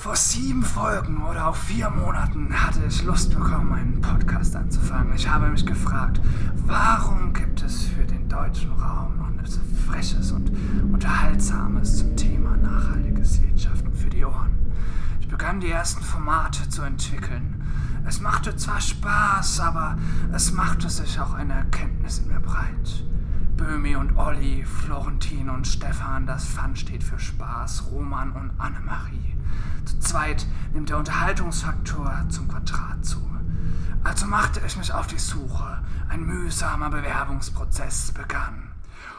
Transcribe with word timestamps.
Vor 0.00 0.14
sieben 0.14 0.62
Folgen 0.62 1.24
oder 1.24 1.48
auch 1.48 1.56
vier 1.56 1.90
Monaten 1.90 2.54
hatte 2.54 2.78
ich 2.86 3.02
Lust 3.02 3.34
bekommen, 3.34 3.72
einen 3.72 4.00
Podcast 4.00 4.54
anzufangen. 4.54 5.12
Ich 5.16 5.28
habe 5.28 5.48
mich 5.48 5.66
gefragt, 5.66 6.20
warum 6.66 7.32
gibt 7.32 7.64
es 7.64 7.82
für 7.82 8.04
den 8.04 8.28
deutschen 8.28 8.70
Raum 8.70 9.18
noch 9.18 9.30
nichts 9.30 9.58
Freches 9.88 10.30
und 10.30 10.52
Unterhaltsames 10.92 11.98
zum 11.98 12.14
Thema 12.14 12.56
nachhaltiges 12.58 13.42
Wirtschaften 13.42 13.92
für 13.92 14.08
die 14.08 14.24
Ohren? 14.24 14.70
Ich 15.20 15.26
begann 15.26 15.58
die 15.58 15.70
ersten 15.72 16.04
Formate 16.04 16.68
zu 16.68 16.82
entwickeln. 16.82 17.60
Es 18.06 18.20
machte 18.20 18.54
zwar 18.54 18.80
Spaß, 18.80 19.58
aber 19.58 19.98
es 20.32 20.52
machte 20.52 20.88
sich 20.88 21.18
auch 21.18 21.34
eine 21.34 21.54
Erkenntnis 21.54 22.20
in 22.20 22.28
mir 22.28 22.40
breit. 22.40 23.04
Böhmi 23.58 23.96
und 23.96 24.16
Olli, 24.16 24.64
Florentin 24.64 25.50
und 25.50 25.66
Stefan, 25.66 26.26
das 26.26 26.46
Fun 26.46 26.76
steht 26.76 27.02
für 27.02 27.18
Spaß, 27.18 27.88
Roman 27.90 28.30
und 28.30 28.52
Annemarie. 28.56 29.34
Zu 29.84 29.98
zweit 29.98 30.46
nimmt 30.72 30.90
der 30.90 30.98
Unterhaltungsfaktor 30.98 32.24
zum 32.28 32.46
Quadrat 32.46 33.04
zu. 33.04 33.18
Also 34.04 34.26
machte 34.26 34.60
ich 34.64 34.76
mich 34.76 34.94
auf 34.94 35.08
die 35.08 35.18
Suche. 35.18 35.82
Ein 36.08 36.24
mühsamer 36.24 36.88
Bewerbungsprozess 36.88 38.12
begann. 38.12 38.70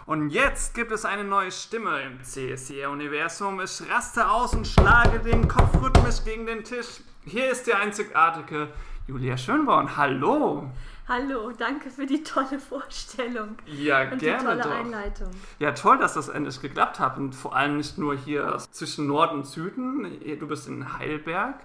Und 0.05 0.29
jetzt 0.29 0.73
gibt 0.73 0.93
es 0.93 1.03
eine 1.03 1.25
neue 1.25 1.51
Stimme 1.51 2.01
im 2.01 2.23
CSIR-Universum. 2.23 3.59
Ich 3.59 3.83
raste 3.91 4.29
aus 4.29 4.53
und 4.55 4.65
schlage 4.65 5.19
den 5.19 5.49
Kopf 5.49 5.75
rhythmisch 5.81 6.23
gegen 6.23 6.45
den 6.45 6.63
Tisch. 6.63 7.01
Hier 7.25 7.51
ist 7.51 7.67
die 7.67 7.73
einzigartige 7.73 8.69
Julia 9.05 9.37
Schönborn. 9.37 9.97
Hallo! 9.97 10.71
Hallo, 11.09 11.51
danke 11.51 11.89
für 11.89 12.05
die 12.05 12.21
tolle 12.23 12.59
Vorstellung. 12.59 13.57
Ja, 13.65 14.03
und 14.11 14.19
gerne 14.19 14.37
die 14.39 14.45
tolle 14.45 14.61
doch. 14.61 14.71
Einleitung. 14.71 15.31
Ja, 15.57 15.71
toll, 15.71 15.97
dass 15.97 16.13
das 16.13 16.29
endlich 16.29 16.61
geklappt 16.61 16.99
hat. 16.99 17.17
Und 17.17 17.33
vor 17.33 17.55
allem 17.55 17.77
nicht 17.77 17.97
nur 17.97 18.15
hier 18.15 18.57
zwischen 18.69 19.07
Nord 19.07 19.33
und 19.33 19.47
Süden. 19.47 20.19
Du 20.39 20.47
bist 20.47 20.67
in 20.67 20.97
Heidelberg, 20.99 21.55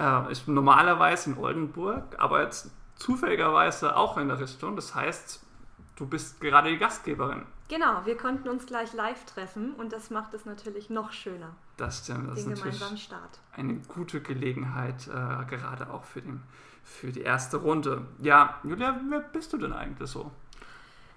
äh, 0.00 0.32
ich 0.32 0.44
bin 0.44 0.54
normalerweise 0.54 1.30
in 1.30 1.38
Oldenburg, 1.38 2.16
aber 2.18 2.42
jetzt 2.42 2.72
zufälligerweise 2.96 3.96
auch 3.96 4.16
in 4.18 4.26
der 4.28 4.40
Richtung. 4.40 4.74
Das 4.74 4.96
heißt, 4.96 5.44
du 5.94 6.06
bist 6.06 6.40
gerade 6.40 6.68
die 6.70 6.78
Gastgeberin. 6.78 7.46
Genau, 7.68 8.04
wir 8.04 8.16
konnten 8.16 8.48
uns 8.48 8.66
gleich 8.66 8.94
live 8.94 9.24
treffen 9.26 9.74
und 9.74 9.92
das 9.92 10.10
macht 10.10 10.32
es 10.34 10.46
natürlich 10.46 10.88
noch 10.90 11.12
schöner, 11.12 11.54
Das 11.76 11.98
stimmt. 12.02 12.30
Das 12.30 12.42
den 12.42 12.52
ist 12.52 12.58
natürlich 12.58 12.78
gemeinsamen 12.80 12.96
Start. 12.96 13.38
eine 13.52 13.74
gute 13.74 14.22
Gelegenheit, 14.22 15.06
äh, 15.06 15.44
gerade 15.44 15.90
auch 15.90 16.02
für, 16.04 16.22
den, 16.22 16.42
für 16.88 17.12
die 17.12 17.22
erste 17.22 17.58
Runde. 17.58 18.06
Ja, 18.20 18.58
Julia, 18.64 19.00
wer 19.08 19.20
bist 19.20 19.52
du 19.52 19.58
denn 19.58 19.72
eigentlich 19.72 20.10
so? 20.10 20.30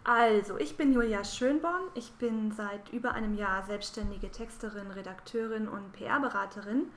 Also, 0.03 0.57
ich 0.57 0.77
bin 0.77 0.93
Julia 0.93 1.23
Schönborn. 1.23 1.83
Ich 1.93 2.11
bin 2.13 2.51
seit 2.51 2.91
über 2.91 3.13
einem 3.13 3.35
Jahr 3.35 3.63
selbstständige 3.63 4.31
Texterin, 4.31 4.89
Redakteurin 4.91 5.67
und 5.67 5.93
PR-Beraterin. 5.93 6.87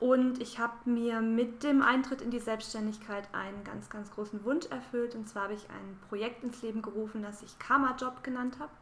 Und 0.00 0.40
ich 0.40 0.58
habe 0.58 0.72
mir 0.84 1.20
mit 1.20 1.62
dem 1.62 1.82
Eintritt 1.82 2.20
in 2.20 2.30
die 2.30 2.40
Selbstständigkeit 2.40 3.28
einen 3.32 3.62
ganz, 3.64 3.90
ganz 3.90 4.10
großen 4.10 4.44
Wunsch 4.44 4.66
erfüllt. 4.66 5.14
Und 5.14 5.28
zwar 5.28 5.44
habe 5.44 5.54
ich 5.54 5.68
ein 5.70 5.98
Projekt 6.08 6.44
ins 6.44 6.62
Leben 6.62 6.82
gerufen, 6.82 7.22
das 7.22 7.42
ich 7.42 7.58
Karma 7.58 7.96
Job 8.00 8.22
genannt 8.22 8.58
habe. 8.58 8.72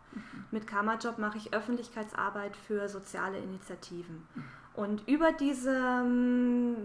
Mit 0.51 0.67
Karma 0.67 0.97
Job 0.97 1.19
mache 1.19 1.39
ich 1.39 1.55
Öffentlichkeitsarbeit 1.55 2.57
für 2.57 2.89
soziale 2.89 3.39
Initiativen. 3.39 4.27
Und 4.75 5.07
über 5.07 5.33
diese, 5.33 5.71
ähm, 5.77 6.77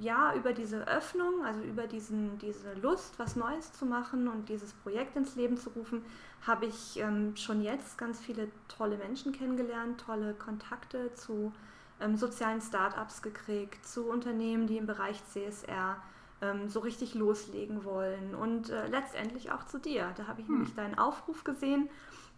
ja, 0.00 0.34
über 0.34 0.54
diese 0.54 0.86
Öffnung, 0.88 1.44
also 1.44 1.60
über 1.62 1.86
diesen, 1.86 2.38
diese 2.38 2.72
Lust, 2.74 3.18
was 3.18 3.36
Neues 3.36 3.72
zu 3.72 3.84
machen 3.84 4.28
und 4.28 4.48
dieses 4.48 4.72
Projekt 4.72 5.14
ins 5.16 5.36
Leben 5.36 5.58
zu 5.58 5.68
rufen, 5.70 6.02
habe 6.46 6.64
ich 6.66 6.98
ähm, 6.98 7.36
schon 7.36 7.60
jetzt 7.60 7.98
ganz 7.98 8.18
viele 8.18 8.48
tolle 8.68 8.96
Menschen 8.96 9.32
kennengelernt, 9.32 10.00
tolle 10.00 10.32
Kontakte 10.34 11.12
zu 11.14 11.52
ähm, 12.00 12.16
sozialen 12.16 12.62
Startups 12.62 13.20
gekriegt, 13.20 13.86
zu 13.86 14.06
Unternehmen, 14.08 14.66
die 14.66 14.78
im 14.78 14.86
Bereich 14.86 15.22
CSR 15.26 16.02
ähm, 16.40 16.68
so 16.68 16.80
richtig 16.80 17.14
loslegen 17.14 17.84
wollen 17.84 18.34
und 18.34 18.70
äh, 18.70 18.86
letztendlich 18.88 19.52
auch 19.52 19.64
zu 19.64 19.78
dir. 19.78 20.12
Da 20.16 20.26
habe 20.26 20.40
ich 20.40 20.48
Hm. 20.48 20.54
nämlich 20.54 20.74
deinen 20.74 20.96
Aufruf 20.98 21.44
gesehen 21.44 21.90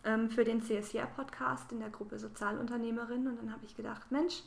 ähm, 0.04 0.28
für 0.28 0.44
den 0.44 0.62
CSR-Podcast 0.62 1.70
in 1.72 1.80
der 1.80 1.90
Gruppe 1.90 2.18
Sozialunternehmerin 2.18 3.26
und 3.28 3.36
dann 3.38 3.52
habe 3.52 3.64
ich 3.64 3.76
gedacht, 3.76 4.10
Mensch, 4.10 4.42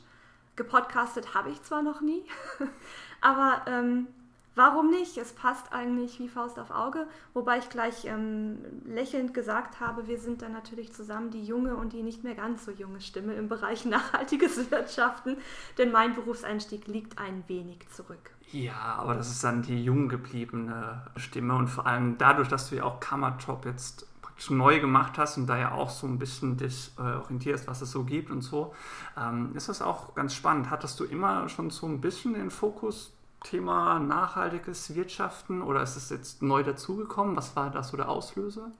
gepodcastet 0.56 1.34
habe 1.34 1.50
ich 1.50 1.62
zwar 1.62 1.82
noch 1.82 2.00
nie, 2.00 2.24
aber 3.20 3.62
ähm, 3.66 4.06
warum 4.54 4.90
nicht? 4.90 5.16
Es 5.16 5.32
passt 5.32 5.72
eigentlich 5.72 6.18
wie 6.18 6.28
Faust 6.28 6.58
auf 6.58 6.70
Auge, 6.70 7.06
wobei 7.34 7.58
ich 7.58 7.68
gleich 7.70 8.04
ähm, 8.04 8.58
lächelnd 8.84 9.32
gesagt 9.32 9.80
habe, 9.80 10.06
wir 10.06 10.18
sind 10.18 10.42
dann 10.42 10.52
natürlich 10.52 10.92
zusammen 10.92 11.30
die 11.30 11.44
junge 11.44 11.76
und 11.76 11.92
die 11.92 12.02
nicht 12.02 12.24
mehr 12.24 12.34
ganz 12.34 12.64
so 12.64 12.70
junge 12.70 13.00
Stimme 13.00 13.34
im 13.34 13.48
Bereich 13.48 13.84
nachhaltiges 13.86 14.70
Wirtschaften, 14.70 15.36
denn 15.78 15.92
mein 15.92 16.14
Berufseinstieg 16.14 16.86
liegt 16.86 17.18
ein 17.18 17.44
wenig 17.46 17.88
zurück. 17.90 18.32
Ja, 18.52 18.96
aber 18.98 19.14
das 19.14 19.30
ist 19.30 19.44
dann 19.44 19.62
die 19.62 19.82
jung 19.82 20.08
gebliebene 20.08 21.06
Stimme 21.16 21.54
und 21.54 21.68
vor 21.68 21.86
allem 21.86 22.18
dadurch, 22.18 22.48
dass 22.48 22.68
du 22.68 22.76
ja 22.76 22.84
auch 22.84 22.98
Kammerjob 22.98 23.64
jetzt 23.64 24.09
praktisch 24.40 24.56
neu 24.56 24.80
gemacht 24.80 25.18
hast 25.18 25.36
und 25.36 25.46
da 25.46 25.58
ja 25.58 25.72
auch 25.72 25.90
so 25.90 26.06
ein 26.06 26.18
bisschen 26.18 26.56
dich 26.56 26.92
äh, 26.98 27.02
orientierst, 27.02 27.66
was 27.66 27.82
es 27.82 27.90
so 27.90 28.04
gibt 28.04 28.30
und 28.30 28.40
so, 28.40 28.74
ähm, 29.16 29.54
ist 29.54 29.68
das 29.68 29.82
auch 29.82 30.14
ganz 30.14 30.34
spannend. 30.34 30.70
Hattest 30.70 30.98
du 30.98 31.04
immer 31.04 31.48
schon 31.50 31.68
so 31.68 31.86
ein 31.86 32.00
bisschen 32.00 32.34
den 32.34 32.50
Fokus 32.50 33.12
Thema 33.44 33.98
nachhaltiges 33.98 34.94
Wirtschaften 34.94 35.62
oder 35.62 35.82
ist 35.82 35.96
es 35.96 36.10
jetzt 36.10 36.42
neu 36.42 36.62
dazugekommen? 36.62 37.36
Was 37.36 37.54
war 37.56 37.70
das 37.70 37.88
so 37.88 37.96
der 37.96 38.08
Auslöser? 38.08 38.70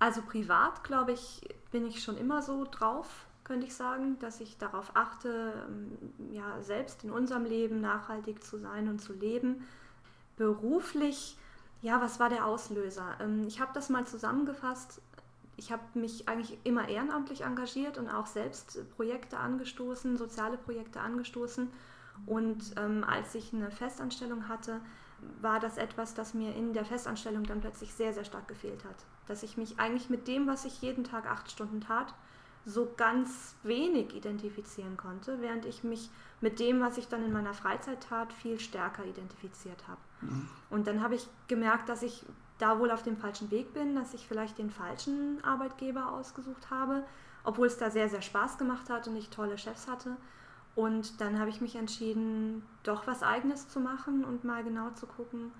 Also 0.00 0.22
privat, 0.22 0.82
glaube 0.82 1.12
ich, 1.12 1.40
bin 1.70 1.86
ich 1.86 2.02
schon 2.02 2.16
immer 2.16 2.42
so 2.42 2.66
drauf, 2.68 3.26
könnte 3.44 3.66
ich 3.66 3.74
sagen, 3.74 4.18
dass 4.20 4.40
ich 4.40 4.58
darauf 4.58 4.92
achte, 4.94 5.66
ähm, 5.68 6.32
ja, 6.32 6.60
selbst 6.62 7.04
in 7.04 7.10
unserem 7.10 7.44
Leben 7.44 7.80
nachhaltig 7.80 8.42
zu 8.42 8.58
sein 8.58 8.88
und 8.88 9.00
zu 9.00 9.12
leben. 9.12 9.66
Beruflich, 10.36 11.36
ja, 11.82 12.00
was 12.00 12.20
war 12.20 12.28
der 12.28 12.46
Auslöser? 12.46 13.16
Ähm, 13.20 13.46
Ich 13.46 13.60
habe 13.60 13.72
das 13.74 13.88
mal 13.88 14.06
zusammengefasst. 14.06 15.00
Ich 15.56 15.72
habe 15.72 15.82
mich 15.94 16.28
eigentlich 16.28 16.58
immer 16.64 16.88
ehrenamtlich 16.88 17.42
engagiert 17.42 17.98
und 17.98 18.08
auch 18.08 18.26
selbst 18.26 18.78
Projekte 18.96 19.38
angestoßen, 19.38 20.16
soziale 20.16 20.56
Projekte 20.56 21.00
angestoßen. 21.00 21.70
Und 22.26 22.74
ähm, 22.76 23.04
als 23.04 23.34
ich 23.34 23.52
eine 23.52 23.70
Festanstellung 23.70 24.48
hatte, 24.48 24.80
war 25.40 25.60
das 25.60 25.76
etwas, 25.76 26.14
das 26.14 26.34
mir 26.34 26.54
in 26.54 26.72
der 26.72 26.84
Festanstellung 26.84 27.44
dann 27.44 27.60
plötzlich 27.60 27.92
sehr, 27.92 28.12
sehr 28.14 28.24
stark 28.24 28.48
gefehlt 28.48 28.84
hat. 28.84 28.96
Dass 29.26 29.42
ich 29.42 29.56
mich 29.56 29.78
eigentlich 29.78 30.08
mit 30.10 30.28
dem, 30.28 30.46
was 30.46 30.64
ich 30.64 30.80
jeden 30.80 31.04
Tag 31.04 31.30
acht 31.30 31.50
Stunden 31.50 31.80
tat, 31.80 32.14
so 32.64 32.92
ganz 32.96 33.54
wenig 33.62 34.14
identifizieren 34.14 34.96
konnte, 34.96 35.40
während 35.40 35.64
ich 35.64 35.82
mich 35.82 36.10
mit 36.40 36.58
dem, 36.58 36.80
was 36.80 36.98
ich 36.98 37.08
dann 37.08 37.24
in 37.24 37.32
meiner 37.32 37.54
Freizeit 37.54 38.02
tat, 38.02 38.32
viel 38.32 38.60
stärker 38.60 39.04
identifiziert 39.04 39.88
habe. 39.88 40.00
Und 40.70 40.86
dann 40.86 41.02
habe 41.02 41.14
ich 41.14 41.28
gemerkt, 41.48 41.88
dass 41.88 42.02
ich 42.02 42.24
da 42.58 42.78
wohl 42.78 42.90
auf 42.90 43.02
dem 43.02 43.16
falschen 43.16 43.50
Weg 43.50 43.72
bin, 43.72 43.96
dass 43.96 44.14
ich 44.14 44.26
vielleicht 44.26 44.58
den 44.58 44.70
falschen 44.70 45.42
Arbeitgeber 45.42 46.12
ausgesucht 46.12 46.70
habe, 46.70 47.04
obwohl 47.42 47.66
es 47.66 47.78
da 47.78 47.90
sehr, 47.90 48.08
sehr 48.08 48.22
Spaß 48.22 48.58
gemacht 48.58 48.90
hat 48.90 49.08
und 49.08 49.16
ich 49.16 49.30
tolle 49.30 49.56
Chefs 49.56 49.88
hatte. 49.88 50.16
Und 50.74 51.20
dann 51.20 51.38
habe 51.38 51.50
ich 51.50 51.60
mich 51.60 51.76
entschieden, 51.76 52.62
doch 52.82 53.06
was 53.06 53.22
eigenes 53.22 53.68
zu 53.68 53.80
machen 53.80 54.24
und 54.24 54.44
mal 54.44 54.62
genau 54.62 54.90
zu 54.90 55.06
gucken, 55.06 55.52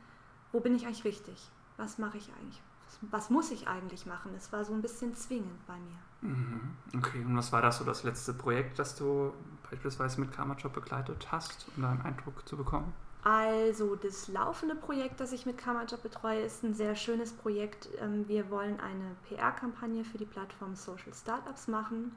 wo 0.53 0.61
bin 0.61 0.75
ich 0.75 0.87
eigentlich 0.87 1.05
richtig? 1.05 1.51
Was 1.77 1.99
mache 1.99 2.19
ich 2.19 2.31
eigentlich? 2.39 2.63
Was, 3.03 3.31
muss 3.31 3.51
ich 3.51 3.69
eigentlich 3.69 4.05
machen? 4.05 4.33
Es 4.37 4.53
war 4.53 4.65
so 4.65 4.75
ein 4.75 4.83
bisschen 4.83 5.15
zwingend 5.15 5.65
bei 5.67 5.75
mir. 5.75 6.33
Mhm. 6.33 6.77
Okay, 6.97 7.25
und 7.25 7.37
was 7.37 7.53
war 7.53 7.63
das 7.63 7.79
so 7.79 7.85
das 7.85 8.03
letzte 8.03 8.35
Projekt, 8.35 8.79
das 8.79 8.97
du 8.97 9.33
beispielsweise 9.71 10.21
mit 10.21 10.33
Kammerjob 10.33 10.73
begleitet 10.73 11.29
hast, 11.31 11.67
um 11.77 11.83
da 11.83 11.91
einen 11.91 12.03
Eindruck 12.03 12.47
zu 12.47 12.57
bekommen? 12.57 12.93
Also 13.23 13.97
das 13.97 14.29
laufende 14.29 14.75
Projekt, 14.75 15.21
das 15.21 15.33
ich 15.33 15.45
mit 15.45 15.59
Kammerjob 15.59 16.03
betreue, 16.03 16.41
ist 16.41 16.63
ein 16.63 16.75
sehr 16.75 16.97
schönes 16.97 17.33
Projekt. 17.33 17.89
Ähm, 18.01 18.27
Wir 18.29 18.51
wollen 18.51 18.81
eine 18.81 19.17
PR-Kampagne 19.29 20.05
für 20.05 20.17
die 20.17 20.25
Plattform 20.25 20.75
Social 20.75 21.13
Startups 21.13 21.69
machen 21.69 22.17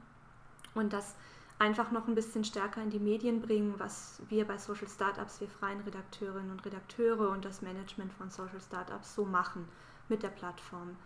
und 0.74 0.92
das 0.92 1.14
einfach 1.58 1.90
noch 1.90 2.08
ein 2.08 2.14
bisschen 2.14 2.44
stärker 2.44 2.82
in 2.82 2.90
die 2.90 2.98
Medien 2.98 3.40
bringen, 3.40 3.74
was 3.78 4.20
wir 4.28 4.46
bei 4.46 4.56
Social 4.58 4.88
Startups, 4.88 5.40
wir 5.40 5.48
freien 5.48 5.80
Redakteurinnen 5.80 6.50
und 6.50 6.64
Redakteure 6.64 7.30
und 7.30 7.44
das 7.44 7.62
Management 7.62 8.12
von 8.14 8.30
Social 8.30 8.60
Startups 8.60 9.14
so 9.14 9.24
machen 9.24 9.68
mit 10.08 10.22
der 10.22 10.28
Plattform. 10.28 10.96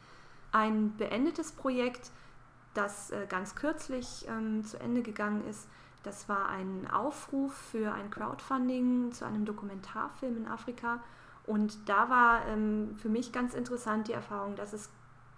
Ein 0.52 0.96
beendetes 0.96 1.52
Projekt, 1.52 2.10
das 2.72 3.10
äh, 3.10 3.26
ganz 3.28 3.56
kürzlich 3.56 4.26
ähm, 4.28 4.64
zu 4.64 4.78
Ende 4.80 5.02
gegangen 5.02 5.46
ist, 5.46 5.68
das 6.02 6.28
war 6.28 6.48
ein 6.48 6.88
Aufruf 6.90 7.52
für 7.52 7.92
ein 7.92 8.10
Crowdfunding 8.10 9.12
zu 9.12 9.24
einem 9.24 9.44
Dokumentarfilm 9.44 10.36
in 10.36 10.46
Afrika. 10.46 11.00
Und 11.46 11.88
da 11.88 12.08
war 12.08 12.46
ähm, 12.46 12.94
für 12.94 13.08
mich 13.08 13.32
ganz 13.32 13.54
interessant 13.54 14.08
die 14.08 14.12
Erfahrung, 14.12 14.54
dass 14.54 14.72
es 14.72 14.90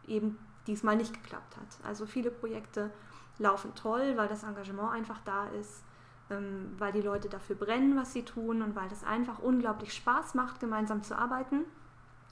eben 0.07 0.39
diesmal 0.67 0.97
nicht 0.97 1.15
geklappt 1.15 1.57
hat. 1.57 1.87
Also 1.87 2.07
viele 2.07 2.31
Projekte 2.31 2.91
laufen 3.39 3.75
toll, 3.75 4.15
weil 4.17 4.29
das 4.29 4.43
Engagement 4.43 4.93
einfach 4.93 5.21
da 5.25 5.47
ist, 5.49 5.83
ähm, 6.31 6.75
weil 6.79 6.93
die 6.93 7.01
Leute 7.01 7.29
dafür 7.29 7.57
brennen, 7.57 7.97
was 7.97 8.13
sie 8.13 8.25
tun 8.25 8.63
und 8.63 8.77
weil 8.77 8.89
das 8.89 9.05
einfach 9.05 9.39
unglaublich 9.39 9.95
Spaß 9.95 10.35
macht, 10.35 10.61
gemeinsam 10.61 11.03
zu 11.03 11.17
arbeiten. 11.17 11.65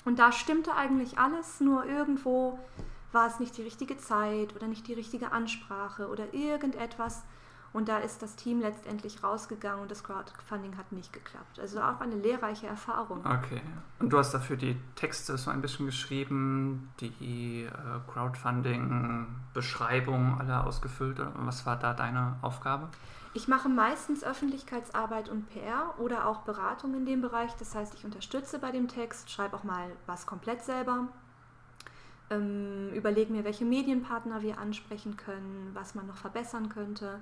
Und 0.05 0.19
da 0.19 0.33
stimmte 0.33 0.75
eigentlich 0.75 1.19
alles, 1.19 1.61
nur 1.61 1.85
irgendwo 1.85 2.59
war 3.13 3.27
es 3.27 3.41
nicht 3.41 3.57
die 3.57 3.63
richtige 3.63 3.97
Zeit 3.97 4.55
oder 4.55 4.67
nicht 4.67 4.87
die 4.87 4.95
richtige 4.95 5.33
Ansprache 5.33 6.09
oder 6.09 6.35
irgendetwas. 6.35 7.23
Und 7.73 7.89
da 7.89 7.99
ist 7.99 8.23
das 8.23 8.35
Team 8.35 8.61
letztendlich 8.61 9.23
rausgegangen 9.23 9.83
und 9.83 9.91
das 9.91 10.03
Crowdfunding 10.03 10.79
hat 10.79 10.91
nicht 10.91 11.13
geklappt. 11.13 11.61
Also 11.61 11.81
auch 11.81 12.01
eine 12.01 12.17
lehrreiche 12.17 12.67
Erfahrung. 12.67 13.27
Okay. 13.27 13.61
Und 13.99 14.11
du 14.11 14.17
hast 14.19 14.33
dafür 14.33 14.57
die 14.57 14.79
Texte 14.95 15.37
so 15.37 15.51
ein 15.51 15.61
bisschen 15.61 15.85
geschrieben, 15.87 16.91
die 17.01 17.65
äh, 17.65 17.71
Crowdfunding-Beschreibung 18.11 20.41
alle 20.41 20.65
ausgefüllt. 20.65 21.21
Was 21.37 21.67
war 21.67 21.79
da 21.79 21.93
deine 21.93 22.37
Aufgabe? 22.41 22.89
Ich 23.35 23.49
mache 23.49 23.69
meistens 23.69 24.25
Öffentlichkeitsarbeit 24.25 25.29
und 25.29 25.51
PR 25.51 25.95
oder 25.99 26.27
auch 26.27 26.41
Beratung 26.43 26.95
in 26.95 27.05
dem 27.05 27.21
Bereich. 27.21 27.53
Das 27.59 27.75
heißt, 27.75 27.93
ich 27.95 28.05
unterstütze 28.05 28.59
bei 28.59 28.71
dem 28.71 28.89
Text, 28.89 29.31
schreibe 29.31 29.57
auch 29.57 29.65
mal 29.65 29.91
was 30.07 30.27
komplett 30.27 30.65
selber, 30.65 31.09
ähm, 32.31 32.91
überlege 32.95 33.33
mir, 33.33 33.45
welche 33.45 33.65
Medienpartner 33.65 34.43
wir 34.43 34.59
ansprechen 34.59 35.17
können, 35.17 35.71
was 35.75 35.95
man 35.95 36.07
noch 36.07 36.17
verbessern 36.17 36.69
könnte. 36.69 37.21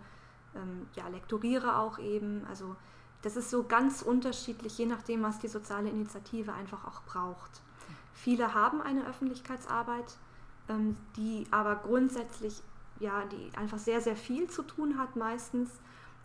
Ähm, 0.57 0.89
ja, 0.95 1.09
lektoriere 1.09 1.79
auch 1.79 1.99
eben. 1.99 2.45
Also 2.49 2.77
das 3.23 3.37
ist 3.37 3.51
so 3.51 3.65
ganz 3.65 4.03
unterschiedlich, 4.03 4.79
je 4.79 4.87
nachdem, 4.87 5.23
was 5.23 5.39
die 5.39 5.49
soziale 5.49 5.89
Initiative 5.89 6.53
einfach 6.53 6.85
auch 6.85 7.03
braucht. 7.03 7.63
Viele 8.13 8.55
haben 8.55 8.81
eine 8.81 9.07
Öffentlichkeitsarbeit, 9.07 10.17
ähm, 10.69 10.97
die 11.17 11.47
aber 11.51 11.77
grundsätzlich 11.77 12.63
ja, 13.01 13.25
die 13.27 13.57
einfach 13.57 13.79
sehr, 13.79 14.01
sehr 14.01 14.17
viel 14.17 14.49
zu 14.49 14.63
tun 14.63 14.99
hat 14.99 15.17
meistens. 15.17 15.71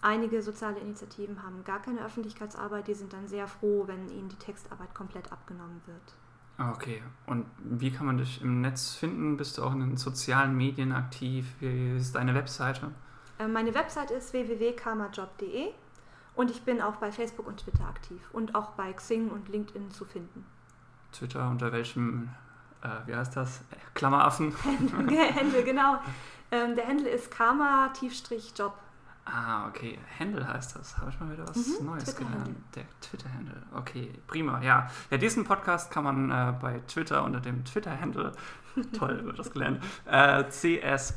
Einige 0.02 0.42
soziale 0.42 0.80
Initiativen 0.80 1.44
haben 1.44 1.64
gar 1.64 1.82
keine 1.82 2.04
Öffentlichkeitsarbeit, 2.04 2.88
die 2.88 2.96
sind 2.96 3.14
dann 3.14 3.28
sehr 3.28 3.48
froh, 3.48 3.84
wenn 3.86 4.10
ihnen 4.10 4.30
die 4.30 4.36
Textarbeit 4.38 4.94
komplett 4.96 5.32
abgenommen 5.32 5.82
wird. 5.86 6.16
Ah, 6.58 6.72
okay, 6.72 7.02
und 7.28 7.46
wie 7.64 7.92
kann 7.92 8.08
man 8.08 8.18
dich 8.18 8.42
im 8.42 8.62
Netz 8.62 8.94
finden? 8.94 9.38
Bist 9.38 9.58
du 9.58 9.64
auch 9.64 9.74
in 9.74 9.80
den 9.80 9.98
sozialen 9.98 10.56
Medien 10.56 10.92
aktiv? 10.92 11.46
Wie 11.60 11.98
ist 11.98 12.16
deine 12.16 12.34
Webseite? 12.34 12.92
Äh, 13.42 13.48
meine 13.48 13.74
Webseite 13.74 14.14
ist 14.14 14.34
www.karmajob.de 14.34 15.70
und 16.36 16.52
ich 16.52 16.64
bin 16.64 16.82
auch 16.82 16.96
bei 16.98 17.12
Facebook 17.12 17.48
und 17.48 17.58
Twitter 17.58 17.86
aktiv 17.88 18.22
und 18.34 18.56
auch 18.56 18.72
bei 18.72 18.94
Xing 18.94 19.30
und 19.30 19.50
LinkedIn 19.50 19.92
zu 19.92 20.06
finden. 20.06 20.46
Twitter 21.12 21.50
unter 21.50 21.72
welchem, 21.72 22.30
äh, 22.82 22.88
wie 23.08 23.16
heißt 23.16 23.36
das? 23.36 23.62
Klammeraffen? 23.94 24.56
Händel, 25.10 25.64
genau. 25.64 26.00
Ähm, 26.52 26.76
der 26.76 26.86
Händel 26.86 27.08
ist 27.08 27.32
karma-job. 27.32 28.74
Ah, 29.26 29.68
okay. 29.68 30.00
Händel 30.18 30.48
heißt 30.48 30.76
das. 30.76 30.98
Habe 30.98 31.12
ich 31.12 31.20
mal 31.20 31.32
wieder 31.32 31.48
was 31.48 31.80
mhm, 31.80 31.86
Neues 31.86 32.16
gelernt. 32.16 32.58
Der 32.76 32.84
Twitter-Handle. 33.02 33.64
Okay, 33.76 34.12
prima. 34.28 34.62
Ja. 34.62 34.90
ja, 35.10 35.18
diesen 35.18 35.44
Podcast 35.44 35.92
kann 35.92 36.04
man 36.04 36.32
äh, 36.32 36.54
bei 36.60 36.80
Twitter 36.88 37.24
unter 37.24 37.40
dem 37.40 37.64
Twitter-Handle, 37.64 38.32
toll, 38.98 39.24
wird 39.24 39.38
das 39.40 39.52
gelernt, 39.52 39.84
äh, 40.06 40.44
cs- 40.44 41.16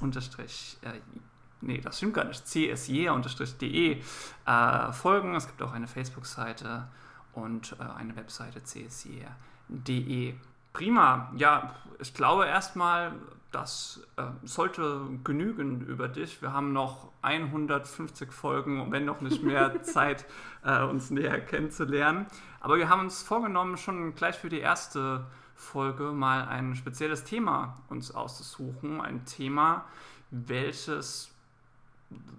nee, 1.61 1.81
das 1.81 1.97
stimmt 1.97 2.15
gar 2.15 2.25
nicht, 2.25 2.45
csje-de 2.47 4.01
äh, 4.47 4.93
folgen. 4.93 5.35
Es 5.35 5.47
gibt 5.47 5.63
auch 5.63 5.73
eine 5.73 5.87
Facebook-Seite 5.87 6.89
und 7.33 7.77
äh, 7.79 7.83
eine 7.99 8.17
Webseite 8.17 8.63
csje.de. 8.63 10.35
Prima. 10.73 11.33
Ja, 11.37 11.77
ich 12.01 12.13
glaube 12.15 12.47
erstmal 12.47 13.13
das 13.55 14.01
äh, 14.17 14.25
sollte 14.43 15.01
genügen 15.23 15.83
über 15.83 16.09
dich. 16.09 16.43
Wir 16.43 16.53
haben 16.53 16.73
noch 16.73 17.13
150 17.23 18.33
Folgen, 18.33 18.91
wenn 18.91 19.05
noch 19.05 19.21
nicht 19.21 19.43
mehr 19.43 19.83
Zeit, 19.83 20.27
äh, 20.65 20.83
uns 20.83 21.11
näher 21.11 21.41
kennenzulernen. 21.41 22.27
Aber 22.61 22.77
wir 22.77 22.89
haben 22.89 23.03
uns 23.03 23.23
vorgenommen, 23.23 23.77
schon 23.77 24.15
gleich 24.15 24.37
für 24.37 24.49
die 24.49 24.59
erste 24.59 25.27
Folge 25.55 26.13
mal 26.13 26.47
ein 26.49 26.75
spezielles 26.75 27.25
Thema 27.25 27.79
uns 27.89 28.13
auszusuchen. 28.13 29.01
Ein 29.01 29.25
Thema, 29.25 29.85
welches 30.31 31.34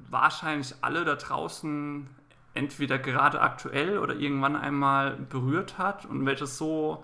wahrscheinlich 0.10 0.76
alle 0.82 1.06
da 1.06 1.16
draußen 1.16 2.08
entweder 2.54 2.98
gerade 2.98 3.42
aktuell 3.42 4.00
oder 4.00 4.16
irgendwann 4.16 4.56
einmal 4.56 5.18
berührt 5.18 5.78
hat 5.78 6.06
und 6.06 6.26
welches 6.26 6.58
so 6.58 7.04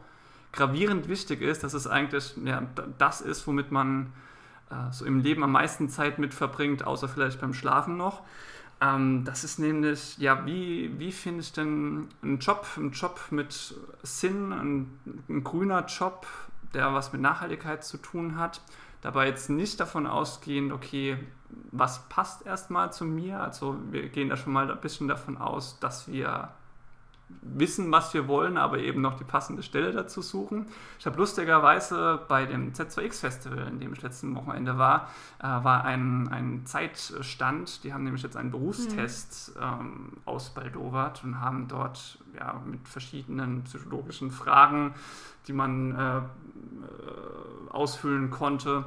gravierend 0.53 1.07
wichtig 1.07 1.41
ist, 1.41 1.63
dass 1.63 1.73
es 1.73 1.87
eigentlich 1.87 2.35
ja, 2.43 2.63
das 2.97 3.21
ist, 3.21 3.47
womit 3.47 3.71
man 3.71 4.13
äh, 4.69 4.91
so 4.91 5.05
im 5.05 5.19
Leben 5.19 5.43
am 5.43 5.51
meisten 5.51 5.89
Zeit 5.89 6.19
mit 6.19 6.33
verbringt, 6.33 6.85
außer 6.85 7.07
vielleicht 7.07 7.39
beim 7.41 7.53
Schlafen 7.53 7.97
noch. 7.97 8.21
Ähm, 8.81 9.23
das 9.25 9.43
ist 9.43 9.59
nämlich, 9.59 10.17
ja, 10.17 10.45
wie, 10.45 10.97
wie 10.97 11.11
finde 11.11 11.41
ich 11.41 11.53
denn 11.53 12.07
einen 12.21 12.39
Job, 12.39 12.65
einen 12.77 12.91
Job 12.91 13.19
mit 13.29 13.75
Sinn, 14.03 14.51
ein, 14.51 14.99
ein 15.29 15.43
grüner 15.43 15.85
Job, 15.85 16.25
der 16.73 16.93
was 16.93 17.13
mit 17.13 17.21
Nachhaltigkeit 17.21 17.83
zu 17.83 17.97
tun 17.97 18.37
hat. 18.37 18.61
Dabei 19.01 19.27
jetzt 19.27 19.49
nicht 19.49 19.79
davon 19.79 20.05
ausgehend, 20.05 20.71
okay, 20.71 21.17
was 21.71 22.07
passt 22.07 22.45
erstmal 22.45 22.93
zu 22.93 23.03
mir? 23.03 23.39
Also 23.39 23.77
wir 23.89 24.07
gehen 24.09 24.29
da 24.29 24.37
schon 24.37 24.53
mal 24.53 24.71
ein 24.71 24.81
bisschen 24.81 25.07
davon 25.07 25.37
aus, 25.37 25.79
dass 25.79 26.07
wir 26.07 26.49
wissen, 27.41 27.91
was 27.91 28.13
wir 28.13 28.27
wollen, 28.27 28.57
aber 28.57 28.79
eben 28.79 29.01
noch 29.01 29.17
die 29.17 29.23
passende 29.23 29.63
Stelle 29.63 29.91
dazu 29.91 30.21
suchen. 30.21 30.67
Ich 30.99 31.05
habe 31.05 31.17
lustigerweise 31.17 32.19
bei 32.27 32.45
dem 32.45 32.73
Z2X-Festival, 32.73 33.67
in 33.67 33.79
dem 33.79 33.93
ich 33.93 34.01
letzten 34.01 34.35
Wochenende 34.35 34.77
war, 34.77 35.09
äh, 35.39 35.43
war 35.43 35.83
ein, 35.85 36.27
ein 36.29 36.65
Zeitstand. 36.65 37.83
Die 37.83 37.93
haben 37.93 38.03
nämlich 38.03 38.23
jetzt 38.23 38.37
einen 38.37 38.51
Berufstest 38.51 39.55
mhm. 39.55 39.61
ähm, 39.61 40.11
ausbaldowert 40.25 41.23
und 41.23 41.41
haben 41.41 41.67
dort 41.67 42.19
ja, 42.37 42.61
mit 42.65 42.87
verschiedenen 42.87 43.63
psychologischen 43.63 44.31
Fragen, 44.31 44.93
die 45.47 45.53
man 45.53 45.95
äh, 45.95 46.17
äh 46.17 46.21
ausfüllen 47.71 48.31
konnte, 48.31 48.83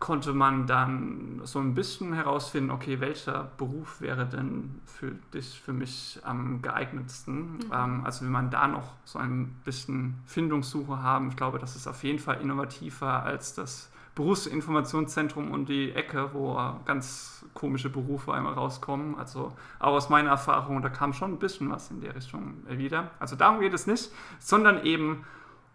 konnte 0.00 0.32
man 0.32 0.66
dann 0.66 1.42
so 1.44 1.58
ein 1.58 1.74
bisschen 1.74 2.14
herausfinden, 2.14 2.70
okay, 2.70 3.00
welcher 3.00 3.50
Beruf 3.58 4.00
wäre 4.00 4.26
denn 4.26 4.80
für 4.86 5.12
dich, 5.34 5.60
für 5.60 5.74
mich 5.74 6.18
am 6.24 6.62
geeignetsten. 6.62 7.52
Mhm. 7.52 7.60
Ähm, 7.72 8.04
also 8.04 8.24
wenn 8.24 8.32
man 8.32 8.50
da 8.50 8.66
noch 8.66 8.94
so 9.04 9.18
ein 9.18 9.54
bisschen 9.64 10.18
Findungssuche 10.24 11.02
haben, 11.02 11.28
ich 11.28 11.36
glaube, 11.36 11.58
das 11.58 11.76
ist 11.76 11.86
auf 11.86 12.02
jeden 12.02 12.18
Fall 12.18 12.40
innovativer 12.40 13.22
als 13.22 13.54
das 13.54 13.90
Berufsinformationszentrum 14.14 15.50
und 15.50 15.68
die 15.68 15.92
Ecke, 15.92 16.30
wo 16.32 16.58
ganz 16.84 17.44
komische 17.54 17.90
Berufe 17.90 18.32
einmal 18.32 18.54
rauskommen. 18.54 19.16
Also 19.16 19.52
auch 19.78 19.92
aus 19.92 20.08
meiner 20.08 20.30
Erfahrung, 20.30 20.80
da 20.82 20.88
kam 20.88 21.12
schon 21.12 21.32
ein 21.32 21.38
bisschen 21.38 21.70
was 21.70 21.90
in 21.90 22.00
der 22.00 22.14
Richtung 22.16 22.54
wieder. 22.68 23.10
Also 23.18 23.36
darum 23.36 23.60
geht 23.60 23.74
es 23.74 23.86
nicht, 23.86 24.10
sondern 24.38 24.84
eben 24.84 25.24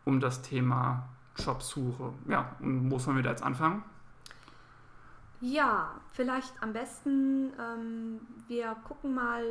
um 0.03 0.19
das 0.19 0.41
Thema 0.41 1.07
Jobsuche. 1.37 2.13
Ja, 2.27 2.55
und 2.59 2.89
wo 2.91 2.99
sollen 2.99 3.17
wir 3.17 3.23
da 3.23 3.29
jetzt 3.29 3.43
anfangen? 3.43 3.83
Ja, 5.41 5.99
vielleicht 6.11 6.53
am 6.61 6.73
besten, 6.73 7.51
ähm, 7.59 8.21
wir 8.47 8.75
gucken 8.87 9.13
mal, 9.13 9.43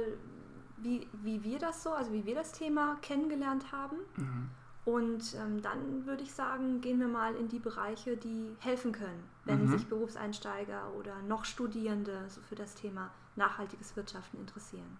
wie, 0.79 1.07
wie 1.23 1.43
wir 1.43 1.59
das 1.59 1.83
so, 1.83 1.93
also 1.93 2.13
wie 2.13 2.25
wir 2.25 2.35
das 2.35 2.53
Thema 2.53 2.97
kennengelernt 3.03 3.73
haben. 3.73 3.97
Mhm. 4.17 4.51
Und 4.85 5.35
ähm, 5.35 5.63
dann 5.63 6.07
würde 6.07 6.23
ich 6.23 6.35
sagen, 6.35 6.83
gehen 6.83 7.01
wir 7.01 7.09
mal 7.09 7.35
in 7.37 7.49
die 7.49 7.59
Bereiche, 7.59 8.19
die 8.19 8.55
helfen 8.59 8.93
können, 8.93 9.25
wenn 9.45 9.65
mhm. 9.65 9.71
sich 9.71 9.87
Berufseinsteiger 9.87 10.93
oder 10.99 11.23
noch 11.23 11.47
Studierende 11.47 12.25
so 12.29 12.43
für 12.43 12.55
das 12.55 12.75
Thema 12.75 13.11
nachhaltiges 13.37 13.97
Wirtschaften 13.97 14.39
interessieren. 14.39 14.99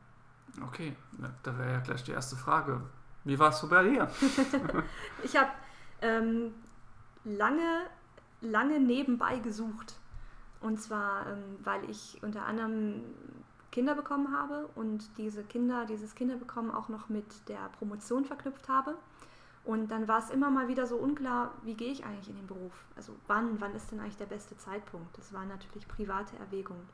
Okay, 0.63 0.97
da 1.43 1.59
wäre 1.59 1.73
ja 1.73 1.81
gleich 1.81 2.03
die 2.05 2.13
erste 2.13 2.37
Frage. 2.37 2.81
Wie 3.25 3.39
war 3.39 3.51
es 3.51 3.59
so 3.59 3.69
bei 3.69 3.83
dir? 3.83 4.11
ich 5.23 5.37
habe 5.37 5.51
ähm, 6.01 6.55
lange, 7.25 7.87
lange 8.41 8.81
nebenbei 8.81 9.39
gesucht 9.39 9.97
und 10.65 10.81
zwar, 10.81 11.27
ähm, 11.27 11.43
weil 11.63 11.89
ich 11.91 12.19
unter 12.23 12.47
anderem 12.47 13.03
Kinder 13.71 13.95
bekommen 13.95 14.37
habe 14.37 14.69
und 14.75 15.11
diese 15.19 15.43
Kinder, 15.43 15.85
dieses 15.85 16.15
Kinderbekommen 16.15 16.71
auch 16.71 16.89
noch 16.89 17.09
mit 17.09 17.49
der 17.49 17.69
Promotion 17.79 18.25
verknüpft 18.25 18.69
habe. 18.69 18.97
Und 19.65 19.91
dann 19.91 20.09
war 20.09 20.19
es 20.19 20.31
immer 20.31 20.51
mal 20.51 20.69
wieder 20.69 20.87
so 20.87 20.97
unklar, 20.97 21.53
wie 21.63 21.75
gehe 21.75 21.91
ich 21.91 22.05
eigentlich 22.05 22.29
in 22.29 22.37
den 22.37 22.47
Beruf? 22.47 22.73
Also 22.97 23.15
wann, 23.27 23.61
wann 23.61 23.75
ist 23.75 23.91
denn 23.91 24.01
eigentlich 24.01 24.17
der 24.17 24.27
beste 24.27 24.57
Zeitpunkt? 24.57 25.17
Das 25.19 25.33
waren 25.33 25.49
natürlich 25.49 25.89
private 25.89 26.37
Erwägungen. 26.39 26.87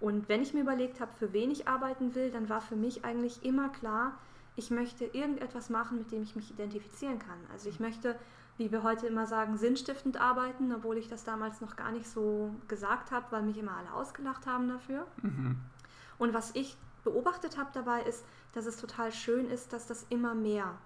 Und 0.00 0.28
wenn 0.28 0.42
ich 0.42 0.52
mir 0.52 0.60
überlegt 0.60 1.00
habe, 1.00 1.12
für 1.12 1.32
wen 1.32 1.50
ich 1.50 1.68
arbeiten 1.68 2.14
will, 2.14 2.30
dann 2.30 2.48
war 2.48 2.60
für 2.60 2.76
mich 2.76 3.04
eigentlich 3.04 3.44
immer 3.44 3.68
klar, 3.68 4.18
ich 4.56 4.70
möchte 4.70 5.04
irgendetwas 5.04 5.70
machen, 5.70 5.98
mit 5.98 6.10
dem 6.12 6.22
ich 6.22 6.34
mich 6.34 6.50
identifizieren 6.50 7.18
kann. 7.18 7.38
Also 7.52 7.68
ich 7.68 7.78
möchte 7.78 8.16
wie 8.58 8.72
wir 8.72 8.82
heute 8.82 9.06
immer 9.06 9.26
sagen, 9.26 9.56
sinnstiftend 9.56 10.20
arbeiten, 10.20 10.72
obwohl 10.72 10.96
ich 10.96 11.08
das 11.08 11.24
damals 11.24 11.60
noch 11.60 11.76
gar 11.76 11.92
nicht 11.92 12.08
so 12.08 12.54
gesagt 12.68 13.10
habe, 13.10 13.26
weil 13.30 13.42
mich 13.42 13.58
immer 13.58 13.76
alle 13.76 13.92
ausgelacht 13.92 14.46
haben 14.46 14.68
dafür. 14.68 15.06
Mhm. 15.22 15.58
Und 16.18 16.32
was 16.32 16.54
ich 16.54 16.76
beobachtet 17.04 17.58
habe 17.58 17.70
dabei 17.72 18.02
ist, 18.02 18.24
dass 18.52 18.66
es 18.66 18.78
total 18.78 19.12
schön 19.12 19.48
ist, 19.48 19.72
dass 19.72 19.86
das 19.86 20.06
immer 20.08 20.34
mehr 20.34 20.76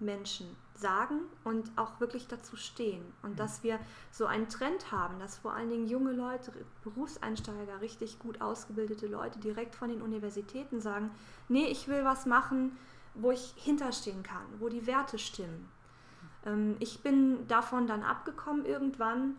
Menschen 0.00 0.56
sagen 0.74 1.20
und 1.44 1.70
auch 1.76 2.00
wirklich 2.00 2.26
dazu 2.26 2.56
stehen. 2.56 3.04
Und 3.22 3.32
mhm. 3.32 3.36
dass 3.36 3.62
wir 3.62 3.78
so 4.10 4.26
einen 4.26 4.48
Trend 4.48 4.90
haben, 4.90 5.18
dass 5.18 5.38
vor 5.38 5.52
allen 5.52 5.70
Dingen 5.70 5.86
junge 5.86 6.12
Leute, 6.12 6.52
Berufseinsteiger, 6.82 7.80
richtig 7.80 8.18
gut 8.18 8.40
ausgebildete 8.40 9.06
Leute 9.06 9.38
direkt 9.38 9.74
von 9.74 9.90
den 9.90 10.02
Universitäten 10.02 10.80
sagen, 10.80 11.10
nee, 11.48 11.66
ich 11.66 11.86
will 11.86 12.04
was 12.04 12.26
machen, 12.26 12.76
wo 13.14 13.30
ich 13.30 13.54
hinterstehen 13.56 14.22
kann, 14.22 14.44
wo 14.58 14.68
die 14.68 14.86
Werte 14.86 15.18
stimmen. 15.18 15.68
Ähm, 16.46 16.76
ich 16.80 17.02
bin 17.02 17.46
davon 17.48 17.86
dann 17.86 18.02
abgekommen 18.02 18.64
irgendwann, 18.64 19.36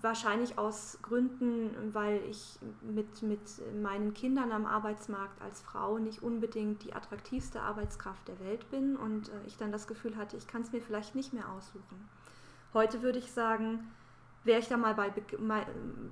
wahrscheinlich 0.00 0.58
aus 0.58 0.98
Gründen, 1.02 1.92
weil 1.92 2.20
ich 2.28 2.58
mit, 2.82 3.22
mit 3.22 3.40
meinen 3.80 4.12
Kindern 4.14 4.52
am 4.52 4.66
Arbeitsmarkt 4.66 5.40
als 5.40 5.60
Frau 5.60 5.98
nicht 5.98 6.22
unbedingt 6.22 6.82
die 6.82 6.94
attraktivste 6.94 7.60
Arbeitskraft 7.60 8.26
der 8.28 8.40
Welt 8.40 8.68
bin 8.70 8.96
und 8.96 9.28
äh, 9.28 9.32
ich 9.46 9.56
dann 9.56 9.72
das 9.72 9.86
Gefühl 9.86 10.16
hatte, 10.16 10.36
ich 10.36 10.46
kann 10.46 10.62
es 10.62 10.72
mir 10.72 10.80
vielleicht 10.80 11.14
nicht 11.14 11.32
mehr 11.32 11.48
aussuchen. 11.50 12.08
Heute 12.72 13.02
würde 13.02 13.18
ich 13.18 13.30
sagen, 13.30 13.90
wäre 14.42 14.58
ich, 14.58 14.68
da 14.68 14.76
mal 14.76 14.94
bei, 14.94 15.12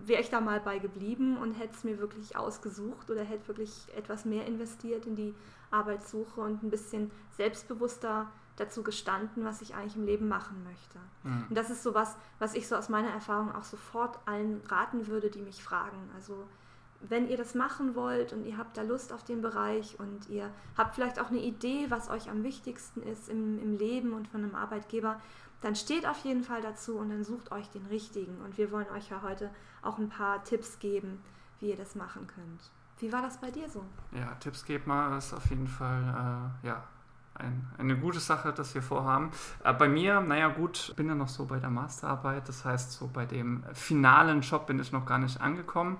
wär 0.07 0.21
ich 0.21 0.31
da 0.31 0.41
mal 0.41 0.61
bei 0.61 0.79
geblieben 0.79 1.37
und 1.37 1.55
hätte 1.55 1.75
es 1.75 1.85
mir 1.85 1.99
wirklich 1.99 2.37
ausgesucht 2.37 3.11
oder 3.11 3.23
hätte 3.23 3.49
wirklich 3.49 3.89
etwas 3.97 4.25
mehr 4.25 4.47
investiert 4.47 5.07
in 5.07 5.17
die 5.17 5.35
Arbeitssuche 5.71 6.41
und 6.41 6.63
ein 6.63 6.71
bisschen 6.71 7.11
selbstbewusster 7.37 8.31
dazu 8.63 8.83
gestanden, 8.83 9.45
was 9.45 9.63
ich 9.63 9.75
eigentlich 9.75 9.97
im 9.97 10.05
Leben 10.05 10.29
machen 10.29 10.63
möchte. 10.65 10.99
Mhm. 11.23 11.47
Und 11.49 11.57
das 11.57 11.71
ist 11.71 11.83
so 11.83 11.95
was, 11.95 12.17
was 12.39 12.55
ich 12.55 12.69
so 12.69 12.77
aus 12.77 12.89
meiner 12.89 13.11
Erfahrung 13.11 13.55
auch 13.55 13.65
sofort 13.65 14.19
allen 14.27 14.61
raten 14.69 15.07
würde, 15.07 15.31
die 15.31 15.43
mich 15.43 15.63
fragen. 15.63 16.11
Also 16.15 16.47
wenn 17.01 17.29
ihr 17.29 17.37
das 17.37 17.55
machen 17.55 17.95
wollt 17.95 18.33
und 18.33 18.45
ihr 18.45 18.57
habt 18.57 18.77
da 18.77 18.83
Lust 18.83 19.13
auf 19.13 19.25
den 19.25 19.43
Bereich 19.43 19.99
und 19.99 20.29
ihr 20.29 20.51
habt 20.77 20.95
vielleicht 20.95 21.21
auch 21.21 21.31
eine 21.31 21.41
Idee, 21.41 21.87
was 21.89 22.09
euch 22.09 22.31
am 22.31 22.45
wichtigsten 22.45 23.03
ist 23.03 23.29
im, 23.29 23.61
im 23.61 23.77
Leben 23.77 24.13
und 24.13 24.29
von 24.29 24.43
einem 24.43 24.55
Arbeitgeber, 24.55 25.21
dann 25.61 25.77
steht 25.77 26.07
auf 26.07 26.25
jeden 26.25 26.43
Fall 26.43 26.61
dazu 26.61 26.97
und 26.97 27.11
dann 27.11 27.25
sucht 27.25 27.53
euch 27.53 27.69
den 27.71 27.87
richtigen. 27.87 28.41
Und 28.45 28.59
wir 28.59 28.71
wollen 28.71 28.89
euch 28.91 29.11
ja 29.11 29.23
heute 29.23 29.51
auch 29.81 29.99
ein 29.99 30.09
paar 30.09 30.45
Tipps 30.45 30.79
geben, 30.79 31.21
wie 31.61 31.71
ihr 31.71 31.77
das 31.77 31.95
machen 31.95 32.27
könnt. 32.27 32.71
Wie 32.99 33.13
war 33.13 33.23
das 33.23 33.39
bei 33.39 33.51
dir 33.51 33.69
so? 33.69 33.85
Ja, 34.13 34.35
Tipps 34.39 34.65
geben 34.65 34.91
ist 35.17 35.33
auf 35.33 35.47
jeden 35.51 35.67
Fall 35.67 36.53
äh, 36.63 36.67
ja, 36.67 36.85
ein, 37.43 37.67
eine 37.79 37.97
gute 37.97 38.21
Sache, 38.21 38.53
dass 38.53 38.75
wir 38.75 38.83
vorhaben. 38.83 39.31
Äh, 39.65 39.73
bei 39.73 39.89
mir, 39.89 40.21
naja 40.21 40.49
gut, 40.49 40.95
bin 40.97 41.09
ja 41.09 41.15
noch 41.15 41.29
so 41.29 41.47
bei 41.47 41.59
der 41.59 41.71
Masterarbeit, 41.71 42.49
das 42.49 42.65
heißt 42.65 42.93
so 42.93 43.09
bei 43.13 43.27
dem 43.27 43.65
finalen 43.73 44.41
Job 44.41 44.67
bin 44.67 44.79
ich 44.79 44.93
noch 44.93 45.05
gar 45.05 45.19
nicht 45.19 45.41
angekommen. 45.41 45.99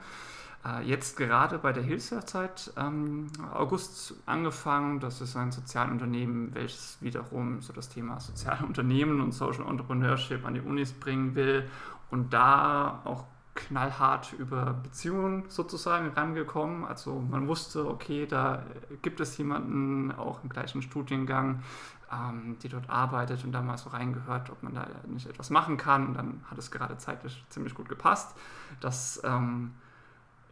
Äh, 0.65 0.83
jetzt 0.83 1.17
gerade 1.17 1.59
bei 1.59 1.73
der 1.73 1.83
Hilfszeit 1.83 2.73
ähm, 2.77 3.27
August 3.53 4.15
angefangen. 4.27 5.01
Das 5.01 5.21
ist 5.21 5.37
ein 5.37 5.51
Sozialunternehmen, 5.51 6.55
welches 6.55 6.99
wiederum 7.01 7.61
so 7.61 7.73
das 7.73 7.89
Thema 7.89 8.21
soziale 8.21 8.65
Unternehmen 8.65 9.21
und 9.21 9.33
Social 9.33 9.67
Entrepreneurship 9.69 10.47
an 10.47 10.55
die 10.55 10.61
Unis 10.61 10.93
bringen 10.93 11.35
will 11.35 11.69
und 12.11 12.33
da 12.33 13.01
auch 13.05 13.25
knallhart 13.55 14.33
über 14.33 14.73
Beziehungen 14.83 15.45
sozusagen 15.49 16.09
rangekommen. 16.09 16.85
Also 16.85 17.21
man 17.21 17.49
wusste, 17.49 17.87
okay, 17.87 18.27
da 18.27 18.65
gibt 19.03 19.21
es 19.21 19.37
jemanden 19.37 20.13
auch 20.13 20.43
im 20.43 20.49
gleichen 20.49 20.81
Studiengang, 20.81 21.63
ähm, 22.11 22.57
die 22.63 22.69
dort 22.69 22.89
arbeitet 22.89 23.45
und 23.45 23.53
da 23.53 23.61
mal 23.61 23.77
so 23.77 23.91
reingehört, 23.91 24.51
ob 24.51 24.63
man 24.63 24.75
da 24.75 24.87
nicht 25.07 25.27
etwas 25.27 25.51
machen 25.51 25.77
kann. 25.77 26.09
Und 26.09 26.15
dann 26.15 26.41
hat 26.51 26.59
es 26.59 26.71
gerade 26.71 26.97
zeitlich 26.97 27.45
ziemlich 27.51 27.75
gut 27.75 27.89
gepasst. 27.89 28.35
Das 28.81 29.21
ähm, 29.25 29.73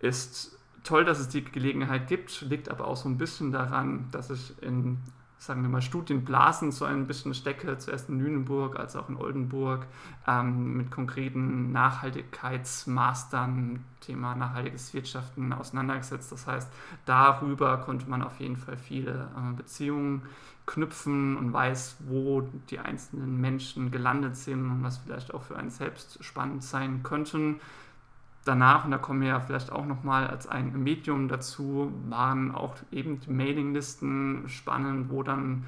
ist 0.01 0.59
toll, 0.85 1.05
dass 1.05 1.19
es 1.19 1.29
die 1.29 1.45
Gelegenheit 1.45 2.09
gibt, 2.09 2.43
liegt 2.43 2.69
aber 2.69 2.87
auch 2.87 2.97
so 2.97 3.09
ein 3.09 3.19
bisschen 3.19 3.53
daran, 3.53 4.09
dass 4.11 4.31
ich 4.31 4.63
in, 4.63 4.99
sagen 5.41 5.63
wir 5.63 5.71
mal, 5.71 5.81
Studienblasen 5.81 6.71
so 6.71 6.85
ein 6.85 7.07
bisschen 7.07 7.33
stecke, 7.33 7.79
zuerst 7.79 8.11
in 8.11 8.21
Lüneburg 8.21 8.79
als 8.79 8.95
auch 8.95 9.09
in 9.09 9.17
Oldenburg, 9.17 9.87
ähm, 10.29 10.77
mit 10.77 10.91
konkreten 10.91 11.73
Nachhaltigkeitsmastern, 11.73 13.83
Thema 14.01 14.35
nachhaltiges 14.35 14.93
Wirtschaften 14.93 15.55
auseinandergesetzt. 15.55 16.31
Das 16.31 16.47
heißt, 16.47 16.71
darüber 17.07 17.79
konnte 17.79 18.11
man 18.11 18.23
auf 18.23 18.39
jeden 18.39 18.59
Fall 18.59 18.77
viele 18.77 19.31
äh, 19.35 19.55
Beziehungen 19.57 20.25
knüpfen 20.67 21.39
und 21.39 21.55
weiß, 21.55 21.97
wo 22.07 22.43
die 22.69 22.79
einzelnen 22.79 23.41
Menschen 23.41 23.91
gelandet 23.91 24.37
sind 24.37 24.71
und 24.71 24.83
was 24.83 24.99
vielleicht 24.99 25.33
auch 25.33 25.43
für 25.43 25.57
einen 25.57 25.71
selbst 25.71 26.23
spannend 26.23 26.63
sein 26.63 27.03
könnten 27.03 27.61
danach, 28.45 28.85
und 28.85 28.91
da 28.91 28.99
kommen 28.99 29.21
wir 29.21 29.29
ja 29.29 29.39
vielleicht 29.41 29.71
auch 29.73 29.87
nochmal 29.87 30.27
als 30.27 30.47
ein 30.47 30.83
Medium 30.83 31.29
dazu, 31.29 31.93
waren 32.09 32.55
auch 32.55 32.75
eben 32.91 33.21
die 33.21 33.31
Mailinglisten 33.31 34.49
spannend, 34.49 35.11
wo 35.11 35.23
dann 35.23 35.67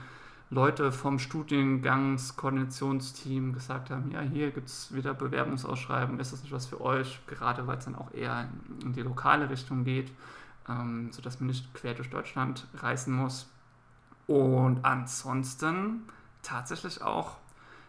Leute 0.50 0.93
vom 0.93 1.19
Studiengangskoordinationsteam 1.19 3.55
gesagt 3.55 3.91
haben, 3.91 4.11
ja, 4.11 4.21
hier 4.21 4.50
gibt 4.50 4.69
es 4.69 4.95
wieder 4.95 5.14
Bewerbungsausschreiben, 5.14 6.21
ist 6.21 6.35
das 6.35 6.43
nicht 6.43 6.52
was 6.52 6.67
für 6.67 6.83
euch, 6.83 7.21
gerade 7.26 7.67
weil 7.67 7.79
es 7.79 7.87
dann 7.87 7.95
auch 7.95 8.12
eher 8.12 8.50
in 8.85 8.93
die 8.93 9.00
lokale 9.00 9.49
Richtung 9.49 9.85
geht, 9.85 10.12
ähm, 10.69 11.11
sodass 11.11 11.41
man 11.41 11.47
nicht 11.47 11.73
quer 11.73 11.95
durch 11.95 12.11
Deutschland 12.11 12.67
reisen 12.75 13.14
muss. 13.14 13.50
Und 14.26 14.85
ansonsten 14.85 16.02
tatsächlich 16.43 17.00
auch 17.00 17.38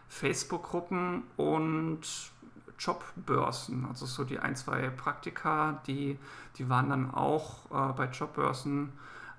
Facebook-Gruppen 0.08 1.24
und 1.36 2.32
Jobbörsen, 2.78 3.86
also 3.86 4.06
so 4.06 4.24
die 4.24 4.38
ein, 4.38 4.56
zwei 4.56 4.90
Praktika, 4.90 5.80
die, 5.86 6.18
die 6.56 6.68
waren 6.68 6.88
dann 6.88 7.12
auch 7.12 7.70
äh, 7.70 7.92
bei 7.92 8.06
Jobbörsen 8.06 8.92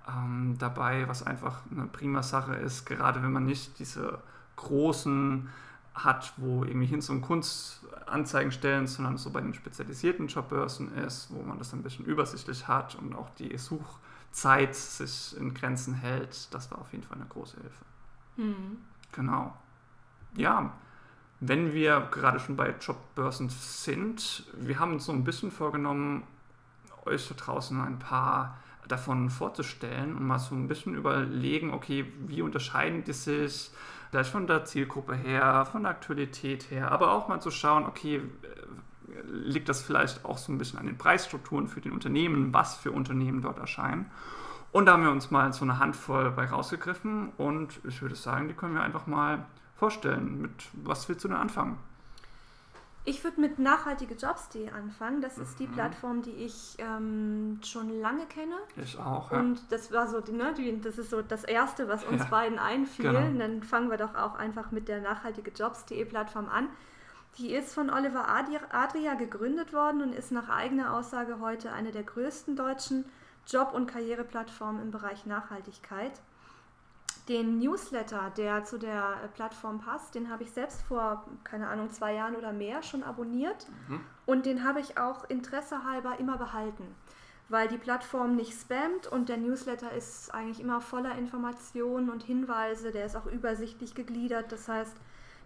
ähm, 0.07 0.55
dabei, 0.59 1.07
was 1.07 1.23
einfach 1.23 1.59
eine 1.71 1.85
prima 1.85 2.23
Sache 2.23 2.55
ist, 2.55 2.85
gerade 2.85 3.21
wenn 3.23 3.31
man 3.31 3.45
nicht 3.45 3.79
diese 3.79 4.19
großen 4.55 5.49
hat, 5.93 6.33
wo 6.37 6.63
irgendwie 6.63 6.87
hin 6.87 7.01
zum 7.01 7.21
Kunstanzeigen 7.21 8.51
stellen, 8.51 8.85
sondern 8.87 9.17
so 9.17 9.29
bei 9.29 9.41
den 9.41 9.53
spezialisierten 9.53 10.27
Jobbörsen 10.27 10.93
ist, 10.97 11.27
wo 11.31 11.41
man 11.41 11.57
das 11.57 11.73
ein 11.73 11.83
bisschen 11.83 12.05
übersichtlich 12.05 12.67
hat 12.67 12.95
und 12.95 13.15
auch 13.15 13.29
die 13.35 13.57
Suchzeit 13.57 14.75
sich 14.75 15.35
in 15.37 15.53
Grenzen 15.53 15.93
hält. 15.93 16.53
Das 16.53 16.69
war 16.71 16.79
auf 16.79 16.91
jeden 16.91 17.03
Fall 17.03 17.17
eine 17.17 17.27
große 17.27 17.57
Hilfe. 17.57 17.85
Mhm. 18.37 18.77
Genau. 19.13 19.55
Ja, 20.35 20.73
wenn 21.39 21.73
wir 21.73 22.07
gerade 22.11 22.39
schon 22.39 22.55
bei 22.55 22.73
Jobbörsen 22.79 23.49
sind, 23.49 24.43
wir 24.53 24.79
haben 24.79 24.93
uns 24.93 25.05
so 25.05 25.11
ein 25.11 25.23
bisschen 25.23 25.51
vorgenommen, 25.51 26.23
euch 27.05 27.27
da 27.27 27.35
draußen 27.35 27.79
ein 27.81 27.99
paar 27.99 28.57
davon 28.87 29.29
vorzustellen 29.29 30.15
und 30.15 30.25
mal 30.25 30.39
so 30.39 30.55
ein 30.55 30.67
bisschen 30.67 30.95
überlegen, 30.95 31.73
okay, 31.73 32.05
wie 32.27 32.41
unterscheiden 32.41 33.03
die 33.03 33.13
sich 33.13 33.71
vielleicht 34.11 34.31
von 34.31 34.47
der 34.47 34.65
Zielgruppe 34.65 35.15
her, 35.15 35.67
von 35.71 35.83
der 35.83 35.91
Aktualität 35.91 36.69
her, 36.71 36.91
aber 36.91 37.11
auch 37.11 37.27
mal 37.27 37.41
zu 37.41 37.51
schauen, 37.51 37.85
okay, 37.85 38.21
liegt 39.27 39.69
das 39.69 39.81
vielleicht 39.81 40.25
auch 40.25 40.37
so 40.37 40.51
ein 40.51 40.57
bisschen 40.57 40.79
an 40.79 40.85
den 40.85 40.97
Preisstrukturen 40.97 41.67
für 41.67 41.81
den 41.81 41.91
Unternehmen, 41.91 42.53
was 42.53 42.75
für 42.75 42.91
Unternehmen 42.91 43.41
dort 43.41 43.59
erscheinen. 43.59 44.09
Und 44.71 44.87
da 44.87 44.93
haben 44.93 45.03
wir 45.03 45.11
uns 45.11 45.31
mal 45.31 45.51
so 45.53 45.63
eine 45.63 45.79
Handvoll 45.79 46.31
bei 46.31 46.45
rausgegriffen 46.45 47.29
und 47.37 47.79
ich 47.85 48.01
würde 48.01 48.15
sagen, 48.15 48.47
die 48.47 48.53
können 48.53 48.75
wir 48.75 48.81
einfach 48.81 49.07
mal 49.07 49.45
vorstellen. 49.75 50.41
Mit 50.41 50.51
was 50.73 51.07
willst 51.09 51.23
du 51.23 51.27
denn 51.27 51.37
anfangen? 51.37 51.77
Ich 53.07 53.23
würde 53.23 53.39
mit 53.39 53.59
nachhaltigejobs.de 53.59 54.71
anfangen. 54.71 55.21
Das 55.21 55.37
ist 55.37 55.59
die 55.59 55.67
mhm. 55.67 55.73
Plattform, 55.73 56.21
die 56.23 56.31
ich 56.31 56.75
ähm, 56.79 57.59
schon 57.63 58.01
lange 58.01 58.25
kenne. 58.25 58.55
Ich 58.77 58.97
auch. 58.97 59.31
Ja. 59.31 59.39
Und 59.39 59.61
das 59.71 59.91
war 59.91 60.07
so, 60.07 60.19
ne, 60.31 60.55
die, 60.57 60.81
das 60.81 60.97
ist 60.97 61.11
so 61.11 61.21
das 61.21 61.43
Erste, 61.43 61.87
was 61.87 62.03
uns 62.03 62.23
ja. 62.23 62.29
beiden 62.29 62.57
einfiel. 62.57 63.11
Genau. 63.11 63.37
Dann 63.37 63.61
fangen 63.61 63.91
wir 63.91 63.97
doch 63.97 64.15
auch 64.15 64.33
einfach 64.33 64.71
mit 64.71 64.87
der 64.87 65.01
nachhaltigejobs.de 65.01 66.03
Plattform 66.05 66.49
an. 66.49 66.67
Die 67.37 67.53
ist 67.53 67.75
von 67.75 67.91
Oliver 67.91 68.27
Adria 68.27 69.13
gegründet 69.13 69.71
worden 69.71 70.01
und 70.01 70.13
ist 70.13 70.31
nach 70.31 70.49
eigener 70.49 70.95
Aussage 70.95 71.39
heute 71.39 71.73
eine 71.73 71.91
der 71.91 72.03
größten 72.03 72.55
deutschen 72.55 73.05
Job- 73.45 73.73
und 73.73 73.85
Karriereplattformen 73.85 74.81
im 74.81 74.91
Bereich 74.91 75.27
Nachhaltigkeit. 75.27 76.13
Den 77.27 77.57
Newsletter, 77.57 78.31
der 78.37 78.63
zu 78.65 78.77
der 78.77 79.17
äh, 79.23 79.27
Plattform 79.29 79.79
passt, 79.79 80.13
den 80.13 80.29
habe 80.29 80.43
ich 80.43 80.51
selbst 80.51 80.83
vor, 80.83 81.25
keine 81.43 81.67
Ahnung, 81.67 81.89
zwei 81.89 82.13
Jahren 82.13 82.35
oder 82.35 82.53
mehr 82.53 82.83
schon 82.83 83.03
abonniert. 83.03 83.67
Mhm. 83.87 84.01
Und 84.25 84.45
den 84.45 84.63
habe 84.63 84.79
ich 84.79 84.99
auch 84.99 85.27
interessehalber 85.29 86.19
immer 86.19 86.37
behalten, 86.37 86.83
weil 87.49 87.67
die 87.67 87.77
Plattform 87.77 88.35
nicht 88.35 88.53
spammt 88.53 89.07
und 89.07 89.29
der 89.29 89.37
Newsletter 89.37 89.91
ist 89.91 90.33
eigentlich 90.33 90.59
immer 90.59 90.81
voller 90.81 91.17
Informationen 91.17 92.11
und 92.11 92.23
Hinweise. 92.23 92.91
Der 92.91 93.05
ist 93.05 93.15
auch 93.15 93.25
übersichtlich 93.25 93.95
gegliedert. 93.95 94.51
Das 94.51 94.67
heißt, 94.67 94.95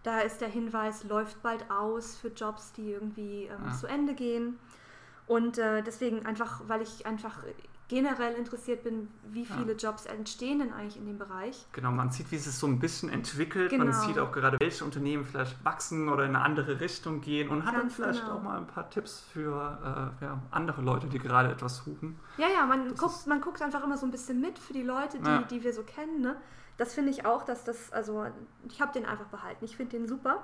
da 0.03 0.19
ist 0.19 0.41
der 0.41 0.49
Hinweis, 0.49 1.05
läuft 1.05 1.41
bald 1.41 1.69
aus 1.71 2.17
für 2.17 2.29
Jobs, 2.29 2.73
die 2.73 2.91
irgendwie 2.91 3.43
ähm, 3.43 3.65
ja. 3.65 3.73
zu 3.73 3.87
Ende 3.87 4.13
gehen. 4.13 4.59
Und 5.27 5.57
äh, 5.57 5.83
deswegen 5.83 6.25
einfach, 6.25 6.61
weil 6.67 6.81
ich 6.81 7.05
einfach 7.05 7.43
generell 7.89 8.35
interessiert 8.35 8.83
bin, 8.83 9.09
wie 9.31 9.45
viele 9.45 9.71
ja. 9.71 9.77
Jobs 9.77 10.05
entstehen 10.05 10.59
denn 10.59 10.71
eigentlich 10.71 10.95
in 10.95 11.07
dem 11.07 11.17
Bereich. 11.17 11.65
Genau, 11.73 11.91
man 11.91 12.11
sieht, 12.11 12.31
wie 12.31 12.35
es 12.35 12.45
sich 12.45 12.53
so 12.53 12.67
ein 12.67 12.79
bisschen 12.79 13.09
entwickelt. 13.09 13.71
Genau. 13.71 13.85
Man 13.85 13.93
sieht 13.93 14.19
auch 14.19 14.31
gerade, 14.31 14.57
welche 14.61 14.85
Unternehmen 14.85 15.25
vielleicht 15.25 15.63
wachsen 15.65 16.07
oder 16.07 16.23
in 16.23 16.35
eine 16.35 16.45
andere 16.45 16.79
Richtung 16.79 17.19
gehen 17.19 17.49
und 17.49 17.65
hat 17.65 17.73
Ganz 17.73 17.97
dann 17.97 18.05
vielleicht 18.05 18.23
genau. 18.23 18.37
auch 18.37 18.43
mal 18.43 18.57
ein 18.57 18.67
paar 18.67 18.89
Tipps 18.91 19.25
für 19.33 20.13
äh, 20.21 20.23
ja, 20.23 20.41
andere 20.51 20.81
Leute, 20.81 21.07
die 21.07 21.17
gerade 21.17 21.49
etwas 21.49 21.77
suchen. 21.77 22.19
Ja, 22.37 22.47
ja, 22.47 22.65
man 22.67 22.95
guckt, 22.95 23.25
man 23.25 23.41
guckt 23.41 23.61
einfach 23.61 23.83
immer 23.83 23.97
so 23.97 24.05
ein 24.05 24.11
bisschen 24.11 24.39
mit 24.39 24.59
für 24.59 24.73
die 24.73 24.83
Leute, 24.83 25.17
die, 25.17 25.25
ja. 25.25 25.41
die 25.41 25.63
wir 25.63 25.73
so 25.73 25.81
kennen. 25.81 26.21
Ne? 26.21 26.35
Das 26.77 26.93
finde 26.93 27.09
ich 27.09 27.25
auch, 27.25 27.43
dass 27.43 27.63
das, 27.63 27.91
also 27.91 28.27
ich 28.69 28.79
habe 28.79 28.93
den 28.93 29.07
einfach 29.07 29.25
behalten. 29.25 29.65
Ich 29.65 29.75
finde 29.75 29.97
den 29.97 30.07
super. 30.07 30.43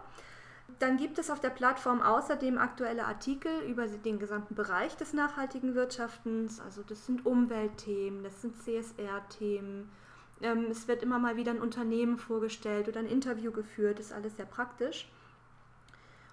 Dann 0.79 0.97
gibt 0.97 1.19
es 1.19 1.29
auf 1.29 1.39
der 1.39 1.51
Plattform 1.51 2.01
außerdem 2.01 2.57
aktuelle 2.57 3.05
Artikel 3.05 3.61
über 3.61 3.87
den 3.87 4.19
gesamten 4.19 4.55
Bereich 4.55 4.97
des 4.97 5.13
nachhaltigen 5.13 5.73
Wirtschaftens. 5.75 6.59
Also 6.59 6.81
das 6.83 7.05
sind 7.05 7.25
Umweltthemen, 7.25 8.23
das 8.23 8.41
sind 8.41 8.61
CSR-Themen. 8.61 9.89
Ähm, 10.41 10.65
es 10.69 10.87
wird 10.87 11.01
immer 11.01 11.17
mal 11.17 11.37
wieder 11.37 11.51
ein 11.51 11.61
Unternehmen 11.61 12.17
vorgestellt 12.17 12.87
oder 12.89 12.99
ein 12.99 13.05
Interview 13.07 13.51
geführt, 13.51 13.99
das 13.99 14.07
ist 14.07 14.13
alles 14.13 14.35
sehr 14.35 14.45
praktisch. 14.45 15.09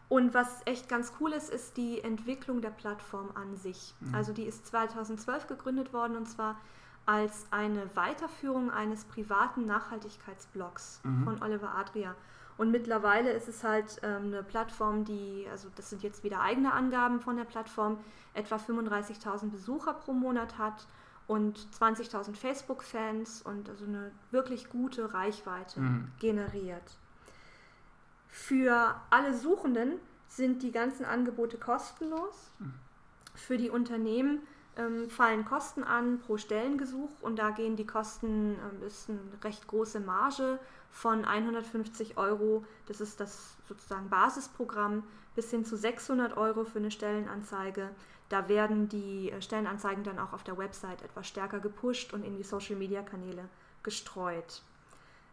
Und 0.09 0.35
was 0.35 0.61
echt 0.67 0.89
ganz 0.89 1.13
cool 1.21 1.33
ist, 1.33 1.49
ist 1.51 1.77
die 1.77 2.03
Entwicklung 2.03 2.61
der 2.61 2.71
Plattform 2.71 3.31
an 3.35 3.57
sich. 3.57 3.95
Mhm. 4.01 4.15
Also 4.15 4.33
die 4.33 4.45
ist 4.45 4.67
2012 4.67 5.47
gegründet 5.47 5.93
worden 5.93 6.17
und 6.17 6.27
zwar 6.27 6.61
als 7.07 7.47
eine 7.51 7.89
Weiterführung 7.97 8.71
eines 8.71 9.05
privaten 9.05 9.67
Nachhaltigkeitsblogs 9.67 11.01
Mhm. 11.05 11.25
von 11.25 11.43
Oliver 11.43 11.75
Adria. 11.75 12.15
Und 12.63 12.71
mittlerweile 12.71 13.33
ist 13.33 13.49
es 13.49 13.65
halt 13.65 13.99
ähm, 14.05 14.27
eine 14.27 14.45
Plattform, 14.45 15.05
die, 15.05 15.49
also 15.51 15.67
das 15.75 15.91
sind 15.91 16.05
jetzt 16.05 16.23
wieder 16.23 16.43
eigene 16.43 16.73
Angaben 16.73 17.19
von 17.19 17.37
der 17.37 17.43
Plattform, 17.43 17.99
etwa 18.35 18.55
35.000 18.55 19.51
Besucher 19.51 19.95
pro 19.95 20.13
Monat 20.13 20.59
hat 20.59 20.87
und 21.27 21.59
20.000 21.77 22.37
Facebook-Fans 22.37 23.43
und 23.43 23.69
also 23.69 23.85
eine 23.85 24.13
wirklich 24.31 24.71
gute 24.71 25.13
Reichweite 25.13 25.81
Mhm. 25.81 26.13
generiert. 26.21 26.99
Für 28.29 28.95
alle 29.11 29.35
Suchenden 29.35 29.95
sind 30.29 30.63
die 30.63 30.71
ganzen 30.71 31.05
Angebote 31.05 31.59
kostenlos. 31.59 32.53
Mhm. 32.61 32.75
Für 33.35 33.57
die 33.57 33.71
Unternehmen 33.71 34.39
ähm, 34.77 35.11
fallen 35.11 35.45
Kosten 35.45 35.83
an 35.83 36.21
pro 36.21 36.37
Stellengesuch 36.37 37.11
und 37.23 37.41
da 37.41 37.51
gehen 37.51 37.75
die 37.75 37.89
Kosten, 37.89 38.55
ähm, 38.55 38.87
ist 38.87 39.11
eine 39.11 39.19
recht 39.43 39.67
große 39.67 39.99
Marge 39.99 40.61
von 40.93 41.25
150 41.25 42.19
Euro, 42.19 42.65
das 42.87 43.01
ist 43.01 43.19
das 43.19 43.57
sozusagen 43.67 44.11
Basisprogramm, 44.11 45.03
bis 45.35 45.51
hin 45.51 45.65
zu 45.65 45.77
600 45.77 46.37
Euro 46.37 46.65
für 46.65 46.79
eine 46.79 46.91
Stellenanzeige. 46.91 47.91
Da 48.29 48.49
werden 48.49 48.89
die 48.89 49.31
äh, 49.31 49.41
Stellenanzeigen 49.41 50.05
dann 50.05 50.19
auch 50.19 50.33
auf 50.33 50.45
der 50.45 50.59
Website 50.59 51.03
etwas 51.03 51.27
stärker 51.27 51.61
gepusht 51.61 52.13
und 52.13 52.25
in 52.25 52.37
die 52.37 52.43
Social-Media-Kanäle 52.43 53.49
gestreut. 53.83 54.63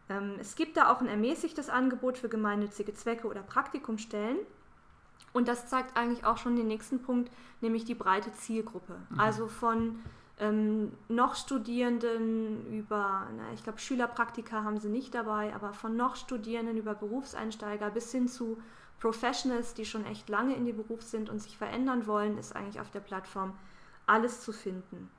Ähm, 0.08 0.36
es 0.40 0.56
gibt 0.56 0.76
da 0.78 0.90
auch 0.90 1.00
ein 1.00 1.06
ermäßigtes 1.06 1.68
Angebot 1.68 2.18
für 2.18 2.28
gemeinnützige 2.28 2.94
Zwecke 2.94 3.28
oder 3.28 3.42
Praktikumstellen. 3.42 4.38
Und 5.32 5.46
das 5.46 5.68
zeigt 5.68 5.96
eigentlich 5.96 6.24
auch 6.24 6.38
schon 6.38 6.56
den 6.56 6.66
nächsten 6.66 7.02
Punkt, 7.02 7.30
nämlich 7.60 7.84
die 7.84 7.94
breite 7.94 8.32
Zielgruppe. 8.32 8.96
Mhm. 9.10 9.20
Also 9.20 9.46
von 9.46 10.00
ähm, 10.40 10.92
noch 11.08 11.36
Studierenden 11.36 12.66
über, 12.72 13.28
na, 13.36 13.52
ich 13.52 13.62
glaube, 13.62 13.78
Schülerpraktika 13.78 14.64
haben 14.64 14.78
sie 14.78 14.88
nicht 14.88 15.14
dabei, 15.14 15.54
aber 15.54 15.74
von 15.74 15.96
noch 15.96 16.16
Studierenden 16.16 16.78
über 16.78 16.94
Berufseinsteiger 16.94 17.90
bis 17.90 18.10
hin 18.10 18.26
zu 18.26 18.60
Professionals, 19.00 19.74
die 19.74 19.84
schon 19.84 20.04
echt 20.06 20.28
lange 20.28 20.54
in 20.54 20.64
die 20.64 20.72
Beruf 20.72 21.02
sind 21.02 21.30
und 21.30 21.40
sich 21.40 21.56
verändern 21.58 22.06
wollen, 22.06 22.38
ist 22.38 22.56
eigentlich 22.56 22.80
auf 22.80 22.90
der 22.90 23.00
Plattform 23.00 23.52
alles 24.06 24.40
zu 24.40 24.52
finden. 24.52 25.10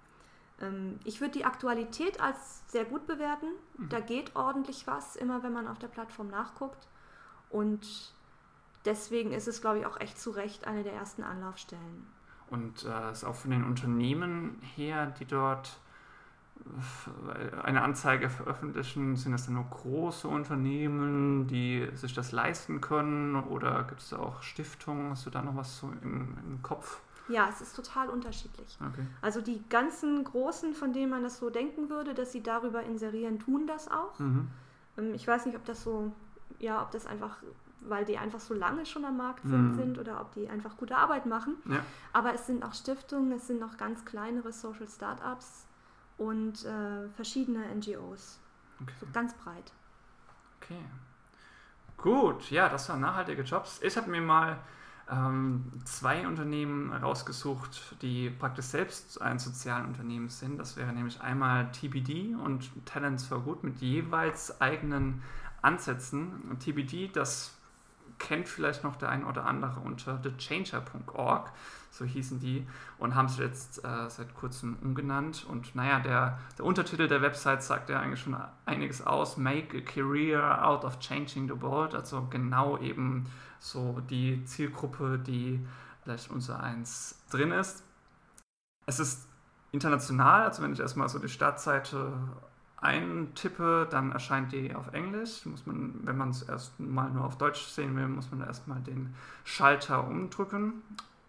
Ähm, 0.59 0.99
ich 1.03 1.21
würde 1.21 1.33
die 1.33 1.45
Aktualität 1.45 2.19
als 2.19 2.63
sehr 2.67 2.85
gut 2.85 3.05
bewerten. 3.05 3.47
Mhm. 3.77 3.89
Da 3.89 3.99
geht 3.99 4.35
ordentlich 4.35 4.87
was, 4.87 5.15
immer 5.15 5.43
wenn 5.43 5.53
man 5.53 5.67
auf 5.67 5.77
der 5.77 5.87
Plattform 5.87 6.29
nachguckt. 6.29 6.87
Und 7.49 8.13
deswegen 8.85 9.33
ist 9.33 9.47
es, 9.47 9.61
glaube 9.61 9.79
ich, 9.79 9.85
auch 9.85 9.99
echt 9.99 10.19
zu 10.19 10.31
Recht 10.31 10.65
eine 10.65 10.83
der 10.83 10.93
ersten 10.93 11.23
Anlaufstellen. 11.23 12.07
Und 12.51 12.85
äh, 12.85 13.11
ist 13.11 13.23
auch 13.23 13.35
von 13.35 13.49
den 13.51 13.63
Unternehmen 13.63 14.61
her, 14.75 15.07
die 15.19 15.25
dort 15.25 15.79
äh, 16.63 17.61
eine 17.61 17.81
Anzeige 17.81 18.29
veröffentlichen, 18.29 19.15
sind 19.15 19.31
das 19.31 19.45
dann 19.45 19.55
nur 19.55 19.63
große 19.63 20.27
Unternehmen, 20.27 21.47
die 21.47 21.87
sich 21.95 22.13
das 22.13 22.31
leisten 22.31 22.81
können? 22.81 23.35
Oder 23.35 23.83
gibt 23.85 24.01
es 24.01 24.09
da 24.09 24.19
auch 24.19 24.43
Stiftungen? 24.43 25.11
Hast 25.11 25.25
du 25.25 25.29
da 25.29 25.41
noch 25.41 25.55
was 25.55 25.79
so 25.79 25.91
im, 26.03 26.37
im 26.45 26.61
Kopf? 26.61 26.99
Ja, 27.29 27.47
es 27.49 27.61
ist 27.61 27.75
total 27.75 28.09
unterschiedlich. 28.09 28.77
Okay. 28.79 29.05
Also 29.21 29.41
die 29.41 29.63
ganzen 29.69 30.23
Großen, 30.23 30.73
von 30.73 30.91
denen 30.91 31.09
man 31.09 31.23
das 31.23 31.37
so 31.37 31.49
denken 31.49 31.89
würde, 31.89 32.13
dass 32.13 32.33
sie 32.33 32.43
darüber 32.43 32.83
inserieren, 32.83 33.39
tun 33.39 33.65
das 33.67 33.89
auch. 33.89 34.19
Mhm. 34.19 34.49
Ähm, 34.97 35.13
Ich 35.13 35.25
weiß 35.27 35.45
nicht, 35.45 35.55
ob 35.55 35.63
das 35.65 35.83
so, 35.83 36.11
ja, 36.59 36.81
ob 36.81 36.91
das 36.91 37.05
einfach, 37.05 37.37
weil 37.81 38.05
die 38.05 38.17
einfach 38.17 38.39
so 38.39 38.53
lange 38.53 38.85
schon 38.85 39.05
am 39.05 39.17
Markt 39.17 39.43
sind, 39.43 39.71
Mhm. 39.71 39.75
sind 39.75 39.99
oder 39.99 40.21
ob 40.21 40.33
die 40.33 40.47
einfach 40.49 40.77
gute 40.77 40.95
Arbeit 40.97 41.25
machen. 41.25 41.55
Ja. 41.65 41.83
Aber 42.13 42.33
es 42.33 42.45
sind 42.45 42.63
auch 42.63 42.73
Stiftungen, 42.73 43.31
es 43.31 43.47
sind 43.47 43.59
noch 43.59 43.77
ganz 43.77 44.05
kleinere 44.05 44.51
Social 44.51 44.87
Startups 44.87 45.65
und 46.17 46.63
äh, 46.65 47.09
verschiedene 47.15 47.65
NGOs. 47.75 48.39
Okay. 48.81 48.93
So 48.99 49.07
ganz 49.13 49.33
breit. 49.33 49.71
Okay. 50.61 50.83
Gut, 51.97 52.49
ja, 52.49 52.67
das 52.69 52.89
waren 52.89 53.01
nachhaltige 53.01 53.43
Jobs. 53.43 53.79
Ich 53.83 53.95
habe 53.95 54.09
mir 54.09 54.21
mal 54.21 54.57
ähm, 55.09 55.71
zwei 55.85 56.25
Unternehmen 56.25 56.91
rausgesucht, 56.93 58.01
die 58.01 58.29
praktisch 58.29 58.65
selbst 58.65 59.21
ein 59.21 59.37
soziales 59.39 59.85
Unternehmen 59.87 60.29
sind. 60.29 60.57
Das 60.57 60.77
wäre 60.77 60.91
nämlich 60.93 61.21
einmal 61.21 61.71
TBD 61.71 62.33
und 62.35 62.69
Talents 62.85 63.25
for 63.25 63.41
Good 63.41 63.63
mit 63.63 63.81
jeweils 63.81 64.61
eigenen 64.61 65.21
Ansätzen. 65.61 66.57
TBD, 66.59 67.09
das 67.09 67.55
kennt 68.21 68.47
vielleicht 68.47 68.83
noch 68.83 68.95
der 68.95 69.09
ein 69.09 69.25
oder 69.25 69.45
andere 69.45 69.79
unter 69.79 70.21
thechanger.org, 70.21 71.51
so 71.89 72.05
hießen 72.05 72.39
die, 72.39 72.65
und 72.99 73.15
haben 73.15 73.27
sich 73.27 73.39
jetzt 73.39 73.83
äh, 73.83 74.09
seit 74.09 74.33
kurzem 74.35 74.77
umgenannt. 74.81 75.45
Und 75.49 75.75
naja, 75.75 75.99
der, 75.99 76.39
der 76.57 76.65
Untertitel 76.65 77.07
der 77.07 77.21
Website 77.21 77.63
sagt 77.63 77.89
ja 77.89 77.99
eigentlich 77.99 78.21
schon 78.21 78.37
einiges 78.65 79.05
aus. 79.05 79.37
Make 79.37 79.77
a 79.77 79.81
career 79.81 80.63
out 80.63 80.85
of 80.85 80.99
changing 80.99 81.47
the 81.47 81.61
world. 81.61 81.95
Also 81.95 82.27
genau 82.29 82.77
eben 82.77 83.25
so 83.59 84.01
die 84.09 84.45
Zielgruppe, 84.45 85.19
die 85.19 85.65
vielleicht 86.03 86.29
unser 86.29 86.61
eins 86.61 87.19
drin 87.31 87.51
ist. 87.51 87.83
Es 88.85 88.99
ist 88.99 89.27
international, 89.71 90.43
also 90.43 90.61
wenn 90.63 90.73
ich 90.73 90.79
erstmal 90.79 91.09
so 91.09 91.19
die 91.19 91.29
Startseite 91.29 92.13
eintippe, 92.81 93.87
dann 93.89 94.11
erscheint 94.11 94.51
die 94.51 94.75
auf 94.75 94.93
Englisch. 94.93 95.45
Muss 95.45 95.65
man, 95.65 95.99
wenn 96.03 96.17
man 96.17 96.29
es 96.29 96.41
erst 96.41 96.79
mal 96.79 97.09
nur 97.09 97.25
auf 97.25 97.37
Deutsch 97.37 97.63
sehen 97.67 97.95
will, 97.95 98.07
muss 98.07 98.31
man 98.31 98.41
erstmal 98.41 98.81
den 98.81 99.13
Schalter 99.43 100.07
umdrücken. 100.07 100.81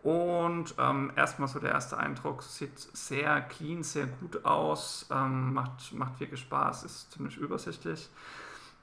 Und 0.02 0.74
ähm, 0.78 1.12
erstmal 1.14 1.46
so 1.46 1.60
der 1.60 1.70
erste 1.70 1.96
Eindruck, 1.96 2.42
sieht 2.42 2.76
sehr 2.76 3.40
clean, 3.42 3.84
sehr 3.84 4.06
gut 4.06 4.44
aus, 4.44 5.06
ähm, 5.12 5.54
macht, 5.54 5.92
macht 5.92 6.18
wirklich 6.18 6.40
Spaß, 6.40 6.82
ist 6.82 7.12
ziemlich 7.12 7.36
übersichtlich. 7.36 8.10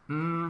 Mm, 0.08 0.50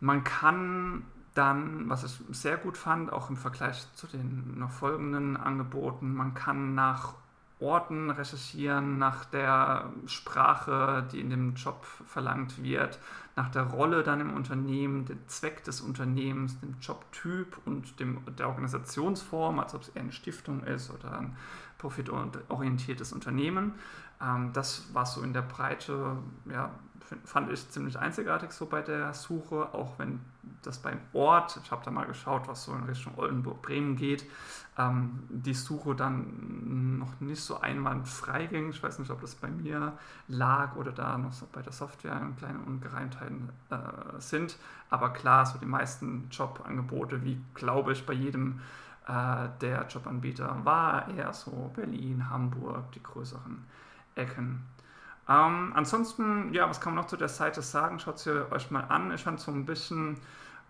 man 0.00 0.22
kann 0.22 1.04
dann, 1.34 1.88
was 1.88 2.04
ich 2.04 2.20
sehr 2.30 2.58
gut 2.58 2.76
fand, 2.76 3.12
auch 3.12 3.28
im 3.28 3.36
Vergleich 3.36 3.92
zu 3.94 4.06
den 4.06 4.58
noch 4.58 4.70
folgenden 4.70 5.36
Angeboten, 5.36 6.14
man 6.14 6.34
kann 6.34 6.74
nach 6.76 7.14
Orten 7.60 8.10
recherchieren, 8.10 8.98
nach 8.98 9.24
der 9.24 9.92
Sprache, 10.06 11.06
die 11.10 11.20
in 11.20 11.30
dem 11.30 11.54
Job 11.54 11.84
verlangt 12.06 12.62
wird, 12.62 12.98
nach 13.34 13.48
der 13.48 13.64
Rolle 13.64 14.02
dann 14.02 14.20
im 14.20 14.34
Unternehmen, 14.34 15.04
dem 15.04 15.26
Zweck 15.28 15.64
des 15.64 15.80
Unternehmens, 15.80 16.58
dem 16.60 16.76
Jobtyp 16.80 17.58
und 17.64 17.98
dem, 18.00 18.20
der 18.36 18.48
Organisationsform, 18.48 19.58
als 19.58 19.74
ob 19.74 19.82
es 19.82 19.88
eher 19.90 20.02
eine 20.02 20.12
Stiftung 20.12 20.62
ist 20.64 20.90
oder 20.90 21.18
ein 21.18 21.36
profitorientiertes 21.78 23.12
Unternehmen. 23.12 23.74
Ähm, 24.20 24.52
das 24.52 24.92
war 24.94 25.06
so 25.06 25.22
in 25.22 25.32
der 25.32 25.42
Breite, 25.42 26.16
ja, 26.50 26.70
fand 27.24 27.50
ich 27.50 27.68
ziemlich 27.70 27.98
einzigartig 27.98 28.52
so 28.52 28.66
bei 28.66 28.82
der 28.82 29.14
Suche, 29.14 29.72
auch 29.72 29.98
wenn 29.98 30.20
das 30.62 30.78
beim 30.78 30.98
Ort, 31.12 31.58
ich 31.62 31.70
habe 31.70 31.84
da 31.84 31.90
mal 31.90 32.06
geschaut, 32.06 32.48
was 32.48 32.64
so 32.64 32.72
in 32.72 32.84
Richtung 32.84 33.16
Oldenburg-Bremen 33.16 33.96
geht, 33.96 34.24
ähm, 34.78 35.24
die 35.28 35.54
Suche 35.54 35.94
dann 35.94 36.98
noch 36.98 37.20
nicht 37.20 37.42
so 37.42 37.60
einwandfrei 37.60 38.46
ging. 38.46 38.70
Ich 38.70 38.82
weiß 38.82 39.00
nicht, 39.00 39.10
ob 39.10 39.20
das 39.20 39.34
bei 39.34 39.48
mir 39.48 39.92
lag 40.28 40.76
oder 40.76 40.92
da 40.92 41.18
noch 41.18 41.32
so 41.32 41.46
bei 41.52 41.62
der 41.62 41.72
Software 41.72 42.20
kleine 42.38 42.60
Ungereimtheiten 42.60 43.48
äh, 43.70 44.20
sind. 44.20 44.56
Aber 44.88 45.10
klar, 45.10 45.44
so 45.44 45.58
die 45.58 45.66
meisten 45.66 46.28
Jobangebote, 46.30 47.24
wie 47.24 47.40
glaube 47.54 47.92
ich 47.92 48.06
bei 48.06 48.12
jedem 48.12 48.60
äh, 49.08 49.48
der 49.60 49.86
Jobanbieter, 49.88 50.64
war 50.64 51.08
eher 51.08 51.32
so 51.32 51.72
Berlin, 51.74 52.30
Hamburg, 52.30 52.92
die 52.92 53.02
größeren 53.02 53.64
Ecken. 54.14 54.64
Ähm, 55.28 55.72
ansonsten, 55.74 56.54
ja, 56.54 56.70
was 56.70 56.80
kann 56.80 56.94
man 56.94 57.02
noch 57.02 57.10
zu 57.10 57.16
der 57.16 57.28
Seite 57.28 57.62
sagen? 57.62 57.98
Schaut 57.98 58.18
sie 58.18 58.50
euch 58.50 58.70
mal 58.70 58.84
an. 58.84 59.12
Ich 59.12 59.24
fand 59.24 59.40
so 59.40 59.50
ein 59.50 59.66
bisschen, 59.66 60.18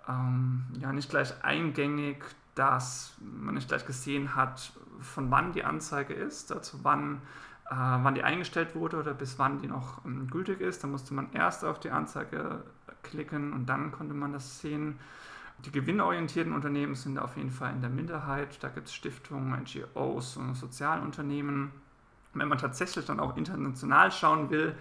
ähm, 0.09 0.64
ja, 0.81 0.92
nicht 0.92 1.11
gleich 1.11 1.33
eingängig, 1.44 2.25
dass 2.59 3.14
man 3.21 3.55
nicht 3.55 3.68
gleich 3.68 3.87
gesehen 3.87 4.35
hat, 4.35 4.73
von 5.01 5.31
wann 5.31 5.53
die 5.53 5.64
Anzeige 5.64 6.12
ist, 6.12 6.51
also 6.51 6.81
wann, 6.83 7.23
äh, 7.66 7.75
wann 7.77 8.16
die 8.16 8.25
eingestellt 8.25 8.75
wurde 8.75 8.99
oder 8.99 9.14
bis 9.14 9.38
wann 9.38 9.61
die 9.61 9.68
noch 9.68 10.05
ähm, 10.05 10.29
gültig 10.29 10.61
ist. 10.61 10.83
Da 10.83 10.88
musste 10.88 11.14
man 11.14 11.33
erst 11.33 11.64
auf 11.64 11.79
die 11.79 11.90
Anzeige 11.90 12.64
klicken 13.05 13.53
und 13.53 13.66
dann 13.66 13.92
konnte 13.92 14.12
man 14.12 14.33
das 14.33 14.61
sehen. 14.61 14.99
Die 15.64 15.71
gewinnorientierten 15.71 16.53
Unternehmen 16.53 16.97
sind 16.97 17.18
auf 17.18 17.37
jeden 17.37 17.51
Fall 17.51 17.73
in 17.73 17.81
der 17.81 17.90
Minderheit. 17.90 18.62
Da 18.62 18.68
gibt 18.68 18.88
es 18.88 18.94
Stiftungen, 18.94 19.53
NGOs 19.62 20.37
und 20.37 20.55
Sozialunternehmen. 20.57 21.71
Wenn 22.35 22.49
man 22.49 22.59
tatsächlich 22.59 23.07
dann 23.07 23.21
auch 23.21 23.37
international 23.37 24.11
schauen 24.11 24.51
will, 24.51 24.75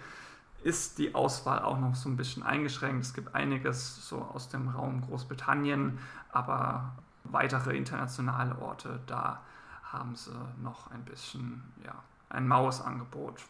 ist 0.64 0.98
die 0.98 1.14
Auswahl 1.14 1.60
auch 1.60 1.78
noch 1.78 1.94
so 1.94 2.08
ein 2.08 2.16
bisschen 2.16 2.42
eingeschränkt. 2.42 3.04
Es 3.04 3.14
gibt 3.14 3.34
einiges 3.36 4.08
so 4.08 4.18
aus 4.18 4.48
dem 4.48 4.68
Raum 4.68 5.02
Großbritannien, 5.02 5.98
aber 6.32 6.96
weitere 7.24 7.76
internationale 7.76 8.58
Orte, 8.60 9.00
da 9.06 9.42
haben 9.82 10.14
sie 10.14 10.32
noch 10.62 10.90
ein 10.90 11.04
bisschen 11.04 11.62
ja, 11.84 11.94
ein 12.30 12.46
maues 12.46 12.80
Angebot. 12.80 13.42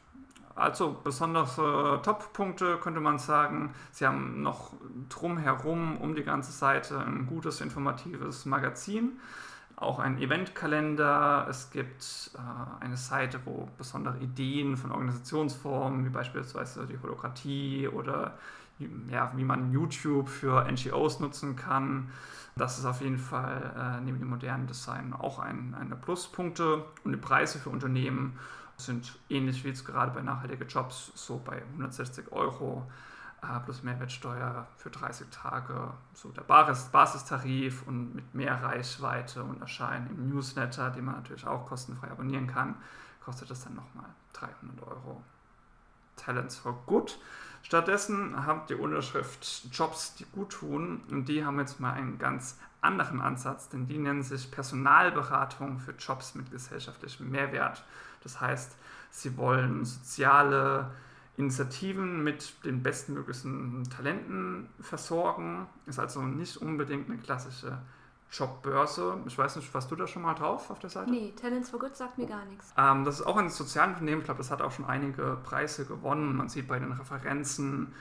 also 0.54 1.00
besondere 1.02 2.00
Top-Punkte 2.02 2.78
könnte 2.78 3.00
man 3.00 3.18
sagen. 3.18 3.74
Sie 3.92 4.07
haben 4.07 4.42
noch 4.42 4.72
drumherum 5.09 5.96
um 5.98 6.14
die 6.14 6.24
ganze 6.24 6.52
Seite 6.52 6.98
ein 6.98 7.26
gutes, 7.26 7.61
informatives 7.61 8.44
Magazin, 8.46 9.18
auch 9.76 9.98
einen 9.98 10.18
Eventkalender. 10.18 11.46
Es 11.48 11.70
gibt 11.70 12.33
äh, 12.35 12.85
eine 12.85 12.96
Seite, 12.96 13.40
wo 13.44 13.68
besondere 13.78 14.18
Ideen 14.18 14.76
von 14.76 14.90
Organisationsformen, 14.90 16.04
wie 16.04 16.11
beispielsweise 16.11 16.87
die 16.87 16.98
Holokratie 17.00 17.88
oder 17.88 18.37
ja, 19.11 19.33
wie 19.35 19.44
man 19.44 19.72
YouTube 19.72 20.28
für 20.28 20.64
NGOs 20.70 21.20
nutzen 21.20 21.57
kann. 21.57 22.11
Das 22.59 22.79
ist 22.79 22.85
auf 22.85 23.01
jeden 23.01 23.18
Fall 23.18 23.73
äh, 23.77 24.01
neben 24.05 24.18
dem 24.18 24.29
modernen 24.29 24.66
Design 24.66 25.12
auch 25.12 25.38
ein, 25.38 25.75
eine 25.79 25.97
Pluspunkte. 25.97 26.85
Und 27.05 27.12
die 27.12 27.18
Preise 27.18 27.59
für 27.59 27.71
Unternehmen 27.71 28.38
sind 28.77 29.18
ähnlich 29.29 29.64
wie 29.64 29.68
jetzt 29.68 29.85
gerade 29.85 30.12
bei 30.12 30.23
nachhaltigen 30.23 30.68
Jobs, 30.68 31.12
so 31.14 31.40
bei 31.44 31.62
160 31.73 32.33
Euro 32.33 32.90
äh, 33.42 33.61
plus 33.61 33.83
Mehrwertsteuer 33.83 34.66
für 34.77 34.90
30 34.90 35.29
Tage, 35.31 35.92
so 36.14 36.31
der 36.31 36.42
Basis 36.42 36.85
Basistarif 36.87 37.87
und 37.87 38.14
mit 38.14 38.35
mehr 38.35 38.62
Reichweite 38.62 39.42
und 39.42 39.61
Erscheinen 39.61 40.09
im 40.11 40.29
Newsletter, 40.31 40.90
den 40.90 41.05
man 41.05 41.16
natürlich 41.16 41.47
auch 41.47 41.66
kostenfrei 41.66 42.11
abonnieren 42.11 42.47
kann, 42.47 42.75
kostet 43.25 43.51
das 43.51 43.64
dann 43.64 43.75
nochmal 43.75 44.09
300 44.33 44.87
Euro. 44.87 45.23
Talents 46.16 46.57
for 46.57 46.83
Good. 46.87 47.18
Stattdessen 47.62 48.47
habt 48.47 48.71
ihr 48.71 48.81
Unterschrift 48.81 49.66
Jobs, 49.73 50.14
die 50.14 50.25
gut 50.33 50.51
tun 50.51 51.03
und 51.11 51.29
die 51.29 51.44
haben 51.44 51.59
jetzt 51.59 51.81
mal 51.81 51.92
einen 51.92 52.18
ganz 52.18 52.59
anderen 52.81 53.21
Ansatz, 53.21 53.68
denn 53.68 53.87
die 53.87 53.99
nennen 53.99 54.23
sich 54.23 54.51
Personalberatung 54.51 55.79
für 55.79 55.92
Jobs 55.92 56.35
mit 56.35 56.51
gesellschaftlichem 56.51 57.31
Mehrwert. 57.31 57.85
Das 58.23 58.40
heißt, 58.40 58.77
sie 59.11 59.37
wollen 59.37 59.85
soziale 59.85 60.90
Initiativen 61.37 62.25
mit 62.25 62.64
den 62.64 62.83
bestmöglichen 62.83 63.88
Talenten 63.90 64.68
versorgen. 64.81 65.66
Ist 65.87 65.99
also 65.99 66.23
nicht 66.23 66.57
unbedingt 66.57 67.09
eine 67.09 67.18
klassische 67.18 67.79
Jobbörse. 68.31 69.19
Ich 69.27 69.38
weiß 69.38 69.57
nicht, 69.57 69.73
warst 69.73 69.91
du 69.91 69.97
da 69.97 70.07
schon 70.07 70.23
mal 70.23 70.35
drauf 70.35 70.71
auf 70.71 70.79
der 70.79 70.91
Seite? 70.91 71.11
Nee, 71.11 71.33
Talents 71.41 71.71
for 71.71 71.79
Good 71.79 71.97
sagt 71.97 72.19
mir 72.19 72.27
gar 72.27 72.45
nichts. 72.45 72.73
Ähm, 72.77 73.05
das 73.05 73.21
ist 73.21 73.27
auch 73.27 73.37
ein 73.37 73.49
Sozialunternehmen. 73.49 74.21
Ich 74.21 74.25
glaube, 74.27 74.38
das 74.38 74.51
hat 74.51 74.61
auch 74.61 74.73
schon 74.73 74.85
einige 74.85 75.38
Preise 75.45 75.87
gewonnen. 75.87 76.37
Man 76.37 76.49
sieht 76.49 76.69
bei 76.69 76.79
den 76.79 76.93
Referenzen, 76.93 77.95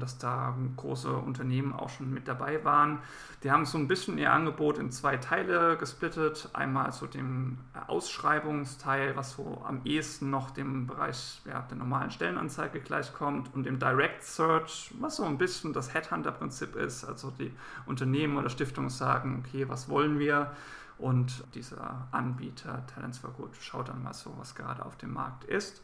dass 0.00 0.18
da 0.18 0.54
große 0.76 1.12
Unternehmen 1.12 1.72
auch 1.72 1.88
schon 1.88 2.12
mit 2.12 2.28
dabei 2.28 2.64
waren. 2.64 3.00
Die 3.42 3.50
haben 3.50 3.66
so 3.66 3.76
ein 3.76 3.88
bisschen 3.88 4.18
ihr 4.18 4.32
Angebot 4.32 4.78
in 4.78 4.90
zwei 4.90 5.16
Teile 5.16 5.76
gesplittet. 5.76 6.48
Einmal 6.52 6.92
so 6.92 7.06
dem 7.06 7.58
Ausschreibungsteil, 7.86 9.16
was 9.16 9.32
so 9.32 9.62
am 9.66 9.80
ehesten 9.84 10.30
noch 10.30 10.50
dem 10.50 10.86
Bereich 10.86 11.42
ja, 11.44 11.62
der 11.62 11.76
normalen 11.76 12.10
Stellenanzeige 12.10 12.80
gleichkommt 12.80 13.52
und 13.54 13.66
dem 13.66 13.78
Direct 13.78 14.22
Search, 14.22 14.94
was 15.00 15.16
so 15.16 15.24
ein 15.24 15.38
bisschen 15.38 15.72
das 15.72 15.92
Headhunter-Prinzip 15.92 16.76
ist. 16.76 17.04
Also 17.04 17.30
die 17.30 17.52
Unternehmen 17.86 18.36
oder 18.36 18.50
Stiftungen 18.50 18.90
sagen, 18.90 19.44
okay, 19.44 19.68
was 19.68 19.88
wollen 19.88 20.18
wir? 20.18 20.52
Und 20.98 21.44
dieser 21.54 22.06
Anbieter 22.12 22.86
Talents 22.86 23.18
for 23.18 23.30
Good 23.30 23.56
schaut 23.60 23.88
dann 23.88 24.02
mal 24.02 24.14
so, 24.14 24.32
was 24.38 24.54
gerade 24.54 24.84
auf 24.86 24.96
dem 24.96 25.12
Markt 25.12 25.44
ist. 25.44 25.82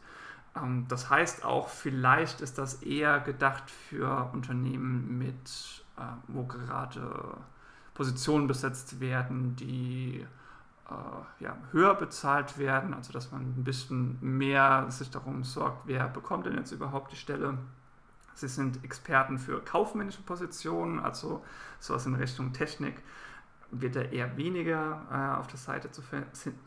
Ähm, 0.55 0.85
das 0.87 1.09
heißt 1.09 1.45
auch, 1.45 1.69
vielleicht 1.69 2.41
ist 2.41 2.57
das 2.57 2.83
eher 2.83 3.19
gedacht 3.19 3.69
für 3.69 4.29
Unternehmen 4.33 5.17
mit, 5.17 5.83
äh, 5.97 6.01
wo 6.27 6.43
gerade 6.43 7.37
Positionen 7.93 8.47
besetzt 8.47 8.99
werden, 8.99 9.55
die 9.55 10.25
äh, 10.89 11.43
ja, 11.43 11.57
höher 11.71 11.95
bezahlt 11.95 12.57
werden, 12.57 12.93
also 12.93 13.13
dass 13.13 13.31
man 13.31 13.41
ein 13.41 13.63
bisschen 13.63 14.17
mehr 14.21 14.85
sich 14.89 15.09
darum 15.09 15.43
sorgt, 15.43 15.87
wer 15.87 16.07
bekommt 16.07 16.45
denn 16.45 16.55
jetzt 16.55 16.71
überhaupt 16.71 17.11
die 17.11 17.17
Stelle. 17.17 17.57
Sie 18.33 18.47
sind 18.47 18.83
Experten 18.83 19.37
für 19.37 19.59
kaufmännische 19.59 20.21
Positionen, 20.21 20.99
also 20.99 21.43
sowas 21.79 22.05
in 22.05 22.15
Richtung 22.15 22.53
Technik 22.53 23.01
wird 23.71 23.95
da 23.95 24.01
eher 24.01 24.35
weniger 24.37 25.01
äh, 25.11 25.39
auf 25.39 25.47
der 25.47 25.57
Seite 25.57 25.91
zu, 25.91 26.01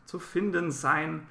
zu 0.06 0.18
finden 0.18 0.70
sein. 0.70 1.26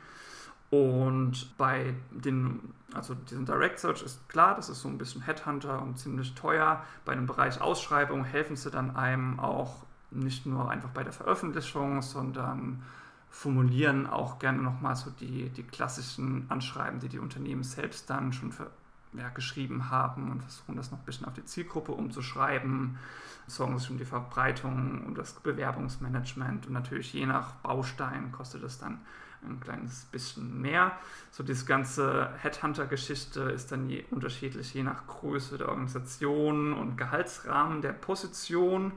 Und 0.74 1.56
bei 1.56 1.94
den, 2.10 2.74
also 2.96 3.14
diesem 3.14 3.46
Direct 3.46 3.78
Search 3.78 4.02
ist 4.02 4.28
klar, 4.28 4.56
das 4.56 4.70
ist 4.70 4.82
so 4.82 4.88
ein 4.88 4.98
bisschen 4.98 5.22
Headhunter 5.22 5.80
und 5.80 6.00
ziemlich 6.00 6.34
teuer. 6.34 6.84
Bei 7.06 7.14
dem 7.14 7.28
Bereich 7.28 7.62
Ausschreibung 7.62 8.24
helfen 8.24 8.56
sie 8.56 8.72
dann 8.72 8.96
einem 8.96 9.40
auch 9.40 9.86
nicht 10.10 10.48
nur 10.48 10.72
einfach 10.72 10.90
bei 10.90 11.04
der 11.04 11.14
Veröffentlichung, 11.14 12.02
sondern 12.02 12.82
formulieren 13.30 14.08
auch 14.08 14.40
gerne 14.40 14.64
nochmal 14.64 14.96
so 14.96 15.12
die, 15.12 15.50
die 15.50 15.62
klassischen 15.62 16.50
Anschreiben, 16.50 17.00
die 17.00 17.10
die 17.10 17.20
Unternehmen 17.20 17.64
selbst 17.64 18.10
dann 18.10 18.34
schon 18.34 18.52
für, 18.52 18.72
ja, 19.14 19.30
geschrieben 19.30 19.92
haben 19.92 20.32
und 20.32 20.42
versuchen 20.42 20.76
das 20.76 20.90
noch 20.90 20.98
ein 20.98 21.06
bisschen 21.06 21.28
auf 21.28 21.34
die 21.34 21.46
Zielgruppe 21.46 21.92
umzuschreiben, 21.92 22.98
sorgen 23.46 23.78
sich 23.78 23.92
um 23.92 24.00
die 24.00 24.06
Verbreitung, 24.06 25.04
um 25.06 25.14
das 25.14 25.34
Bewerbungsmanagement 25.34 26.66
und 26.66 26.74
natürlich 26.74 27.14
je 27.14 27.28
nach 27.28 27.52
Baustein 27.58 28.32
kostet 28.32 28.64
es 28.64 28.80
dann 28.80 29.02
ein 29.46 29.60
kleines 29.60 30.06
bisschen 30.06 30.62
mehr. 30.62 30.94
So 31.32 31.44
diese 31.44 31.66
ganze 31.66 32.30
Headhunter-Geschichte 32.38 33.42
ist 33.42 33.72
dann 33.72 33.90
je, 33.90 34.06
unterschiedlich 34.12 34.74
je 34.74 34.84
nach 34.84 35.08
Größe 35.08 35.58
der 35.58 35.70
Organisation 35.70 36.74
und 36.74 36.98
Gehaltsrahmen 36.98 37.82
der 37.82 37.94
Position. 37.94 38.94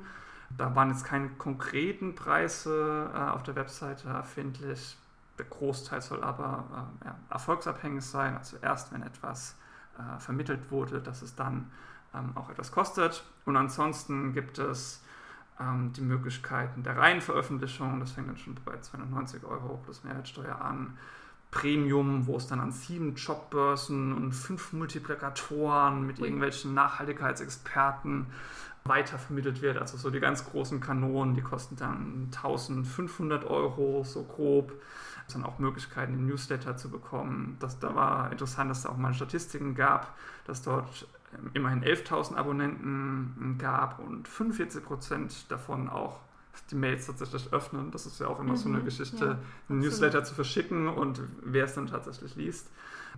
Da 0.56 0.74
waren 0.74 0.90
jetzt 0.90 1.04
keine 1.04 1.28
konkreten 1.30 2.14
Preise 2.14 3.10
äh, 3.12 3.18
auf 3.18 3.42
der 3.42 3.56
Webseite 3.56 4.08
erfindlich. 4.08 4.96
Der 5.38 5.46
Großteil 5.46 6.00
soll 6.00 6.22
aber 6.22 6.90
äh, 7.02 7.06
ja, 7.06 7.18
erfolgsabhängig 7.30 8.04
sein. 8.04 8.36
Also 8.36 8.56
erst 8.62 8.92
wenn 8.92 9.02
etwas 9.02 9.56
äh, 9.98 10.20
vermittelt 10.20 10.70
wurde, 10.70 11.00
dass 11.00 11.22
es 11.22 11.34
dann 11.34 11.70
ähm, 12.14 12.36
auch 12.36 12.48
etwas 12.50 12.72
kostet. 12.72 13.24
Und 13.44 13.56
ansonsten 13.56 14.32
gibt 14.32 14.58
es 14.58 15.02
ähm, 15.60 15.92
die 15.92 16.02
Möglichkeiten 16.02 16.82
der 16.82 16.96
Reihenveröffentlichung, 16.96 18.00
das 18.00 18.12
fängt 18.12 18.28
dann 18.28 18.36
schon 18.36 18.56
bei 18.64 18.78
290 18.78 19.44
Euro 19.44 19.80
plus 19.84 20.04
Mehrwertsteuer 20.04 20.60
an. 20.60 20.96
Premium, 21.50 22.26
wo 22.26 22.36
es 22.36 22.48
dann 22.48 22.60
an 22.60 22.72
sieben 22.72 23.14
Jobbörsen 23.14 24.12
und 24.12 24.32
fünf 24.32 24.72
Multiplikatoren 24.72 26.06
mit 26.06 26.18
irgendwelchen 26.18 26.74
Nachhaltigkeitsexperten 26.74 28.26
weitervermittelt 28.84 29.62
wird. 29.62 29.78
Also 29.78 29.96
so 29.96 30.10
die 30.10 30.20
ganz 30.20 30.44
großen 30.44 30.80
Kanonen, 30.80 31.34
die 31.34 31.40
kosten 31.40 31.76
dann 31.76 32.30
1500 32.34 33.44
Euro, 33.44 34.04
so 34.04 34.24
grob. 34.24 34.72
Es 35.26 35.34
dann 35.34 35.44
auch 35.44 35.58
Möglichkeiten, 35.58 36.12
den 36.12 36.26
Newsletter 36.26 36.76
zu 36.76 36.88
bekommen. 36.88 37.56
Das, 37.58 37.78
da 37.80 37.94
war 37.94 38.30
interessant, 38.30 38.70
dass 38.70 38.80
es 38.80 38.86
auch 38.86 38.96
mal 38.96 39.12
Statistiken 39.12 39.74
gab, 39.74 40.14
dass 40.44 40.62
dort 40.62 41.08
immerhin 41.54 41.82
11.000 41.82 42.36
Abonnenten 42.36 43.56
gab 43.58 43.98
und 43.98 44.28
45 44.28 44.84
Prozent 44.84 45.50
davon 45.50 45.88
auch 45.88 46.20
die 46.70 46.74
Mails 46.74 47.06
tatsächlich 47.06 47.52
öffnen. 47.52 47.90
Das 47.90 48.06
ist 48.06 48.18
ja 48.20 48.28
auch 48.28 48.40
immer 48.40 48.52
mhm, 48.52 48.56
so 48.56 48.68
eine 48.68 48.78
mhm. 48.78 48.84
Geschichte, 48.84 49.24
ja, 49.26 49.38
einen 49.68 49.80
Newsletter 49.80 50.24
zu 50.24 50.34
verschicken 50.34 50.88
und 50.88 51.20
wer 51.42 51.64
es 51.64 51.74
dann 51.74 51.86
tatsächlich 51.86 52.34
liest. 52.36 52.70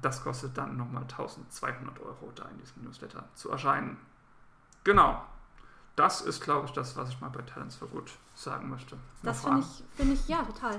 Das 0.02 0.22
kostet 0.22 0.56
dann 0.56 0.76
nochmal 0.76 1.02
1200 1.02 2.00
Euro, 2.00 2.32
da 2.34 2.44
in 2.48 2.58
diesem 2.58 2.84
Newsletter 2.84 3.28
zu 3.34 3.50
erscheinen. 3.50 3.96
Genau. 4.84 5.22
Das 5.96 6.20
ist, 6.20 6.40
glaube 6.40 6.66
ich, 6.66 6.72
das, 6.72 6.96
was 6.96 7.08
ich 7.08 7.20
mal 7.20 7.28
bei 7.28 7.42
Talents 7.42 7.74
for 7.74 7.88
Good 7.88 8.12
sagen 8.36 8.68
möchte. 8.68 8.96
Das 9.24 9.42
finde 9.42 9.60
ich, 9.60 9.84
find 9.96 10.12
ich, 10.14 10.28
ja, 10.28 10.44
total. 10.44 10.78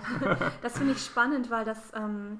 das 0.62 0.78
finde 0.78 0.94
ich 0.94 1.04
spannend, 1.04 1.52
weil 1.52 1.66
das, 1.66 1.78
ähm, 1.94 2.40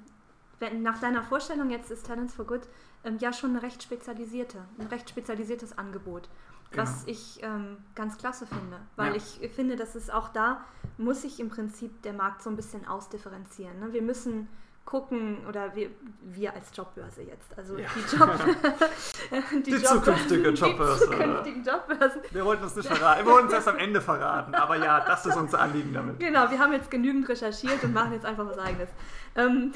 wenn, 0.60 0.82
nach 0.82 1.00
deiner 1.00 1.22
Vorstellung 1.22 1.70
jetzt 1.70 1.90
ist 1.90 2.06
Talents 2.06 2.34
for 2.34 2.46
Good 2.46 2.62
ähm, 3.04 3.18
ja 3.18 3.32
schon 3.32 3.50
eine 3.50 3.62
recht 3.62 3.82
spezialisierte, 3.82 4.58
ein 4.78 4.86
recht 4.86 5.08
spezialisiertes 5.08 5.76
Angebot. 5.76 6.28
Was 6.72 7.04
genau. 7.04 7.18
ich 7.18 7.42
ähm, 7.42 7.78
ganz 7.96 8.16
klasse 8.16 8.46
finde, 8.46 8.78
weil 8.94 9.16
ja. 9.16 9.16
ich 9.16 9.50
finde, 9.50 9.74
dass 9.74 9.96
es 9.96 10.08
auch 10.08 10.28
da 10.28 10.64
muss 10.98 11.22
sich 11.22 11.40
im 11.40 11.48
Prinzip 11.48 12.02
der 12.02 12.12
Markt 12.12 12.42
so 12.42 12.50
ein 12.50 12.54
bisschen 12.54 12.86
ausdifferenzieren. 12.86 13.80
Ne? 13.80 13.92
Wir 13.92 14.02
müssen 14.02 14.48
gucken, 14.84 15.38
oder 15.48 15.74
wir, 15.74 15.90
wir 16.22 16.52
als 16.52 16.76
Jobbörse 16.76 17.22
jetzt, 17.22 17.56
also 17.56 17.76
ja. 17.78 17.88
die, 17.94 18.16
Job, 18.16 18.30
die, 19.52 19.62
die 19.62 19.82
zukünftige 19.82 20.50
Jobbörse. 20.50 21.06
Die 21.06 21.12
zukünftigen 21.12 21.64
Jobbörsen. 21.64 22.22
Wir 22.30 22.44
wollten 22.44 22.64
es 22.64 22.76
nicht 22.76 22.88
verraten, 22.88 23.24
wir 23.24 23.32
wollten 23.32 23.48
es 23.48 23.54
erst 23.54 23.68
am 23.68 23.76
Ende 23.76 24.00
verraten, 24.00 24.54
aber 24.54 24.76
ja, 24.76 25.00
das 25.00 25.26
ist 25.26 25.36
unser 25.36 25.60
Anliegen 25.60 25.92
damit. 25.92 26.18
Genau, 26.18 26.50
wir 26.50 26.58
haben 26.58 26.72
jetzt 26.72 26.90
genügend 26.90 27.28
recherchiert 27.28 27.82
und 27.84 27.92
machen 27.92 28.12
jetzt 28.12 28.24
einfach 28.24 28.46
was 28.46 28.58
eigenes. 28.58 28.88
Ähm, 29.36 29.72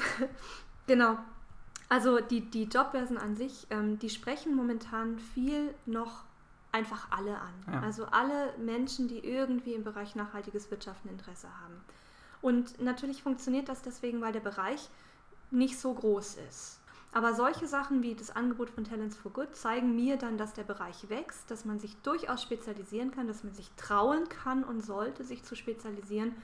genau, 0.87 1.17
also 1.89 2.19
die, 2.19 2.41
die 2.41 2.63
Jobbörsen 2.63 3.17
an 3.17 3.35
sich, 3.35 3.67
ähm, 3.69 3.99
die 3.99 4.09
sprechen 4.09 4.55
momentan 4.55 5.19
viel 5.19 5.73
noch 5.85 6.23
einfach 6.71 7.07
alle 7.11 7.39
an. 7.39 7.53
Ja. 7.71 7.81
Also 7.81 8.05
alle 8.05 8.53
Menschen, 8.57 9.07
die 9.07 9.19
irgendwie 9.19 9.73
im 9.73 9.83
Bereich 9.83 10.15
nachhaltiges 10.15 10.69
Wirtschaften 10.71 11.09
Interesse 11.09 11.47
haben. 11.61 11.81
Und 12.41 12.81
natürlich 12.81 13.23
funktioniert 13.23 13.69
das 13.69 13.81
deswegen, 13.81 14.21
weil 14.21 14.33
der 14.33 14.41
Bereich 14.41 14.89
nicht 15.51 15.79
so 15.79 15.93
groß 15.93 16.37
ist. 16.49 16.79
Aber 17.13 17.33
solche 17.33 17.65
Sachen 17.65 18.03
wie 18.03 18.13
das 18.13 18.35
Angebot 18.35 18.69
von 18.69 18.83
Talents 18.83 19.15
for 19.15 19.31
Good 19.31 19.55
zeigen 19.55 19.95
mir 19.95 20.17
dann, 20.17 20.37
dass 20.37 20.53
der 20.53 20.63
Bereich 20.63 21.07
wächst, 21.07 21.49
dass 21.49 21.63
man 21.63 21.79
sich 21.79 21.95
durchaus 22.01 22.41
spezialisieren 22.41 23.11
kann, 23.11 23.27
dass 23.27 23.43
man 23.45 23.53
sich 23.53 23.71
trauen 23.77 24.27
kann 24.27 24.65
und 24.65 24.85
sollte, 24.85 25.23
sich 25.23 25.43
zu 25.43 25.55
spezialisieren 25.55 26.35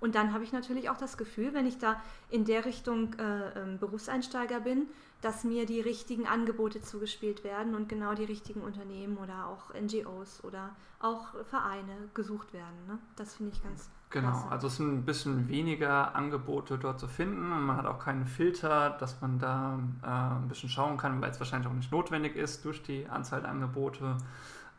Und 0.00 0.14
dann 0.14 0.32
habe 0.32 0.42
ich 0.44 0.52
natürlich 0.52 0.88
auch 0.88 0.96
das 0.96 1.18
Gefühl, 1.18 1.52
wenn 1.54 1.66
ich 1.66 1.78
da 1.78 2.00
in 2.30 2.44
der 2.44 2.64
Richtung 2.64 3.14
äh, 3.18 3.48
äh, 3.48 3.76
Berufseinsteiger 3.78 4.60
bin, 4.60 4.86
dass 5.20 5.44
mir 5.44 5.66
die 5.66 5.80
richtigen 5.80 6.26
Angebote 6.26 6.80
zugespielt 6.80 7.44
werden 7.44 7.74
und 7.74 7.88
genau 7.88 8.14
die 8.14 8.24
richtigen 8.24 8.62
Unternehmen 8.62 9.18
oder 9.18 9.46
auch 9.46 9.74
NGOs 9.74 10.42
oder 10.44 10.70
auch 11.00 11.34
Vereine 11.44 12.08
gesucht 12.14 12.52
werden. 12.54 12.86
Ne? 12.88 12.98
Das 13.16 13.34
finde 13.34 13.52
ich 13.54 13.62
ganz 13.62 13.90
Genau, 14.08 14.30
klasse. 14.30 14.48
also 14.50 14.66
es 14.66 14.76
sind 14.76 14.92
ein 14.92 15.04
bisschen 15.04 15.46
weniger 15.48 16.16
Angebote 16.16 16.78
dort 16.78 16.98
zu 16.98 17.06
finden 17.06 17.52
und 17.52 17.62
man 17.62 17.76
hat 17.76 17.86
auch 17.86 18.00
keinen 18.00 18.26
Filter, 18.26 18.90
dass 18.98 19.20
man 19.20 19.38
da 19.38 19.78
äh, 20.02 20.06
ein 20.42 20.48
bisschen 20.48 20.68
schauen 20.68 20.96
kann, 20.96 21.20
weil 21.20 21.30
es 21.30 21.38
wahrscheinlich 21.38 21.68
auch 21.70 21.74
nicht 21.76 21.92
notwendig 21.92 22.34
ist 22.34 22.64
durch 22.64 22.82
die 22.82 23.06
Anzahl 23.06 23.42
der 23.42 23.50
Angebote. 23.50 24.16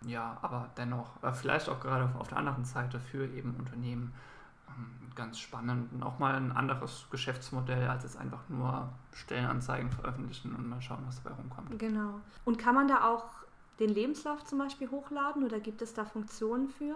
Ja, 0.05 0.37
aber 0.41 0.69
dennoch, 0.75 1.21
äh, 1.23 1.31
vielleicht 1.31 1.69
auch 1.69 1.79
gerade 1.79 2.09
auf 2.19 2.27
der 2.27 2.39
anderen 2.39 2.65
Seite 2.65 2.99
für 2.99 3.25
eben 3.27 3.55
Unternehmen 3.57 4.11
ähm, 4.11 4.11
ganz 5.15 5.39
spannend 5.39 5.91
und 5.93 6.03
auch 6.03 6.19
mal 6.19 6.35
ein 6.35 6.51
anderes 6.51 7.05
Geschäftsmodell, 7.09 7.87
als 7.87 8.03
jetzt 8.03 8.17
einfach 8.17 8.41
nur 8.49 8.89
Stellenanzeigen 9.13 9.91
veröffentlichen 9.91 10.55
und 10.55 10.67
mal 10.67 10.81
schauen, 10.81 11.03
was 11.07 11.21
dabei 11.21 11.35
rumkommt. 11.35 11.77
Genau. 11.79 12.19
Und 12.45 12.57
kann 12.57 12.75
man 12.75 12.87
da 12.87 13.07
auch 13.07 13.25
den 13.79 13.89
Lebenslauf 13.89 14.43
zum 14.45 14.59
Beispiel 14.59 14.89
hochladen 14.89 15.43
oder 15.43 15.59
gibt 15.59 15.81
es 15.81 15.93
da 15.93 16.05
Funktionen 16.05 16.69
für? 16.69 16.95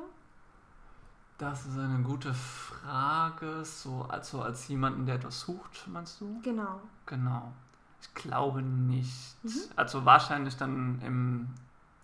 Das 1.37 1.65
ist 1.65 1.77
eine 1.77 2.01
gute 2.01 2.33
Frage. 2.33 3.65
So, 3.65 4.05
also 4.07 4.41
als 4.41 4.67
jemanden, 4.67 5.05
der 5.05 5.15
etwas 5.15 5.41
sucht, 5.41 5.87
meinst 5.87 6.21
du? 6.21 6.39
Genau. 6.43 6.79
Genau. 7.05 7.51
Ich 8.01 8.13
glaube 8.13 8.61
nicht. 8.61 9.43
Mhm. 9.43 9.51
Also 9.75 10.05
wahrscheinlich 10.05 10.55
dann 10.55 11.01
im 11.01 11.49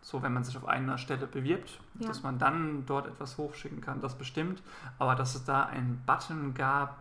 so 0.01 0.23
wenn 0.23 0.33
man 0.33 0.43
sich 0.43 0.57
auf 0.57 0.67
einer 0.67 0.97
Stelle 0.97 1.27
bewirbt, 1.27 1.79
ja. 1.99 2.07
dass 2.07 2.23
man 2.23 2.39
dann 2.39 2.85
dort 2.85 3.07
etwas 3.07 3.37
hochschicken 3.37 3.81
kann, 3.81 4.01
das 4.01 4.15
bestimmt. 4.15 4.61
Aber 4.97 5.15
dass 5.15 5.35
es 5.35 5.43
da 5.45 5.65
einen 5.65 6.01
Button 6.05 6.53
gab, 6.53 6.97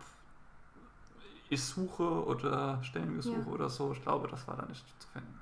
ich 1.49 1.63
suche 1.63 2.25
oder 2.25 2.81
Stellengesuche 2.83 3.41
ja. 3.41 3.47
oder 3.47 3.69
so, 3.69 3.91
ich 3.91 4.01
glaube, 4.01 4.27
das 4.27 4.47
war 4.47 4.55
da 4.55 4.65
nicht 4.67 4.85
zu 5.01 5.07
finden. 5.09 5.41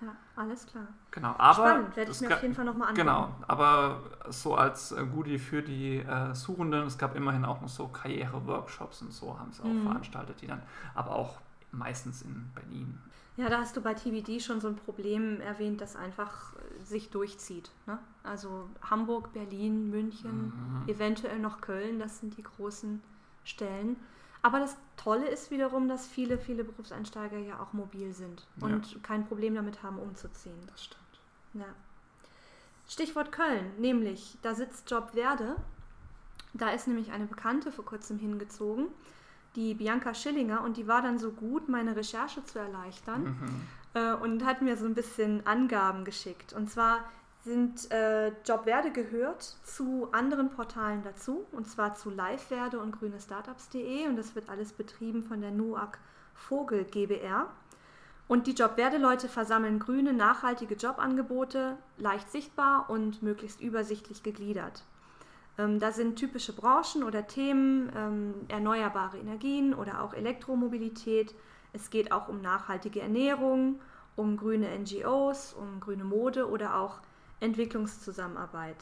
Ja, 0.00 0.16
alles 0.34 0.66
klar. 0.66 0.86
Genau, 1.10 1.34
aber. 1.36 1.54
Spannend, 1.54 1.96
werde 1.96 2.10
ich 2.10 2.20
mir 2.22 2.34
auf 2.34 2.42
jeden 2.42 2.54
Fall 2.54 2.64
nochmal 2.64 2.88
anschauen. 2.88 3.06
Genau, 3.06 3.34
aber 3.46 4.00
so 4.30 4.54
als 4.54 4.92
äh, 4.92 5.04
Goodie 5.04 5.38
für 5.38 5.62
die 5.62 5.98
äh, 5.98 6.34
Suchenden, 6.34 6.86
es 6.86 6.96
gab 6.96 7.14
immerhin 7.14 7.44
auch 7.44 7.60
noch 7.60 7.68
so 7.68 7.88
Karriere-Workshops 7.88 9.02
und 9.02 9.12
so 9.12 9.38
haben 9.38 9.52
sie 9.52 9.62
auch 9.62 9.66
mhm. 9.66 9.82
veranstaltet, 9.82 10.40
die 10.40 10.46
dann 10.46 10.62
aber 10.94 11.14
auch 11.14 11.38
meistens 11.70 12.22
in 12.22 12.50
Berlin 12.54 12.98
ja, 13.36 13.48
da 13.48 13.58
hast 13.58 13.76
du 13.76 13.80
bei 13.80 13.94
TBD 13.94 14.40
schon 14.40 14.60
so 14.60 14.68
ein 14.68 14.76
Problem 14.76 15.40
erwähnt, 15.40 15.80
das 15.80 15.96
einfach 15.96 16.54
äh, 16.54 16.84
sich 16.84 17.10
durchzieht. 17.10 17.70
Ne? 17.86 17.98
Also 18.22 18.68
Hamburg, 18.82 19.32
Berlin, 19.32 19.90
München, 19.90 20.52
mhm. 20.52 20.88
eventuell 20.88 21.38
noch 21.38 21.60
Köln, 21.60 21.98
das 21.98 22.18
sind 22.18 22.36
die 22.36 22.42
großen 22.42 23.02
Stellen. 23.44 23.96
Aber 24.42 24.58
das 24.58 24.76
Tolle 24.96 25.28
ist 25.28 25.50
wiederum, 25.50 25.88
dass 25.88 26.06
viele, 26.06 26.38
viele 26.38 26.64
Berufseinsteiger 26.64 27.38
ja 27.38 27.60
auch 27.60 27.72
mobil 27.72 28.12
sind 28.12 28.46
und 28.60 28.92
ja. 28.92 28.98
kein 29.02 29.26
Problem 29.26 29.54
damit 29.54 29.82
haben, 29.82 29.98
umzuziehen. 29.98 30.58
Das 30.66 30.84
stimmt. 30.84 31.00
Ja. 31.54 31.66
Stichwort 32.88 33.32
Köln, 33.32 33.70
nämlich 33.78 34.38
da 34.42 34.54
sitzt 34.54 34.90
Job 34.90 35.14
Werde. 35.14 35.56
Da 36.54 36.70
ist 36.70 36.88
nämlich 36.88 37.12
eine 37.12 37.26
Bekannte 37.26 37.70
vor 37.70 37.84
kurzem 37.84 38.18
hingezogen 38.18 38.88
die 39.56 39.74
Bianca 39.74 40.14
Schillinger 40.14 40.62
und 40.62 40.76
die 40.76 40.86
war 40.86 41.02
dann 41.02 41.18
so 41.18 41.32
gut, 41.32 41.68
meine 41.68 41.96
Recherche 41.96 42.44
zu 42.44 42.58
erleichtern 42.58 43.24
mhm. 43.24 43.66
äh, 43.94 44.14
und 44.14 44.44
hat 44.44 44.62
mir 44.62 44.76
so 44.76 44.86
ein 44.86 44.94
bisschen 44.94 45.46
Angaben 45.46 46.04
geschickt. 46.04 46.52
Und 46.52 46.70
zwar 46.70 47.00
sind 47.42 47.90
äh, 47.90 48.28
Jobwerde 48.44 48.90
gehört 48.90 49.42
zu 49.64 50.08
anderen 50.12 50.50
Portalen 50.50 51.02
dazu, 51.02 51.46
und 51.52 51.66
zwar 51.66 51.94
zu 51.94 52.10
Livewerde 52.10 52.78
und 52.78 52.92
grünestartups.de 52.92 54.08
und 54.08 54.16
das 54.16 54.34
wird 54.34 54.50
alles 54.50 54.72
betrieben 54.72 55.22
von 55.22 55.40
der 55.40 55.50
NUAG 55.50 55.98
Vogel 56.34 56.84
GBR. 56.84 57.48
Und 58.28 58.46
die 58.46 58.52
Jobwerde-Leute 58.52 59.28
versammeln 59.28 59.80
grüne, 59.80 60.12
nachhaltige 60.12 60.76
Jobangebote, 60.76 61.76
leicht 61.98 62.30
sichtbar 62.30 62.88
und 62.88 63.24
möglichst 63.24 63.60
übersichtlich 63.60 64.22
gegliedert. 64.22 64.84
Ähm, 65.60 65.78
da 65.78 65.92
sind 65.92 66.16
typische 66.16 66.54
Branchen 66.54 67.02
oder 67.04 67.26
Themen, 67.26 67.92
ähm, 67.94 68.34
erneuerbare 68.48 69.18
Energien 69.18 69.74
oder 69.74 70.02
auch 70.02 70.14
Elektromobilität. 70.14 71.34
Es 71.72 71.90
geht 71.90 72.12
auch 72.12 72.28
um 72.28 72.40
nachhaltige 72.40 73.00
Ernährung, 73.00 73.80
um 74.16 74.36
grüne 74.36 74.68
NGOs, 74.78 75.52
um 75.52 75.80
grüne 75.80 76.04
Mode 76.04 76.48
oder 76.48 76.76
auch 76.76 77.00
Entwicklungszusammenarbeit. 77.40 78.76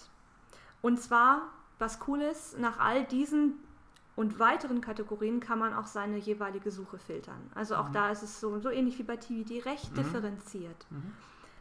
Und 0.80 1.00
zwar, 1.00 1.42
was 1.78 1.98
cool 2.06 2.20
ist, 2.20 2.58
nach 2.58 2.78
all 2.78 3.04
diesen 3.04 3.54
und 4.14 4.38
weiteren 4.38 4.80
Kategorien 4.80 5.40
kann 5.40 5.58
man 5.58 5.72
auch 5.74 5.86
seine 5.86 6.16
jeweilige 6.16 6.70
Suche 6.70 6.98
filtern. 6.98 7.50
Also 7.54 7.76
auch 7.76 7.88
mhm. 7.88 7.92
da 7.92 8.10
ist 8.10 8.22
es 8.22 8.40
so, 8.40 8.58
so 8.58 8.70
ähnlich 8.70 8.98
wie 8.98 9.04
bei 9.04 9.16
TVD 9.16 9.64
recht 9.64 9.92
mhm. 9.92 9.96
differenziert. 9.96 10.86
Mhm. 10.90 11.12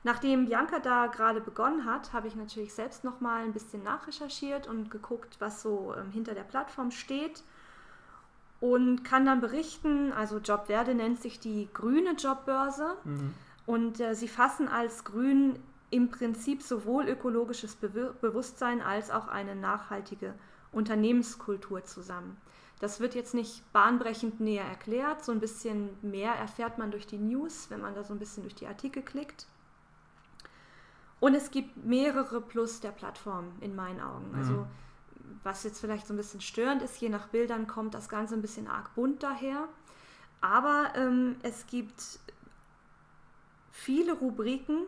Nachdem 0.07 0.45
Bianca 0.45 0.79
da 0.79 1.07
gerade 1.07 1.41
begonnen 1.41 1.83
hat, 1.83 2.13
habe 2.13 2.29
ich 2.29 2.35
natürlich 2.37 2.73
selbst 2.73 3.03
noch 3.03 3.19
mal 3.19 3.43
ein 3.43 3.51
bisschen 3.51 3.83
nachrecherchiert 3.83 4.65
und 4.65 4.89
geguckt, 4.89 5.35
was 5.39 5.61
so 5.61 5.93
ähm, 5.97 6.11
hinter 6.11 6.33
der 6.33 6.45
Plattform 6.45 6.91
steht 6.91 7.43
und 8.61 9.03
kann 9.03 9.25
dann 9.25 9.41
berichten, 9.41 10.13
also 10.13 10.37
Jobwerde 10.37 10.95
nennt 10.95 11.21
sich 11.21 11.41
die 11.41 11.67
grüne 11.73 12.11
Jobbörse 12.11 12.95
mhm. 13.03 13.33
und 13.65 13.99
äh, 13.99 14.15
sie 14.15 14.29
fassen 14.29 14.69
als 14.69 15.03
grün 15.03 15.59
im 15.89 16.09
Prinzip 16.09 16.61
sowohl 16.61 17.09
ökologisches 17.09 17.75
Be 17.75 18.15
Bewusstsein 18.21 18.81
als 18.81 19.11
auch 19.11 19.27
eine 19.27 19.57
nachhaltige 19.57 20.33
Unternehmenskultur 20.71 21.83
zusammen. 21.83 22.37
Das 22.79 23.01
wird 23.01 23.13
jetzt 23.13 23.33
nicht 23.33 23.61
bahnbrechend 23.73 24.39
näher 24.39 24.63
erklärt, 24.63 25.25
so 25.25 25.33
ein 25.33 25.41
bisschen 25.41 25.89
mehr 26.01 26.31
erfährt 26.31 26.77
man 26.77 26.91
durch 26.91 27.07
die 27.07 27.17
News, 27.17 27.65
wenn 27.69 27.81
man 27.81 27.93
da 27.93 28.05
so 28.05 28.13
ein 28.13 28.19
bisschen 28.19 28.43
durch 28.43 28.55
die 28.55 28.67
Artikel 28.67 29.03
klickt. 29.03 29.47
Und 31.19 31.33
es 31.33 31.51
gibt 31.51 31.85
mehrere 31.85 32.41
plus 32.41 32.79
der 32.79 32.91
Plattform 32.91 33.51
in 33.59 33.75
meinen 33.75 34.01
Augen. 34.01 34.35
Also 34.35 34.53
mhm. 34.53 34.67
was 35.43 35.63
jetzt 35.63 35.79
vielleicht 35.79 36.05
so 36.05 36.13
ein 36.13 36.17
bisschen 36.17 36.41
störend 36.41 36.81
ist, 36.81 36.99
je 36.99 37.09
nach 37.09 37.27
Bildern 37.27 37.67
kommt 37.67 37.93
das 37.93 38.07
Ganze 38.09 38.35
ein 38.35 38.41
bisschen 38.41 38.67
arg 38.67 38.93
bunt 38.95 39.23
daher. 39.23 39.67
Aber 40.41 40.91
ähm, 40.95 41.37
es 41.41 41.65
gibt 41.65 42.19
viele 43.71 44.13
Rubriken 44.13 44.85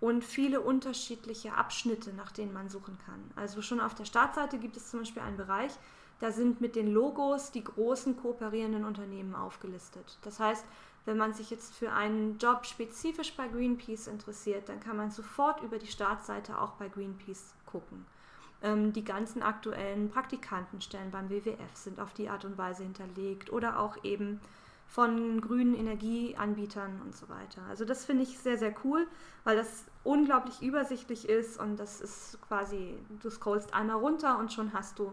und 0.00 0.24
viele 0.24 0.60
unterschiedliche 0.60 1.54
Abschnitte, 1.54 2.12
nach 2.12 2.32
denen 2.32 2.52
man 2.52 2.68
suchen 2.68 2.98
kann. 3.04 3.20
Also 3.36 3.62
schon 3.62 3.80
auf 3.80 3.94
der 3.94 4.04
Startseite 4.04 4.58
gibt 4.58 4.76
es 4.76 4.90
zum 4.90 5.00
Beispiel 5.00 5.22
einen 5.22 5.36
Bereich, 5.36 5.72
da 6.20 6.32
sind 6.32 6.60
mit 6.60 6.74
den 6.74 6.92
Logos 6.92 7.52
die 7.52 7.62
großen 7.62 8.16
kooperierenden 8.16 8.84
Unternehmen 8.84 9.34
aufgelistet. 9.34 10.18
Das 10.22 10.40
heißt, 10.40 10.64
wenn 11.04 11.16
man 11.16 11.32
sich 11.32 11.50
jetzt 11.50 11.74
für 11.74 11.92
einen 11.92 12.38
Job 12.38 12.66
spezifisch 12.66 13.34
bei 13.34 13.48
Greenpeace 13.48 14.08
interessiert, 14.08 14.68
dann 14.68 14.80
kann 14.80 14.96
man 14.96 15.10
sofort 15.10 15.62
über 15.62 15.78
die 15.78 15.86
Startseite 15.86 16.60
auch 16.60 16.72
bei 16.72 16.88
Greenpeace 16.88 17.54
gucken. 17.66 18.04
Ähm, 18.62 18.92
die 18.92 19.04
ganzen 19.04 19.42
aktuellen 19.42 20.10
Praktikantenstellen 20.10 21.10
beim 21.10 21.30
WWF 21.30 21.74
sind 21.74 22.00
auf 22.00 22.12
die 22.12 22.28
Art 22.28 22.44
und 22.44 22.58
Weise 22.58 22.82
hinterlegt 22.82 23.52
oder 23.52 23.78
auch 23.78 24.02
eben 24.04 24.40
von 24.88 25.40
grünen 25.40 25.74
Energieanbietern 25.74 27.02
und 27.04 27.14
so 27.14 27.28
weiter. 27.28 27.62
Also 27.68 27.84
das 27.84 28.04
finde 28.04 28.22
ich 28.22 28.38
sehr, 28.38 28.58
sehr 28.58 28.74
cool, 28.84 29.06
weil 29.44 29.56
das 29.56 29.84
unglaublich 30.02 30.62
übersichtlich 30.62 31.28
ist 31.28 31.60
und 31.60 31.76
das 31.76 32.00
ist 32.00 32.38
quasi, 32.48 32.98
du 33.22 33.30
scrollst 33.30 33.74
einmal 33.74 33.96
runter 33.96 34.38
und 34.38 34.52
schon 34.52 34.72
hast 34.72 34.98
du 34.98 35.12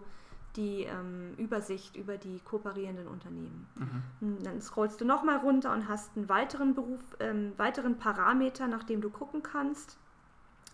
die 0.55 0.83
ähm, 0.83 1.33
Übersicht 1.37 1.95
über 1.95 2.17
die 2.17 2.39
kooperierenden 2.39 3.07
Unternehmen. 3.07 3.67
Mhm. 4.19 4.43
Dann 4.43 4.61
scrollst 4.61 5.01
du 5.01 5.05
nochmal 5.05 5.37
runter 5.37 5.73
und 5.73 5.87
hast 5.87 6.15
einen 6.15 6.29
weiteren 6.29 6.73
Beruf, 6.73 7.01
ähm, 7.19 7.53
weiteren 7.57 7.97
Parameter, 7.97 8.67
nach 8.67 8.83
dem 8.83 9.01
du 9.01 9.09
gucken 9.09 9.43
kannst, 9.43 9.97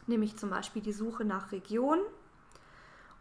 nämlich 0.08 0.38
zum 0.38 0.50
Beispiel 0.50 0.82
die 0.82 0.94
Suche 0.94 1.26
nach 1.26 1.52
Region. 1.52 2.00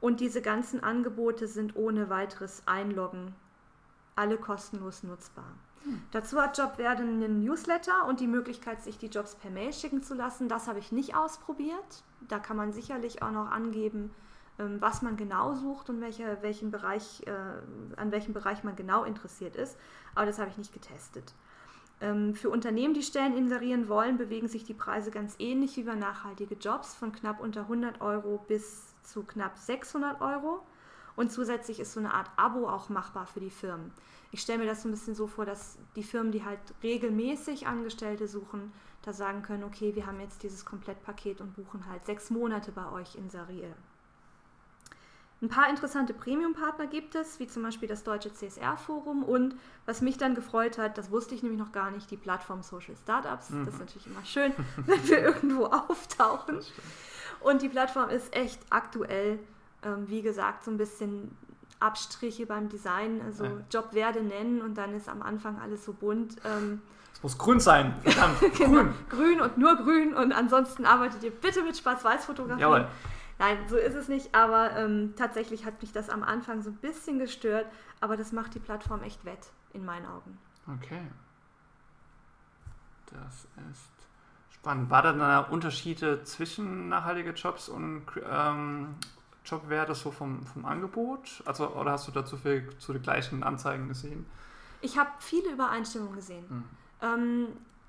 Und 0.01 0.21
diese 0.21 0.41
ganzen 0.41 0.83
Angebote 0.83 1.47
sind 1.47 1.77
ohne 1.77 2.09
weiteres 2.09 2.63
Einloggen 2.67 3.35
alle 4.17 4.39
kostenlos 4.39 5.03
nutzbar. 5.03 5.53
Mhm. 5.85 6.03
Dazu 6.11 6.41
hat 6.41 6.59
Jobwerde 6.59 7.03
einen 7.03 7.41
Newsletter 7.41 8.07
und 8.07 8.21
die 8.21 8.27
Möglichkeit, 8.27 8.83
sich 8.83 8.99
die 8.99 9.07
Jobs 9.07 9.35
per 9.35 9.51
Mail 9.51 9.73
schicken 9.73 10.03
zu 10.03 10.15
lassen. 10.15 10.49
Das 10.49 10.69
habe 10.69 10.79
ich 10.79 10.93
nicht 10.93 11.15
ausprobiert. 11.15 12.05
Da 12.29 12.39
kann 12.39 12.57
man 12.57 12.73
sicherlich 12.73 13.23
auch 13.23 13.31
noch 13.31 13.51
angeben, 13.51 14.11
was 14.79 15.03
man 15.03 15.17
genau 15.17 15.55
sucht 15.55 15.91
und 15.91 16.01
welcher, 16.01 16.43
welchen 16.43 16.71
Bereich, 16.71 17.23
äh, 17.27 18.01
an 18.01 18.13
welchem 18.13 18.33
Bereich 18.33 18.65
man 18.65 18.77
genau 18.77 19.05
interessiert 19.05 19.57
ist. 19.57 19.77
Aber 20.15 20.27
das 20.27 20.39
habe 20.39 20.51
ich 20.51 20.59
nicht 20.59 20.73
getestet. 20.73 21.35
Ähm, 22.01 22.35
für 22.35 22.49
Unternehmen, 22.51 22.95
die 22.95 23.03
Stellen 23.03 23.37
inserieren 23.37 23.89
wollen, 23.89 24.17
bewegen 24.17 24.49
sich 24.49 24.65
die 24.65 24.75
Preise 24.75 25.11
ganz 25.11 25.37
ähnlich 25.39 25.77
wie 25.77 25.83
bei 25.83 25.95
nachhaltige 25.95 26.55
Jobs, 26.55 26.95
von 26.95 27.13
knapp 27.13 27.41
unter 27.41 27.63
100 27.63 28.01
Euro 28.01 28.43
bis 28.49 28.95
zu 29.03 29.23
knapp 29.23 29.59
600 29.59 30.21
Euro. 30.21 30.63
Und 31.17 31.31
zusätzlich 31.31 31.81
ist 31.81 31.93
so 31.93 32.01
eine 32.01 32.15
Art 32.15 32.31
Abo 32.37 32.69
auch 32.69 32.89
machbar 32.89 33.27
für 33.27 33.41
die 33.41 33.51
Firmen. 33.51 33.93
Ich 34.33 34.41
stelle 34.41 34.61
mir 34.61 34.67
das 34.67 34.83
so 34.83 34.89
ein 34.89 34.93
bisschen 34.93 35.15
so 35.15 35.27
vor, 35.27 35.45
dass 35.45 35.77
die 35.97 36.05
Firmen, 36.05 36.33
die 36.33 36.45
halt 36.45 36.61
regelmäßig 36.83 37.67
Angestellte 37.67 38.29
suchen, 38.29 38.73
da 39.03 39.13
sagen 39.13 39.43
können, 39.43 39.65
okay, 39.65 39.95
wir 39.95 40.07
haben 40.07 40.21
jetzt 40.21 40.43
dieses 40.43 40.65
Komplettpaket 40.65 41.41
und 41.41 41.55
buchen 41.57 41.87
halt 41.87 42.07
sechs 42.07 42.31
Monate 42.31 42.71
bei 42.73 42.91
euch 42.93 43.17
inseriert. 43.17 43.75
Ein 45.43 45.49
paar 45.49 45.71
interessante 45.71 46.13
Premium-Partner 46.13 46.87
gibt 46.87 47.15
es, 47.15 47.41
wie 47.41 47.47
zum 47.47 47.63
Beispiel 47.63 47.89
das 47.89 48.05
deutsche 48.05 48.31
CSR-Forum 48.33 49.23
und 49.23 49.55
was 49.87 50.03
mich 50.03 50.19
dann 50.19 50.35
gefreut 50.35 50.77
hat, 50.77 50.99
das 50.99 51.11
wusste 51.11 51.35
ich 51.35 51.43
nämlich 51.43 51.59
noch 51.59 51.73
gar 51.73 51.91
nicht, 51.91 52.11
die 52.11 52.19
Plattform 52.19 52.63
Social 52.63 52.95
Startups. 53.03 53.49
Mhm. 53.49 53.65
Das 53.65 53.75
ist 53.75 53.81
natürlich 53.81 54.07
immer 54.07 54.25
schön, 54.25 54.53
wenn 54.87 55.09
wir 55.09 55.19
irgendwo 55.19 55.65
auftauchen. 55.65 56.61
Und 57.41 57.63
die 57.63 57.71
Plattform 57.71 58.11
ist 58.11 58.37
echt 58.37 58.61
aktuell, 58.69 59.39
ähm, 59.83 60.09
wie 60.09 60.21
gesagt, 60.21 60.63
so 60.65 60.71
ein 60.71 60.77
bisschen 60.77 61.35
Abstriche 61.81 62.45
beim 62.45 62.69
Design, 62.69 63.23
also 63.25 63.45
ja. 63.45 63.53
Job 63.71 63.95
werde 63.95 64.23
nennen 64.23 64.61
und 64.61 64.77
dann 64.77 64.95
ist 64.95 65.09
am 65.09 65.23
Anfang 65.23 65.59
alles 65.59 65.87
so 65.87 65.95
bunt. 65.95 66.37
Ähm, 66.45 66.83
es 67.15 67.23
muss 67.23 67.39
grün 67.39 67.61
sein, 67.61 67.95
verdammt, 68.03 68.41
genau, 68.59 68.83
grün. 68.83 68.95
grün 69.09 69.41
und 69.41 69.57
nur 69.57 69.77
grün 69.77 70.15
und 70.15 70.33
ansonsten 70.33 70.85
arbeitet 70.85 71.23
ihr 71.23 71.31
bitte 71.31 71.63
mit 71.63 71.79
Schwarz-Weiß-Fotografie. 71.79 72.61
Jawohl. 72.61 72.87
Nein, 73.41 73.57
so 73.69 73.79
ist 73.79 73.95
es 73.95 74.09
nicht, 74.09 74.35
aber 74.35 74.77
ähm, 74.77 75.15
tatsächlich 75.17 75.65
hat 75.65 75.81
mich 75.81 75.93
das 75.93 76.11
am 76.11 76.23
Anfang 76.23 76.61
so 76.61 76.69
ein 76.69 76.77
bisschen 76.77 77.19
gestört, 77.19 77.65
aber 77.99 78.19
das 78.19 78.33
macht 78.33 78.55
die 78.55 78.59
Plattform 78.59 79.03
echt 79.03 79.25
wett, 79.25 79.51
in 79.73 79.83
meinen 79.83 80.05
Augen. 80.05 80.39
Okay. 80.77 81.01
Das 83.07 83.49
ist 83.71 83.91
spannend. 84.51 84.91
War 84.91 85.01
da 85.01 85.15
dann 85.15 85.51
Unterschiede 85.51 86.23
zwischen 86.25 86.91
nachhaltige 86.91 87.31
Jobs 87.31 87.71
und 87.71 88.05
ähm, 88.31 88.95
Jobwerte 89.47 89.95
so 89.95 90.11
vom, 90.11 90.45
vom 90.45 90.67
Angebot? 90.67 91.43
Also, 91.47 91.75
oder 91.75 91.93
hast 91.93 92.09
du 92.09 92.13
dazu 92.13 92.37
viel 92.37 92.69
zu 92.77 92.93
den 92.93 93.01
gleichen 93.01 93.43
Anzeigen 93.43 93.89
gesehen? 93.89 94.27
Ich 94.83 94.99
habe 94.99 95.09
viele 95.19 95.53
Übereinstimmungen 95.53 96.15
gesehen. 96.15 96.45
Mhm. 96.47 96.65
Ähm, 97.01 97.47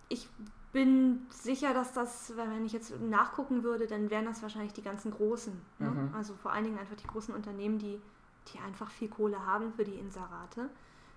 ich 0.08 0.30
bin 0.72 1.26
sicher, 1.30 1.74
dass 1.74 1.94
das, 1.94 2.34
wenn 2.36 2.66
ich 2.66 2.72
jetzt 2.72 3.00
nachgucken 3.02 3.64
würde, 3.64 3.88
dann 3.88 4.10
wären 4.10 4.26
das 4.26 4.42
wahrscheinlich 4.42 4.74
die 4.74 4.82
ganzen 4.82 5.12
Großen. 5.12 5.54
Ne? 5.80 5.90
Mhm. 5.90 6.16
Also 6.16 6.34
vor 6.36 6.54
allen 6.54 6.64
Dingen 6.64 6.80
einfach 6.80 6.96
die 6.96 7.08
großen 7.08 7.34
Unternehmen, 7.34 7.78
die, 7.78 8.00
die 8.54 8.60
einfach 8.60 8.90
viel 8.90 9.10
Kohle 9.10 9.46
haben 9.46 9.74
für 9.74 9.84
die 9.84 9.96
Inserate. 9.96 10.70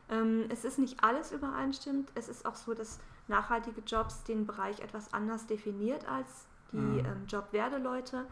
Ähm, 0.08 0.44
es 0.48 0.64
ist 0.64 0.78
nicht 0.78 1.02
alles 1.02 1.32
übereinstimmt. 1.32 2.10
Es 2.14 2.28
ist 2.28 2.46
auch 2.46 2.56
so, 2.56 2.74
dass 2.74 2.98
nachhaltige 3.28 3.80
Jobs 3.86 4.24
den 4.24 4.46
Bereich 4.46 4.80
etwas 4.80 5.12
anders 5.14 5.46
definiert 5.46 6.08
als 6.08 6.46
die 6.72 6.76
mhm. 6.76 6.98
ähm, 6.98 7.26
Jobwerde-Leute. 7.28 8.26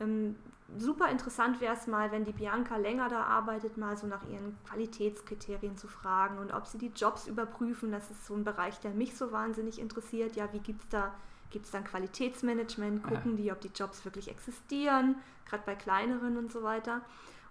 Ähm, 0.00 0.36
super 0.78 1.10
interessant 1.10 1.60
wäre 1.60 1.74
es 1.74 1.86
mal, 1.86 2.12
wenn 2.12 2.24
die 2.24 2.32
Bianca 2.32 2.76
länger 2.76 3.08
da 3.08 3.24
arbeitet, 3.24 3.76
mal 3.76 3.96
so 3.96 4.06
nach 4.06 4.22
ihren 4.28 4.56
Qualitätskriterien 4.68 5.76
zu 5.76 5.88
fragen 5.88 6.38
und 6.38 6.52
ob 6.52 6.66
sie 6.66 6.78
die 6.78 6.92
Jobs 6.94 7.26
überprüfen. 7.26 7.92
Das 7.92 8.10
ist 8.10 8.26
so 8.26 8.34
ein 8.34 8.44
Bereich, 8.44 8.78
der 8.80 8.92
mich 8.92 9.16
so 9.16 9.32
wahnsinnig 9.32 9.78
interessiert. 9.78 10.36
Ja, 10.36 10.52
wie 10.52 10.60
gibt 10.60 10.82
es 10.82 10.88
da, 10.88 11.14
gibt 11.50 11.66
es 11.66 11.70
dann 11.70 11.84
Qualitätsmanagement? 11.84 13.02
Gucken 13.02 13.32
ja. 13.32 13.42
die, 13.42 13.52
ob 13.52 13.60
die 13.60 13.70
Jobs 13.74 14.04
wirklich 14.04 14.28
existieren, 14.28 15.16
gerade 15.46 15.62
bei 15.66 15.74
kleineren 15.74 16.36
und 16.36 16.52
so 16.52 16.62
weiter. 16.62 17.02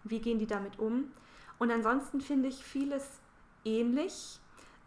Und 0.03 0.12
wie 0.12 0.19
gehen 0.19 0.39
die 0.39 0.47
damit 0.47 0.79
um? 0.79 1.12
Und 1.60 1.71
ansonsten 1.71 2.21
finde 2.21 2.49
ich 2.49 2.63
vieles 2.63 3.19
ähnlich. 3.65 4.39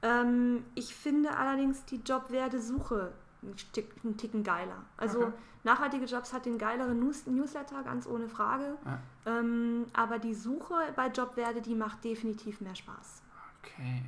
Ähm, 0.02 0.64
ich 0.74 0.94
finde 0.94 1.36
allerdings 1.36 1.84
die 1.84 2.00
Jobwerde-Suche 2.04 3.12
einen 3.44 4.16
Ticken 4.16 4.42
geiler. 4.42 4.84
Also 4.96 5.26
okay. 5.26 5.32
nachhaltige 5.64 6.04
Jobs 6.06 6.32
hat 6.32 6.46
den 6.46 6.58
geileren 6.58 6.98
News 7.00 7.26
Newsletter, 7.26 7.82
ganz 7.82 8.06
ohne 8.06 8.28
Frage. 8.28 8.76
Ja. 8.84 9.00
Ähm, 9.26 9.86
aber 9.92 10.18
die 10.18 10.34
Suche 10.34 10.74
bei 10.96 11.08
Jobwerde, 11.08 11.60
die 11.60 11.74
macht 11.74 12.04
definitiv 12.04 12.60
mehr 12.60 12.74
Spaß. 12.74 13.22
Okay. 13.62 14.02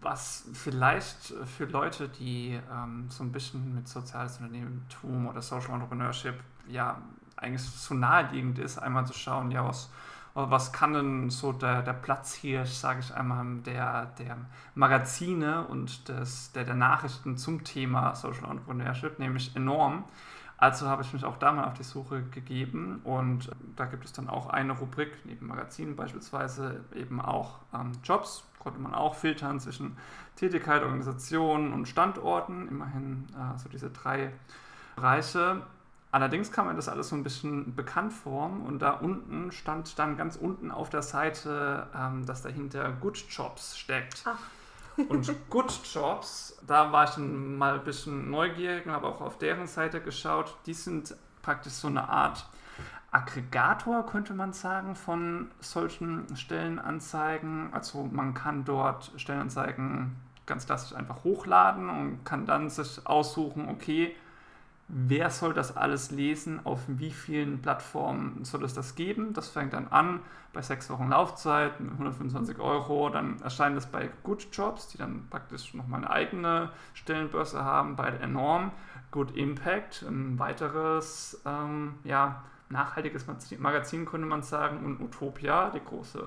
Was 0.00 0.48
vielleicht 0.52 1.34
für 1.46 1.64
Leute, 1.66 2.08
die 2.08 2.60
ähm, 2.70 3.06
so 3.08 3.22
ein 3.22 3.32
bisschen 3.32 3.74
mit 3.74 3.88
soziales 3.88 4.38
Unternehmertum 4.38 5.28
oder 5.28 5.40
Social 5.40 5.74
Entrepreneurship 5.74 6.34
ja 6.68 7.00
eigentlich 7.36 7.62
so 7.62 7.94
naheliegend 7.94 8.58
ist, 8.58 8.78
einmal 8.78 9.06
zu 9.06 9.14
schauen, 9.14 9.50
ja, 9.50 9.66
was 9.66 9.90
was 10.34 10.72
kann 10.72 10.94
denn 10.94 11.30
so 11.30 11.52
der, 11.52 11.82
der 11.82 11.92
Platz 11.92 12.34
hier, 12.34 12.64
sage 12.64 13.00
ich 13.00 13.14
einmal, 13.14 13.44
der, 13.66 14.06
der 14.18 14.36
Magazine 14.74 15.66
und 15.66 16.08
des, 16.08 16.52
der, 16.52 16.64
der 16.64 16.74
Nachrichten 16.74 17.36
zum 17.36 17.64
Thema 17.64 18.14
Social 18.14 18.50
Entrepreneurship, 18.50 19.18
nämlich 19.18 19.54
enorm. 19.54 20.04
Also 20.56 20.86
habe 20.88 21.02
ich 21.02 21.12
mich 21.12 21.24
auch 21.24 21.38
da 21.38 21.50
mal 21.50 21.64
auf 21.64 21.74
die 21.74 21.82
Suche 21.82 22.22
gegeben 22.22 23.00
und 23.02 23.50
da 23.74 23.84
gibt 23.86 24.04
es 24.04 24.12
dann 24.12 24.28
auch 24.28 24.48
eine 24.48 24.72
Rubrik, 24.72 25.10
neben 25.24 25.48
Magazinen 25.48 25.96
beispielsweise 25.96 26.84
eben 26.94 27.20
auch 27.20 27.58
ähm, 27.74 27.90
Jobs, 28.04 28.44
konnte 28.60 28.78
man 28.78 28.94
auch 28.94 29.16
filtern 29.16 29.58
zwischen 29.58 29.96
Tätigkeit, 30.36 30.82
Organisation 30.82 31.72
und 31.72 31.88
Standorten, 31.88 32.68
immerhin 32.68 33.26
äh, 33.32 33.58
so 33.58 33.68
diese 33.68 33.90
drei 33.90 34.32
Bereiche. 34.94 35.62
Allerdings 36.12 36.52
kam 36.52 36.66
mir 36.66 36.74
das 36.74 36.90
alles 36.90 37.08
so 37.08 37.16
ein 37.16 37.22
bisschen 37.22 37.74
bekannt 37.74 38.12
vor 38.12 38.50
und 38.66 38.80
da 38.80 38.90
unten 38.90 39.50
stand 39.50 39.98
dann 39.98 40.18
ganz 40.18 40.36
unten 40.36 40.70
auf 40.70 40.90
der 40.90 41.00
Seite, 41.00 41.86
ähm, 41.96 42.26
dass 42.26 42.42
dahinter 42.42 42.92
Good 43.00 43.24
Jobs 43.30 43.78
steckt. 43.78 44.22
Ach. 44.26 44.38
und 45.08 45.34
Good 45.48 45.72
Jobs, 45.90 46.58
da 46.66 46.92
war 46.92 47.04
ich 47.04 47.10
dann 47.10 47.56
mal 47.56 47.78
ein 47.78 47.84
bisschen 47.84 48.30
neugierig 48.30 48.84
und 48.84 48.92
habe 48.92 49.06
auch 49.06 49.22
auf 49.22 49.38
deren 49.38 49.66
Seite 49.66 50.02
geschaut. 50.02 50.54
Die 50.66 50.74
sind 50.74 51.16
praktisch 51.40 51.72
so 51.72 51.88
eine 51.88 52.06
Art 52.06 52.46
Aggregator, 53.10 54.04
könnte 54.04 54.34
man 54.34 54.52
sagen, 54.52 54.94
von 54.94 55.50
solchen 55.60 56.36
Stellenanzeigen. 56.36 57.72
Also 57.72 58.04
man 58.12 58.34
kann 58.34 58.66
dort 58.66 59.12
Stellenanzeigen 59.16 60.16
ganz 60.44 60.66
klassisch 60.66 60.94
einfach 60.94 61.24
hochladen 61.24 61.88
und 61.88 62.24
kann 62.24 62.44
dann 62.44 62.68
sich 62.68 63.06
aussuchen, 63.06 63.70
okay, 63.70 64.14
wer 64.88 65.30
soll 65.30 65.54
das 65.54 65.76
alles 65.76 66.10
lesen, 66.10 66.60
auf 66.64 66.80
wie 66.86 67.10
vielen 67.10 67.62
Plattformen 67.62 68.44
soll 68.44 68.64
es 68.64 68.74
das 68.74 68.94
geben. 68.94 69.32
Das 69.32 69.48
fängt 69.48 69.72
dann 69.72 69.88
an 69.88 70.20
bei 70.52 70.60
sechs 70.60 70.90
Wochen 70.90 71.08
Laufzeit 71.08 71.80
mit 71.80 71.92
125 71.92 72.58
Euro, 72.58 73.08
dann 73.08 73.40
erscheint 73.40 73.76
es 73.76 73.86
bei 73.86 74.10
Good 74.22 74.48
Jobs, 74.52 74.88
die 74.88 74.98
dann 74.98 75.26
praktisch 75.30 75.72
nochmal 75.72 76.00
eine 76.00 76.10
eigene 76.10 76.70
Stellenbörse 76.92 77.64
haben, 77.64 77.96
bei 77.96 78.08
Enorm, 78.08 78.70
Good 79.10 79.34
Impact, 79.36 80.02
ein 80.02 80.38
weiteres 80.38 81.40
ähm, 81.46 81.94
ja, 82.04 82.44
nachhaltiges 82.68 83.26
Magazin 83.58 84.06
könnte 84.06 84.26
man 84.26 84.42
sagen 84.42 84.84
und 84.84 85.00
Utopia, 85.00 85.70
die 85.70 85.80
große 85.84 86.26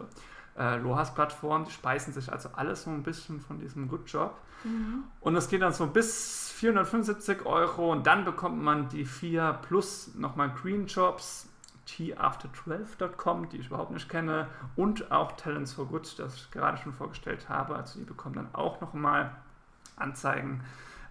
äh, 0.57 0.77
Lohas-Plattform, 0.77 1.65
die 1.65 1.71
speisen 1.71 2.13
sich 2.13 2.31
also 2.31 2.49
alles 2.55 2.83
so 2.83 2.89
ein 2.89 3.03
bisschen 3.03 3.41
von 3.41 3.59
diesem 3.59 3.87
Good 3.87 4.09
Job. 4.09 4.37
Mhm. 4.63 5.03
Und 5.19 5.35
es 5.35 5.49
geht 5.49 5.61
dann 5.61 5.73
so 5.73 5.87
bis 5.87 6.44
475 6.55 7.45
Euro 7.45 7.91
und 7.91 8.07
dann 8.07 8.23
bekommt 8.23 8.61
man 8.61 8.87
die 8.87 9.03
4 9.03 9.59
plus 9.67 10.15
nochmal 10.15 10.49
Green 10.49 10.87
Jobs, 10.87 11.49
tafter12.com, 11.85 13.49
die 13.49 13.57
ich 13.57 13.67
überhaupt 13.67 13.91
nicht 13.91 14.07
kenne, 14.07 14.47
und 14.77 15.11
auch 15.11 15.33
Talents 15.33 15.73
for 15.73 15.85
Good, 15.85 16.17
das 16.17 16.35
ich 16.35 16.51
gerade 16.51 16.77
schon 16.77 16.93
vorgestellt 16.93 17.49
habe. 17.49 17.75
Also 17.75 17.99
die 17.99 18.05
bekommen 18.05 18.35
dann 18.35 18.47
auch 18.53 18.79
nochmal 18.79 19.35
Anzeigen 19.97 20.63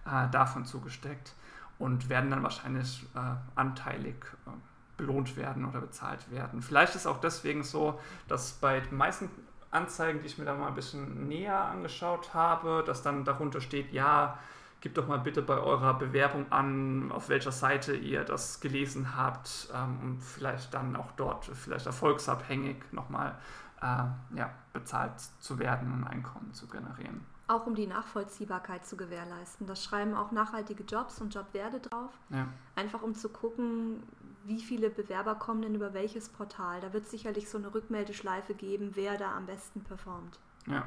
äh, 0.05 0.27
davon 0.31 0.65
zugesteckt 0.65 1.35
und 1.77 2.09
werden 2.09 2.31
dann 2.31 2.41
wahrscheinlich 2.41 3.05
äh, 3.15 3.19
anteilig 3.53 4.15
äh, 4.47 4.49
belohnt 4.97 5.37
werden 5.37 5.65
oder 5.65 5.79
bezahlt 5.79 6.31
werden. 6.31 6.63
Vielleicht 6.63 6.95
ist 6.95 7.05
auch 7.05 7.19
deswegen 7.19 7.63
so, 7.63 7.99
dass 8.27 8.53
bei 8.53 8.79
den 8.79 8.97
meisten 8.97 9.29
Anzeigen, 9.69 10.21
die 10.21 10.25
ich 10.25 10.39
mir 10.39 10.45
da 10.45 10.55
mal 10.55 10.69
ein 10.69 10.73
bisschen 10.73 11.27
näher 11.27 11.65
angeschaut 11.65 12.33
habe, 12.33 12.83
dass 12.87 13.03
dann 13.03 13.25
darunter 13.25 13.61
steht, 13.61 13.91
ja, 13.93 14.39
gebt 14.85 14.99
doch 14.99 15.07
mal 15.07 15.17
bitte 15.17 15.41
bei 15.41 15.57
eurer 15.57 15.95
Bewerbung 15.95 16.51
an, 16.51 17.11
auf 17.11 17.27
welcher 17.29 17.51
Seite 17.51 17.95
ihr 17.95 18.23
das 18.23 18.59
gelesen 18.59 19.17
habt, 19.17 19.67
ähm, 19.73 19.99
um 19.99 20.21
vielleicht 20.21 20.75
dann 20.75 20.95
auch 20.95 21.11
dort 21.13 21.45
vielleicht 21.45 21.87
erfolgsabhängig 21.87 22.75
nochmal 22.91 23.35
äh, 23.81 24.37
ja, 24.37 24.51
bezahlt 24.73 25.19
zu 25.39 25.57
werden 25.57 25.91
und 25.91 26.03
Einkommen 26.03 26.53
zu 26.53 26.67
generieren. 26.67 27.25
Auch 27.47 27.65
um 27.65 27.73
die 27.73 27.87
Nachvollziehbarkeit 27.87 28.85
zu 28.85 28.95
gewährleisten. 28.95 29.65
Das 29.65 29.83
schreiben 29.83 30.13
auch 30.13 30.31
nachhaltige 30.31 30.83
Jobs 30.83 31.19
und 31.19 31.33
Jobwerde 31.33 31.79
drauf. 31.79 32.11
Ja. 32.29 32.47
Einfach 32.75 33.01
um 33.01 33.15
zu 33.15 33.29
gucken, 33.29 34.03
wie 34.43 34.61
viele 34.61 34.91
Bewerber 34.91 35.33
kommen 35.33 35.63
denn 35.63 35.73
über 35.73 35.95
welches 35.95 36.29
Portal. 36.29 36.79
Da 36.81 36.93
wird 36.93 37.05
es 37.05 37.11
sicherlich 37.11 37.49
so 37.49 37.57
eine 37.57 37.73
Rückmeldeschleife 37.73 38.53
geben, 38.53 38.91
wer 38.93 39.17
da 39.17 39.35
am 39.35 39.47
besten 39.47 39.81
performt. 39.81 40.37
Ja. 40.67 40.83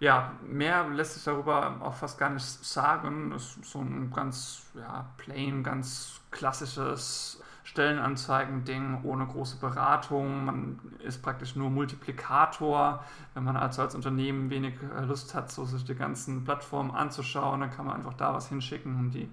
Ja, 0.00 0.32
mehr 0.46 0.88
lässt 0.88 1.14
sich 1.14 1.24
darüber 1.24 1.76
auch 1.80 1.94
fast 1.94 2.18
gar 2.18 2.30
nicht 2.30 2.44
sagen. 2.44 3.30
Das 3.30 3.56
ist 3.56 3.64
so 3.64 3.80
ein 3.80 4.12
ganz 4.14 4.62
ja, 4.74 5.06
plain, 5.16 5.64
ganz 5.64 6.20
klassisches 6.30 7.42
Stellenanzeigen-Ding 7.64 9.00
ohne 9.02 9.26
große 9.26 9.56
Beratung. 9.58 10.44
Man 10.44 10.78
ist 11.02 11.20
praktisch 11.20 11.56
nur 11.56 11.68
Multiplikator. 11.68 13.04
Wenn 13.34 13.44
man 13.44 13.56
also 13.56 13.82
als 13.82 13.96
Unternehmen 13.96 14.50
wenig 14.50 14.74
äh, 14.96 15.04
Lust 15.04 15.34
hat, 15.34 15.50
so 15.50 15.64
sich 15.64 15.84
die 15.84 15.96
ganzen 15.96 16.44
Plattformen 16.44 16.92
anzuschauen, 16.92 17.60
dann 17.60 17.70
kann 17.70 17.86
man 17.86 17.96
einfach 17.96 18.14
da 18.14 18.32
was 18.32 18.48
hinschicken 18.48 18.96
und 18.98 19.10
die 19.10 19.28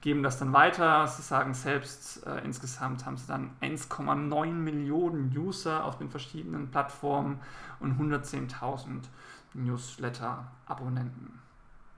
geben 0.00 0.22
das 0.22 0.38
dann 0.38 0.52
weiter. 0.52 1.06
Sie 1.06 1.22
sagen 1.22 1.54
selbst, 1.54 2.26
äh, 2.26 2.44
insgesamt 2.44 3.06
haben 3.06 3.16
sie 3.16 3.26
dann 3.26 3.50
1,9 3.62 4.52
Millionen 4.52 5.36
User 5.36 5.84
auf 5.84 5.96
den 5.96 6.10
verschiedenen 6.10 6.70
Plattformen 6.70 7.40
und 7.80 7.98
110.000 7.98 9.04
Newsletter-Abonnenten. 9.54 11.40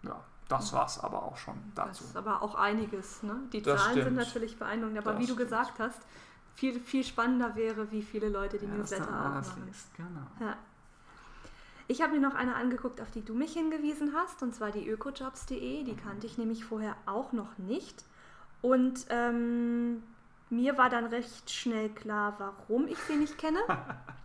Ja, 0.03 0.23
das 0.49 0.73
war 0.73 0.87
es 0.87 0.99
aber 0.99 1.23
auch 1.23 1.37
schon 1.37 1.57
dazu. 1.75 1.91
Das 1.91 2.01
ist 2.01 2.17
aber 2.17 2.43
auch 2.43 2.55
einiges. 2.55 3.23
Ne? 3.23 3.37
Die 3.53 3.63
das 3.63 3.81
Zahlen 3.81 3.93
stimmt. 3.93 4.05
sind 4.07 4.17
natürlich 4.17 4.59
beeindruckend, 4.59 4.99
aber 4.99 5.13
das 5.13 5.21
wie 5.23 5.27
du 5.27 5.37
gesagt 5.37 5.79
hast, 5.79 6.01
viel, 6.55 6.81
viel 6.81 7.05
spannender 7.05 7.55
wäre, 7.57 7.91
wie 7.91 8.03
viele 8.03 8.29
Leute 8.29 8.59
die 8.59 8.67
Ja, 8.67 8.75
Newsletter 8.75 9.43
liest, 9.67 9.95
Genau. 9.95 10.27
Ja. 10.41 10.57
Ich 11.89 12.03
habe 12.03 12.13
mir 12.13 12.21
noch 12.21 12.37
eine 12.37 12.55
angeguckt, 12.55 13.01
auf 13.01 13.11
die 13.11 13.25
du 13.25 13.35
mich 13.35 13.55
hingewiesen 13.55 14.13
hast, 14.15 14.43
und 14.43 14.55
zwar 14.55 14.71
die 14.71 14.89
ökojobs.de. 14.89 15.83
Die 15.83 15.97
kannte 15.97 16.27
ich 16.27 16.39
nämlich 16.39 16.65
vorher 16.65 16.95
auch 17.07 17.33
noch 17.33 17.59
nicht. 17.59 18.05
Und 18.63 19.07
ähm, 19.09 20.03
mir 20.51 20.79
war 20.79 20.89
dann 20.89 21.07
recht 21.07 21.51
schnell 21.51 21.89
klar, 21.89 22.35
warum 22.39 22.87
ich 22.87 22.99
sie 22.99 23.17
nicht 23.17 23.39
kenne. 23.39 23.59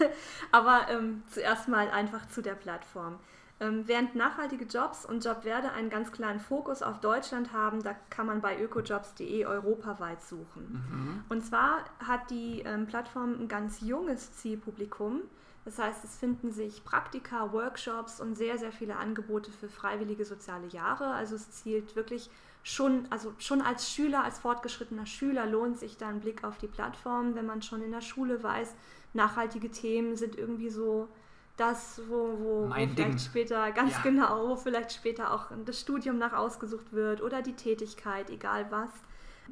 Aber 0.52 0.86
ähm, 0.88 1.22
zuerst 1.30 1.68
mal 1.68 1.90
einfach 1.90 2.28
zu 2.28 2.42
der 2.42 2.54
Plattform. 2.54 3.18
Ähm, 3.60 3.86
während 3.86 4.14
nachhaltige 4.14 4.64
Jobs 4.64 5.04
und 5.04 5.22
Jobwerde 5.22 5.70
einen 5.72 5.90
ganz 5.90 6.12
klaren 6.12 6.40
Fokus 6.40 6.82
auf 6.82 7.00
Deutschland 7.00 7.52
haben, 7.52 7.82
da 7.82 7.94
kann 8.08 8.26
man 8.26 8.40
bei 8.40 8.58
ökojobs.de 8.58 9.44
europaweit 9.44 10.22
suchen. 10.22 10.82
Mhm. 10.88 11.24
Und 11.28 11.44
zwar 11.44 11.84
hat 12.06 12.30
die 12.30 12.60
ähm, 12.60 12.86
Plattform 12.86 13.34
ein 13.38 13.48
ganz 13.48 13.82
junges 13.82 14.32
Zielpublikum. 14.32 15.20
Das 15.66 15.78
heißt, 15.78 16.04
es 16.04 16.16
finden 16.16 16.52
sich 16.52 16.84
Praktika, 16.84 17.52
Workshops 17.52 18.18
und 18.18 18.34
sehr, 18.34 18.56
sehr 18.56 18.72
viele 18.72 18.96
Angebote 18.96 19.50
für 19.52 19.68
freiwillige 19.68 20.24
soziale 20.24 20.66
Jahre. 20.68 21.12
Also 21.12 21.36
es 21.36 21.50
zielt 21.50 21.96
wirklich 21.96 22.30
schon, 22.62 23.06
also 23.10 23.34
schon 23.38 23.60
als 23.60 23.90
Schüler, 23.90 24.24
als 24.24 24.38
fortgeschrittener 24.38 25.04
Schüler 25.04 25.44
lohnt 25.44 25.78
sich 25.78 25.98
da 25.98 26.08
ein 26.08 26.20
Blick 26.20 26.44
auf 26.44 26.56
die 26.56 26.66
Plattform, 26.66 27.34
wenn 27.34 27.44
man 27.46 27.60
schon 27.60 27.82
in 27.82 27.92
der 27.92 28.00
Schule 28.00 28.42
weiß, 28.42 28.74
nachhaltige 29.12 29.70
Themen 29.70 30.16
sind 30.16 30.36
irgendwie 30.36 30.70
so 30.70 31.08
das, 31.56 32.00
wo, 32.08 32.14
wo, 32.38 32.68
wo 32.68 32.72
vielleicht 32.72 32.98
Ding. 32.98 33.18
später, 33.18 33.70
ganz 33.72 33.92
Ja. 33.92 34.02
genau, 34.02 34.48
wo 34.48 34.56
vielleicht 34.56 34.92
später 34.92 35.32
auch 35.34 35.46
das 35.66 35.78
Studium 35.80 36.16
nach 36.18 36.32
ausgesucht 36.32 36.92
wird 36.92 37.22
oder 37.22 37.42
die 37.42 37.52
Tätigkeit, 37.54 38.30
egal 38.30 38.66
was, 38.70 38.88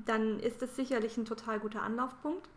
dann 0.07 0.41
ist 0.41 0.63
es 0.63 0.77
sicherlich 0.77 1.17
ein 1.19 1.25
total 1.27 1.61
guter 1.61 1.83
Anlaufpunkt. 1.83 2.49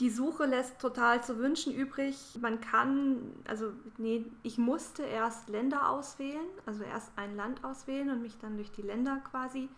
Die 0.00 0.10
Suche 0.10 0.46
lässt 0.46 0.80
total 0.80 1.22
zu 1.22 1.38
wünschen 1.38 1.72
übrig. 1.72 2.16
Man 2.40 2.60
kann, 2.60 3.30
also 3.46 3.72
nee, 3.96 4.24
ich 4.42 4.58
musste 4.58 5.04
erst 5.04 5.48
Länder 5.48 5.88
auswählen, 5.88 6.46
also 6.66 6.82
erst 6.82 7.12
ein 7.14 7.36
Land 7.36 7.62
auswählen 7.62 8.10
und 8.10 8.20
mich 8.20 8.36
dann 8.38 8.56
durch 8.56 8.72
die 8.72 8.82
Länder 8.82 9.20
quasi 9.30 9.68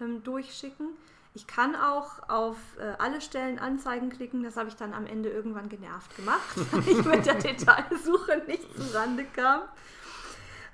ähm, 0.00 0.24
durchschicken. 0.24 0.88
Ich 1.32 1.46
kann 1.46 1.76
auch 1.76 2.28
auf 2.28 2.56
äh, 2.78 2.94
alle 2.98 3.20
Stellen 3.20 3.58
Anzeigen 3.58 4.10
klicken, 4.10 4.42
das 4.42 4.56
habe 4.56 4.68
ich 4.68 4.76
dann 4.76 4.92
am 4.92 5.06
Ende 5.06 5.28
irgendwann 5.28 5.68
genervt 5.68 6.16
gemacht, 6.16 6.56
weil 6.72 6.88
ich 6.88 7.04
mit 7.04 7.24
der 7.24 7.34
Detailsuche 7.36 8.42
nicht 8.46 8.66
zurande 8.76 9.24
kam. 9.24 9.62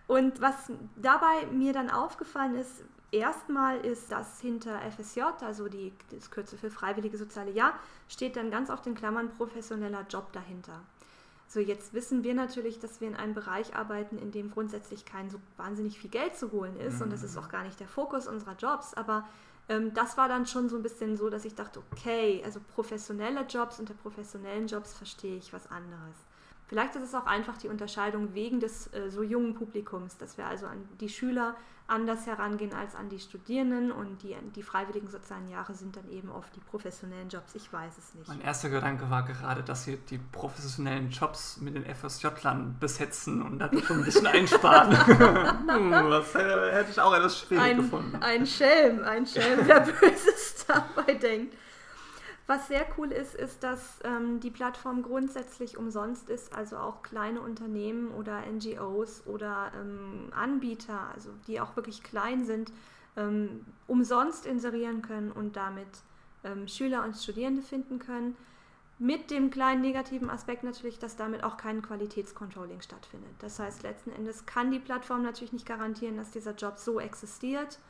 Und 0.06 0.40
was 0.40 0.54
dabei 0.96 1.46
mir 1.52 1.72
dann 1.72 1.90
aufgefallen 1.90 2.54
ist, 2.54 2.84
erstmal 3.10 3.78
ist, 3.84 4.10
dass 4.10 4.40
hinter 4.40 4.80
FSJ, 4.90 5.20
also 5.44 5.68
die, 5.68 5.92
das 6.10 6.30
Kürzel 6.30 6.58
für 6.58 6.70
Freiwillige 6.70 7.18
Soziale 7.18 7.50
Jahr, 7.50 7.74
steht 8.08 8.36
dann 8.36 8.50
ganz 8.50 8.70
oft 8.70 8.86
in 8.86 8.94
Klammern 8.94 9.30
professioneller 9.30 10.06
Job 10.08 10.32
dahinter. 10.32 10.80
So, 11.48 11.60
jetzt 11.60 11.94
wissen 11.94 12.24
wir 12.24 12.34
natürlich, 12.34 12.80
dass 12.80 13.00
wir 13.00 13.08
in 13.08 13.14
einem 13.14 13.34
Bereich 13.34 13.76
arbeiten, 13.76 14.18
in 14.18 14.32
dem 14.32 14.50
grundsätzlich 14.50 15.04
kein 15.04 15.30
so 15.30 15.38
wahnsinnig 15.56 15.98
viel 15.98 16.10
Geld 16.10 16.36
zu 16.36 16.50
holen 16.50 16.78
ist 16.80 17.00
und 17.00 17.12
das 17.12 17.22
ist 17.22 17.36
auch 17.36 17.48
gar 17.48 17.62
nicht 17.62 17.78
der 17.78 17.86
Fokus 17.86 18.26
unserer 18.26 18.56
Jobs, 18.56 18.94
aber 18.94 19.28
ähm, 19.68 19.92
das 19.94 20.16
war 20.16 20.28
dann 20.28 20.46
schon 20.46 20.68
so 20.68 20.76
ein 20.76 20.82
bisschen 20.82 21.16
so, 21.16 21.28
dass 21.28 21.44
ich 21.44 21.54
dachte, 21.54 21.82
okay, 21.92 22.42
also 22.44 22.60
professionelle 22.74 23.42
Jobs 23.42 23.80
unter 23.80 23.94
professionellen 23.94 24.66
Jobs 24.66 24.94
verstehe 24.94 25.36
ich 25.36 25.52
was 25.52 25.70
anderes. 25.70 26.16
Vielleicht 26.66 26.96
ist 26.96 27.02
es 27.02 27.14
auch 27.14 27.26
einfach 27.26 27.56
die 27.58 27.68
Unterscheidung 27.68 28.34
wegen 28.34 28.60
des 28.60 28.92
äh, 28.92 29.10
so 29.10 29.22
jungen 29.22 29.54
Publikums, 29.54 30.16
dass 30.18 30.36
wir 30.36 30.46
also 30.46 30.66
an 30.66 30.88
die 31.00 31.08
Schüler 31.08 31.56
anders 31.88 32.26
herangehen 32.26 32.72
als 32.74 32.94
an 32.94 33.08
die 33.08 33.18
Studierenden 33.18 33.92
und 33.92 34.22
die, 34.22 34.36
die 34.54 34.62
freiwilligen 34.62 35.08
sozialen 35.08 35.48
Jahre 35.48 35.74
sind 35.74 35.96
dann 35.96 36.08
eben 36.10 36.30
oft 36.30 36.54
die 36.56 36.60
professionellen 36.60 37.28
Jobs. 37.28 37.54
Ich 37.54 37.72
weiß 37.72 37.92
es 37.98 38.14
nicht. 38.14 38.28
Mein 38.28 38.40
erster 38.40 38.70
Gedanke 38.70 39.08
war 39.08 39.22
gerade, 39.24 39.62
dass 39.62 39.84
sie 39.84 39.96
die 39.96 40.18
professionellen 40.18 41.10
Jobs 41.10 41.58
mit 41.58 41.76
den 41.76 41.84
FSJ-Lern 41.84 42.76
besetzen 42.80 43.42
und 43.42 43.60
dann 43.60 43.80
schon 43.82 43.98
ein 43.98 44.04
bisschen 44.04 44.26
einsparen. 44.26 44.96
hm, 45.06 45.90
das 46.10 46.34
hätte, 46.34 46.72
hätte 46.72 46.90
ich 46.90 47.00
auch 47.00 47.14
etwas 47.14 47.38
schwierig 47.38 47.64
ein, 47.64 47.76
gefunden. 47.76 48.16
ein 48.20 48.46
Schelm, 48.46 49.04
ein 49.04 49.26
Schelm, 49.26 49.60
wer 49.64 49.80
Böses 50.00 50.66
dabei 50.66 51.14
denkt. 51.14 51.54
Was 52.46 52.68
sehr 52.68 52.86
cool 52.96 53.10
ist, 53.10 53.34
ist, 53.34 53.64
dass 53.64 53.98
ähm, 54.04 54.38
die 54.38 54.50
Plattform 54.50 55.02
grundsätzlich 55.02 55.76
umsonst 55.76 56.30
ist, 56.30 56.54
also 56.54 56.76
auch 56.76 57.02
kleine 57.02 57.40
Unternehmen 57.40 58.12
oder 58.12 58.40
NGOs 58.46 59.26
oder 59.26 59.72
ähm, 59.74 60.30
Anbieter, 60.32 61.10
also 61.12 61.30
die 61.48 61.60
auch 61.60 61.74
wirklich 61.74 62.04
klein 62.04 62.44
sind, 62.44 62.72
ähm, 63.16 63.66
umsonst 63.88 64.46
inserieren 64.46 65.02
können 65.02 65.32
und 65.32 65.56
damit 65.56 65.88
ähm, 66.44 66.68
Schüler 66.68 67.02
und 67.02 67.16
Studierende 67.16 67.62
finden 67.62 67.98
können. 67.98 68.36
Mit 68.98 69.32
dem 69.32 69.50
kleinen 69.50 69.82
negativen 69.82 70.30
Aspekt 70.30 70.62
natürlich, 70.62 71.00
dass 71.00 71.16
damit 71.16 71.42
auch 71.42 71.56
kein 71.56 71.82
Qualitätscontrolling 71.82 72.80
stattfindet. 72.80 73.34
Das 73.40 73.58
heißt, 73.58 73.82
letzten 73.82 74.12
Endes 74.12 74.46
kann 74.46 74.70
die 74.70 74.78
Plattform 74.78 75.22
natürlich 75.22 75.52
nicht 75.52 75.66
garantieren, 75.66 76.16
dass 76.16 76.30
dieser 76.30 76.54
Job 76.54 76.78
so 76.78 77.00
existiert 77.00 77.80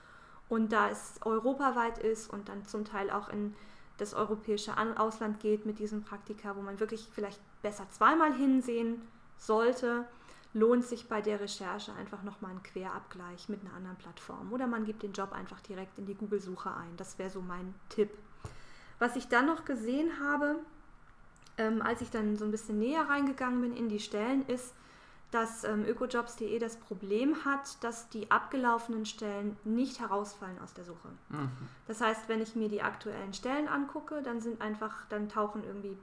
und 0.48 0.72
da 0.72 0.88
es 0.88 1.20
europaweit 1.24 1.98
ist 1.98 2.32
und 2.32 2.48
dann 2.48 2.64
zum 2.64 2.84
Teil 2.86 3.11
auch 3.11 3.28
in 3.28 3.54
das 3.99 4.14
europäische 4.14 4.76
An 4.76 4.97
Ausland 4.97 5.40
geht 5.40 5.66
mit 5.66 5.78
diesem 5.78 6.03
Praktika, 6.03 6.57
wo 6.57 6.61
man 6.61 6.80
wirklich 6.80 7.09
vielleicht 7.12 7.40
besser 7.62 7.88
zweimal 7.90 8.34
hinsehen 8.34 9.01
sollte, 9.38 10.05
lohnt 10.53 10.84
sich 10.84 11.09
bei 11.09 11.20
der 11.20 11.40
Recherche 11.40 11.92
einfach 11.94 12.22
nochmal 12.22 12.53
ein 12.53 12.62
Querabgleich 12.62 13.49
mit 13.49 13.61
einer 13.61 13.74
anderen 13.74 13.97
Plattform. 13.97 14.53
Oder 14.53 14.66
man 14.66 14.84
gibt 14.84 15.03
den 15.03 15.12
Job 15.12 15.32
einfach 15.32 15.61
direkt 15.61 15.99
in 15.99 16.07
die 16.07 16.14
Google-Suche 16.14 16.70
ein. 16.70 16.97
Das 16.97 17.18
wäre 17.18 17.30
so 17.30 17.42
mein 17.42 17.74
Tipp. 17.90 18.11
Was 18.99 19.16
ich 19.16 19.28
dann 19.28 19.47
noch 19.47 19.66
gesehen 19.66 20.11
habe, 20.20 20.57
ähm, 21.59 21.82
als 21.82 22.01
ich 22.01 22.11
dann 22.11 22.36
so 22.36 22.44
ein 22.44 22.51
bisschen 22.51 22.78
näher 22.78 23.09
reingegangen 23.09 23.61
bin 23.61 23.76
in 23.76 23.88
die 23.88 24.01
Stellen, 24.01 24.47
ist, 24.47 24.74
dass 25.31 25.64
ähm, 25.64 25.85
ökojobs.de 25.85 26.59
das 26.59 26.77
Problem 26.77 27.45
hat, 27.45 27.83
dass 27.83 28.09
die 28.09 28.31
abgelaufenen 28.31 29.07
Stellen 29.07 29.57
nicht 29.64 30.01
herausfallen 30.01 30.59
aus 30.62 30.72
der 30.72 30.85
Suche. 30.85 31.09
Mhm. 31.29 31.51
Das 31.87 32.01
heißt, 32.01 32.29
wenn 32.29 32.41
ich 32.41 32.55
mir 32.55 32.68
die 32.68 32.83
aktuellen 32.83 33.35
Stellen 33.35 33.68
angucke, 33.68 34.22
dann 34.22 34.41
sind 34.41 34.61
einfach, 34.61 35.07
dann 35.09 35.29
tauchen 35.29 35.64
irgendwie 35.64 35.97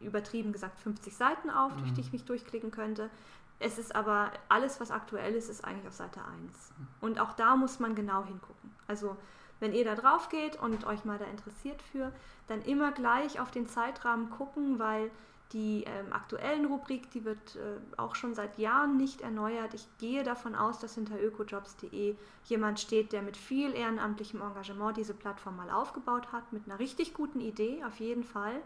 übertrieben 0.00 0.52
gesagt 0.52 0.78
50 0.80 1.14
Seiten 1.14 1.50
auf, 1.50 1.76
durch 1.76 1.92
die 1.92 2.00
ich 2.00 2.12
mich 2.12 2.24
durchklicken 2.24 2.70
könnte. 2.70 3.10
Es 3.58 3.78
ist 3.78 3.94
aber 3.94 4.30
alles, 4.48 4.80
was 4.80 4.90
aktuell 4.90 5.34
ist, 5.34 5.50
ist 5.50 5.64
eigentlich 5.64 5.86
auf 5.86 5.94
Seite 5.94 6.20
1. 6.20 6.72
Und 7.02 7.20
auch 7.20 7.34
da 7.34 7.56
muss 7.56 7.78
man 7.78 7.94
genau 7.94 8.24
hingucken. 8.24 8.70
Also 8.86 9.16
wenn 9.60 9.74
ihr 9.74 9.84
da 9.84 9.94
drauf 9.94 10.30
geht 10.30 10.56
und 10.56 10.86
euch 10.86 11.04
mal 11.04 11.18
da 11.18 11.26
interessiert 11.26 11.82
für, 11.82 12.12
dann 12.48 12.62
immer 12.62 12.92
gleich 12.92 13.38
auf 13.38 13.50
den 13.50 13.68
Zeitrahmen 13.68 14.30
gucken, 14.30 14.78
weil 14.78 15.10
die 15.52 15.84
ähm, 15.84 16.12
aktuellen 16.12 16.66
Rubrik, 16.66 17.10
die 17.10 17.24
wird 17.24 17.56
äh, 17.56 17.98
auch 17.98 18.14
schon 18.14 18.34
seit 18.34 18.58
Jahren 18.58 18.96
nicht 18.96 19.20
erneuert. 19.20 19.74
Ich 19.74 19.86
gehe 19.98 20.22
davon 20.22 20.54
aus, 20.54 20.78
dass 20.78 20.94
hinter 20.94 21.20
ökojobs.de 21.20 22.16
jemand 22.44 22.80
steht, 22.80 23.12
der 23.12 23.22
mit 23.22 23.36
viel 23.36 23.74
ehrenamtlichem 23.74 24.40
Engagement 24.40 24.96
diese 24.96 25.14
Plattform 25.14 25.56
mal 25.56 25.70
aufgebaut 25.70 26.32
hat, 26.32 26.52
mit 26.52 26.66
einer 26.66 26.78
richtig 26.78 27.14
guten 27.14 27.40
Idee, 27.40 27.82
auf 27.84 27.98
jeden 27.98 28.24
Fall. 28.24 28.60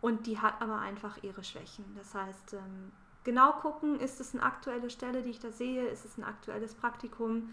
Und 0.00 0.26
die 0.26 0.38
hat 0.38 0.60
aber 0.60 0.78
einfach 0.78 1.22
ihre 1.22 1.42
Schwächen. 1.42 1.84
Das 1.96 2.14
heißt, 2.14 2.54
ähm, 2.54 2.92
genau 3.24 3.52
gucken, 3.52 3.98
ist 3.98 4.20
es 4.20 4.34
eine 4.34 4.42
aktuelle 4.42 4.90
Stelle, 4.90 5.22
die 5.22 5.30
ich 5.30 5.40
da 5.40 5.50
sehe, 5.50 5.86
ist 5.88 6.04
es 6.04 6.18
ein 6.18 6.24
aktuelles 6.24 6.74
Praktikum, 6.74 7.50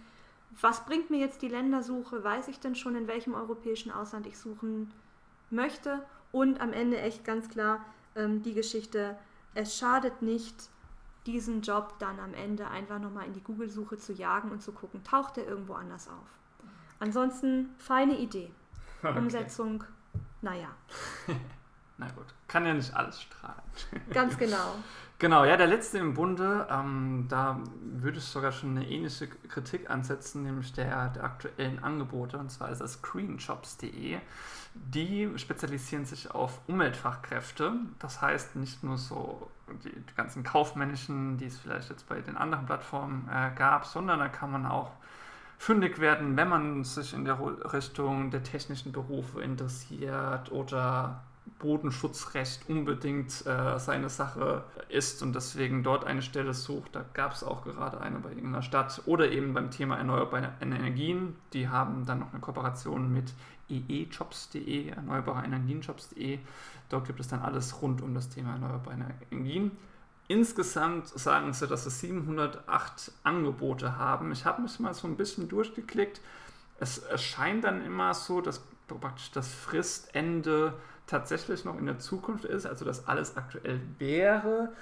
was 0.62 0.86
bringt 0.86 1.10
mir 1.10 1.20
jetzt 1.20 1.42
die 1.42 1.48
Ländersuche? 1.48 2.24
Weiß 2.24 2.48
ich 2.48 2.60
denn 2.60 2.76
schon, 2.76 2.96
in 2.96 3.08
welchem 3.08 3.34
europäischen 3.34 3.92
Ausland 3.92 4.28
ich 4.28 4.38
suchen 4.38 4.94
möchte? 5.50 6.06
Und 6.32 6.62
am 6.62 6.72
Ende 6.72 7.00
echt 7.00 7.26
ganz 7.26 7.50
klar 7.50 7.84
ähm, 8.16 8.42
die 8.44 8.54
Geschichte, 8.54 9.18
es 9.54 9.78
schadet 9.78 10.22
nicht, 10.22 10.70
diesen 11.26 11.62
Job 11.62 11.96
dann 12.00 12.20
am 12.20 12.34
Ende 12.34 12.68
einfach 12.68 13.00
nochmal 13.00 13.26
in 13.26 13.34
die 13.34 13.42
Google-Suche 13.42 13.98
zu 13.98 14.14
jagen 14.14 14.52
und 14.52 14.62
zu 14.62 14.72
gucken, 14.72 15.04
taucht 15.04 15.38
er 15.38 15.48
irgendwo 15.48 15.74
anders 15.74 16.08
auf. 16.08 16.28
Ansonsten 17.00 17.70
feine 17.78 18.18
Idee. 18.18 18.52
Okay. 19.04 19.20
Umsetzung, 19.20 19.84
naja, 20.42 20.70
Na 21.98 22.08
gut, 22.10 22.26
kann 22.48 22.66
ja 22.66 22.74
nicht 22.74 22.94
alles 22.96 23.22
strahlen. 23.22 23.62
ganz 24.10 24.38
genau. 24.38 24.76
Genau, 25.18 25.46
ja, 25.46 25.56
der 25.56 25.68
letzte 25.68 25.98
im 25.98 26.14
Bunde, 26.14 26.68
ähm, 26.70 27.28
da 27.30 27.62
würde 27.82 28.18
ich 28.18 28.26
sogar 28.26 28.52
schon 28.52 28.72
eine 28.72 28.86
ähnliche 28.86 29.28
Kritik 29.28 29.90
ansetzen, 29.90 30.44
nämlich 30.44 30.74
der, 30.74 31.08
der 31.10 31.24
aktuellen 31.24 31.82
Angebote, 31.82 32.38
und 32.38 32.52
zwar 32.52 32.70
ist 32.70 32.82
das 32.82 32.94
screenjobs.de. 32.94 34.18
Die 34.74 35.32
spezialisieren 35.38 36.04
sich 36.04 36.32
auf 36.32 36.60
Umweltfachkräfte, 36.68 37.72
das 38.00 38.22
heißt 38.22 38.58
nicht 38.58 38.84
nur 38.84 38.98
so 38.98 39.50
die, 39.86 39.90
die 39.90 40.16
ganzen 40.18 40.44
kaufmännischen, 40.44 41.38
die 41.38 41.46
es 41.46 41.58
vielleicht 41.58 41.90
jetzt 41.90 42.10
bei 42.10 42.20
den 42.20 42.36
anderen 42.36 42.66
Plattformen 42.66 43.30
äh, 43.32 43.52
gab, 43.56 43.86
sondern 43.86 44.20
da 44.20 44.28
kann 44.28 44.52
man 44.52 44.66
auch 44.66 44.92
fündig 45.58 46.00
werden, 46.00 46.36
wenn 46.36 46.50
man 46.50 46.84
sich 46.84 47.14
in 47.14 47.24
der 47.24 47.40
Richtung 47.72 48.32
der 48.32 48.44
technischen 48.44 48.92
Berufe 48.92 49.42
interessiert 49.42 50.52
oder 50.52 51.24
Bodenschutzrecht 51.60 52.70
unbedingt 52.70 53.46
äh, 53.46 53.80
seine 53.80 54.10
Sache 54.10 54.64
ist 54.90 55.24
und 55.24 55.34
deswegen 55.34 55.84
dort 55.84 56.04
eine 56.04 56.22
Stelle 56.22 56.54
sucht. 56.54 56.96
Da 56.96 57.06
gab 57.14 57.34
es 57.34 57.44
auch 57.44 57.64
gerade 57.64 58.02
eine 58.02 58.20
bei 58.20 58.30
irgendeiner 58.30 58.62
Stadt 58.62 59.02
oder 59.06 59.32
eben 59.32 59.54
beim 59.54 59.72
Thema 59.72 59.98
erneuerbare 59.98 60.54
Energien. 60.62 61.36
Die 61.54 61.70
haben 61.70 62.06
dann 62.06 62.20
noch 62.20 62.32
eine 62.32 62.42
Kooperation 62.42 63.12
mit 63.12 63.34
eejobs.de, 63.70 64.90
erneuerbare 64.90 65.46
Energienjobs.de. 65.46 66.40
Dort 66.90 67.08
gibt 67.08 67.20
es 67.20 67.28
dann 67.28 67.42
alles 67.42 67.82
rund 67.82 68.02
um 68.02 68.14
das 68.14 68.30
Thema 68.30 68.54
erneuerbare 68.54 68.96
Energien. 69.32 69.72
Insgesamt 70.28 71.08
sagen 71.08 71.54
sie, 71.54 71.68
dass 71.68 71.84
sie 71.84 71.92
708 71.92 73.12
Angebote 73.24 73.98
haben. 73.98 74.32
Ich 74.32 74.46
habe 74.46 74.62
mich 74.62 74.80
mal 74.80 74.94
so 74.94 75.08
ein 75.08 75.18
bisschen 75.18 75.48
durchgeklickt. 75.48 76.20
Es 76.80 76.98
erscheint 76.98 77.64
dann 77.64 77.86
immer 77.86 78.14
so, 78.14 78.42
dass 78.42 78.62
praktisch 78.88 79.32
das 79.32 79.54
Fristende 79.54 80.74
tatsächlich 81.08 81.66
noch 81.66 81.78
in 81.78 81.86
der 81.86 82.00
Zukunft 82.00 82.46
ist, 82.46 82.66
also 82.66 82.86
dass 82.86 83.08
alles 83.08 83.38
aktuell 83.38 83.80
wäre. 84.00 84.74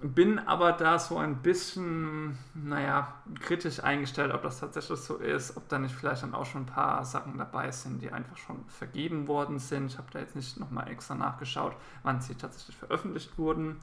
Bin 0.00 0.38
aber 0.38 0.72
da 0.72 1.00
so 1.00 1.18
ein 1.18 1.42
bisschen, 1.42 2.38
naja, 2.54 3.14
kritisch 3.40 3.82
eingestellt, 3.82 4.32
ob 4.32 4.42
das 4.42 4.60
tatsächlich 4.60 5.00
so 5.00 5.16
ist, 5.16 5.56
ob 5.56 5.68
da 5.68 5.80
nicht 5.80 5.94
vielleicht 5.94 6.22
dann 6.22 6.34
auch 6.34 6.46
schon 6.46 6.62
ein 6.62 6.66
paar 6.66 7.04
Sachen 7.04 7.36
dabei 7.36 7.72
sind, 7.72 8.00
die 8.00 8.12
einfach 8.12 8.36
schon 8.36 8.64
vergeben 8.68 9.26
worden 9.26 9.58
sind. 9.58 9.86
Ich 9.86 9.98
habe 9.98 10.06
da 10.12 10.20
jetzt 10.20 10.36
nicht 10.36 10.60
nochmal 10.60 10.88
extra 10.88 11.16
nachgeschaut, 11.16 11.74
wann 12.04 12.20
sie 12.20 12.36
tatsächlich 12.36 12.76
veröffentlicht 12.76 13.38
wurden. 13.38 13.80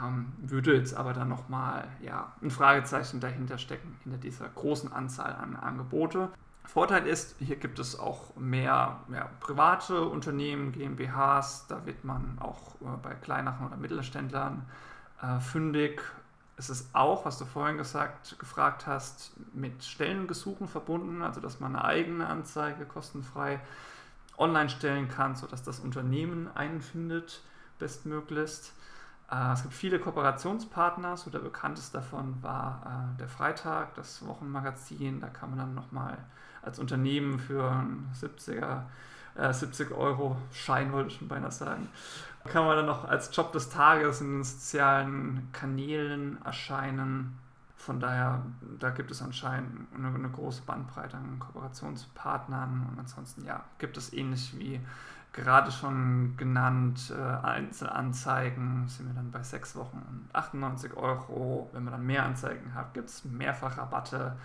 Ähm, 0.00 0.32
würde 0.38 0.76
jetzt 0.76 0.94
aber 0.94 1.12
dann 1.12 1.28
nochmal 1.28 1.88
ja, 2.02 2.32
ein 2.40 2.50
Fragezeichen 2.50 3.18
dahinter 3.18 3.58
stecken, 3.58 3.96
hinter 4.04 4.18
dieser 4.18 4.48
großen 4.48 4.92
Anzahl 4.92 5.34
an 5.34 5.56
Angebote. 5.56 6.30
Vorteil 6.68 7.06
ist, 7.06 7.36
hier 7.38 7.56
gibt 7.56 7.78
es 7.78 7.98
auch 7.98 8.36
mehr, 8.36 8.98
mehr 9.08 9.30
private 9.40 10.02
Unternehmen, 10.04 10.70
GmbHs, 10.70 11.64
da 11.66 11.86
wird 11.86 12.04
man 12.04 12.38
auch 12.40 12.74
äh, 12.82 12.96
bei 13.02 13.14
kleineren 13.14 13.66
oder 13.66 13.78
Mittelständlern 13.78 14.66
äh, 15.22 15.40
fündig. 15.40 16.02
Es 16.58 16.68
ist 16.68 16.94
auch, 16.94 17.24
was 17.24 17.38
du 17.38 17.46
vorhin 17.46 17.78
gesagt, 17.78 18.38
gefragt 18.38 18.86
hast, 18.86 19.32
mit 19.54 19.82
Stellengesuchen 19.82 20.68
verbunden, 20.68 21.22
also 21.22 21.40
dass 21.40 21.58
man 21.58 21.74
eine 21.74 21.86
eigene 21.86 22.26
Anzeige 22.26 22.84
kostenfrei 22.84 23.60
online 24.36 24.68
stellen 24.68 25.08
kann, 25.08 25.36
sodass 25.36 25.62
das 25.62 25.80
Unternehmen 25.80 26.54
einen 26.54 26.82
findet, 26.82 27.40
bestmöglichst. 27.78 28.74
Äh, 29.30 29.52
es 29.54 29.62
gibt 29.62 29.72
viele 29.72 29.98
Kooperationspartner, 29.98 31.16
so 31.16 31.30
der 31.30 31.38
bekannteste 31.38 31.96
davon 31.96 32.42
war 32.42 33.14
äh, 33.14 33.18
der 33.20 33.28
Freitag, 33.28 33.94
das 33.94 34.26
Wochenmagazin. 34.26 35.20
Da 35.20 35.28
kann 35.28 35.48
man 35.48 35.58
dann 35.60 35.74
nochmal 35.74 36.18
als 36.68 36.78
Unternehmen 36.78 37.38
für 37.38 37.70
einen 37.70 38.10
70er, 38.14 38.82
äh, 39.34 39.52
70 39.52 39.90
Euro 39.92 40.36
Schein, 40.52 40.92
wollte 40.92 41.08
ich 41.08 41.16
schon 41.16 41.28
beinahe 41.28 41.50
sagen, 41.50 41.88
kann 42.44 42.64
man 42.64 42.76
dann 42.76 42.86
noch 42.86 43.04
als 43.04 43.34
Job 43.34 43.52
des 43.52 43.68
Tages 43.68 44.20
in 44.20 44.36
den 44.36 44.44
sozialen 44.44 45.48
Kanälen 45.52 46.38
erscheinen. 46.44 47.38
Von 47.76 48.00
daher, 48.00 48.42
da 48.78 48.90
gibt 48.90 49.10
es 49.10 49.22
anscheinend 49.22 49.88
eine, 49.94 50.08
eine 50.08 50.28
große 50.28 50.62
Bandbreite 50.62 51.16
an 51.16 51.38
Kooperationspartnern 51.38 52.86
und 52.90 52.98
ansonsten 52.98 53.44
ja, 53.44 53.64
gibt 53.78 53.96
es 53.96 54.12
ähnlich 54.12 54.58
wie 54.58 54.80
gerade 55.32 55.70
schon 55.70 56.36
genannt, 56.36 57.12
äh, 57.16 57.46
Einzelanzeigen 57.46 58.88
sind 58.88 59.06
wir 59.06 59.14
dann 59.14 59.30
bei 59.30 59.42
6 59.42 59.76
Wochen 59.76 60.02
und 60.08 60.34
98 60.34 60.96
Euro. 60.96 61.70
Wenn 61.72 61.84
man 61.84 61.92
dann 61.92 62.06
mehr 62.06 62.24
Anzeigen 62.24 62.74
hat, 62.74 62.94
gibt 62.94 63.08
es 63.08 63.24
mehrfach 63.24 63.78
Rabatte. 63.78 64.36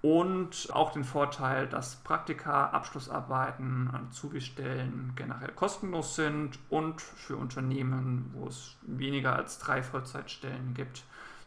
Und 0.00 0.68
auch 0.72 0.92
den 0.92 1.02
Vorteil, 1.02 1.66
dass 1.66 1.96
Praktika, 1.96 2.68
Abschlussarbeiten, 2.68 3.90
Azubi-Stellen 3.92 5.12
generell 5.16 5.50
kostenlos 5.50 6.14
sind 6.14 6.58
und 6.70 7.00
für 7.00 7.36
Unternehmen, 7.36 8.30
wo 8.32 8.46
es 8.46 8.76
weniger 8.82 9.34
als 9.34 9.58
drei 9.58 9.82
Vollzeitstellen 9.82 10.74
gibt, 10.74 11.02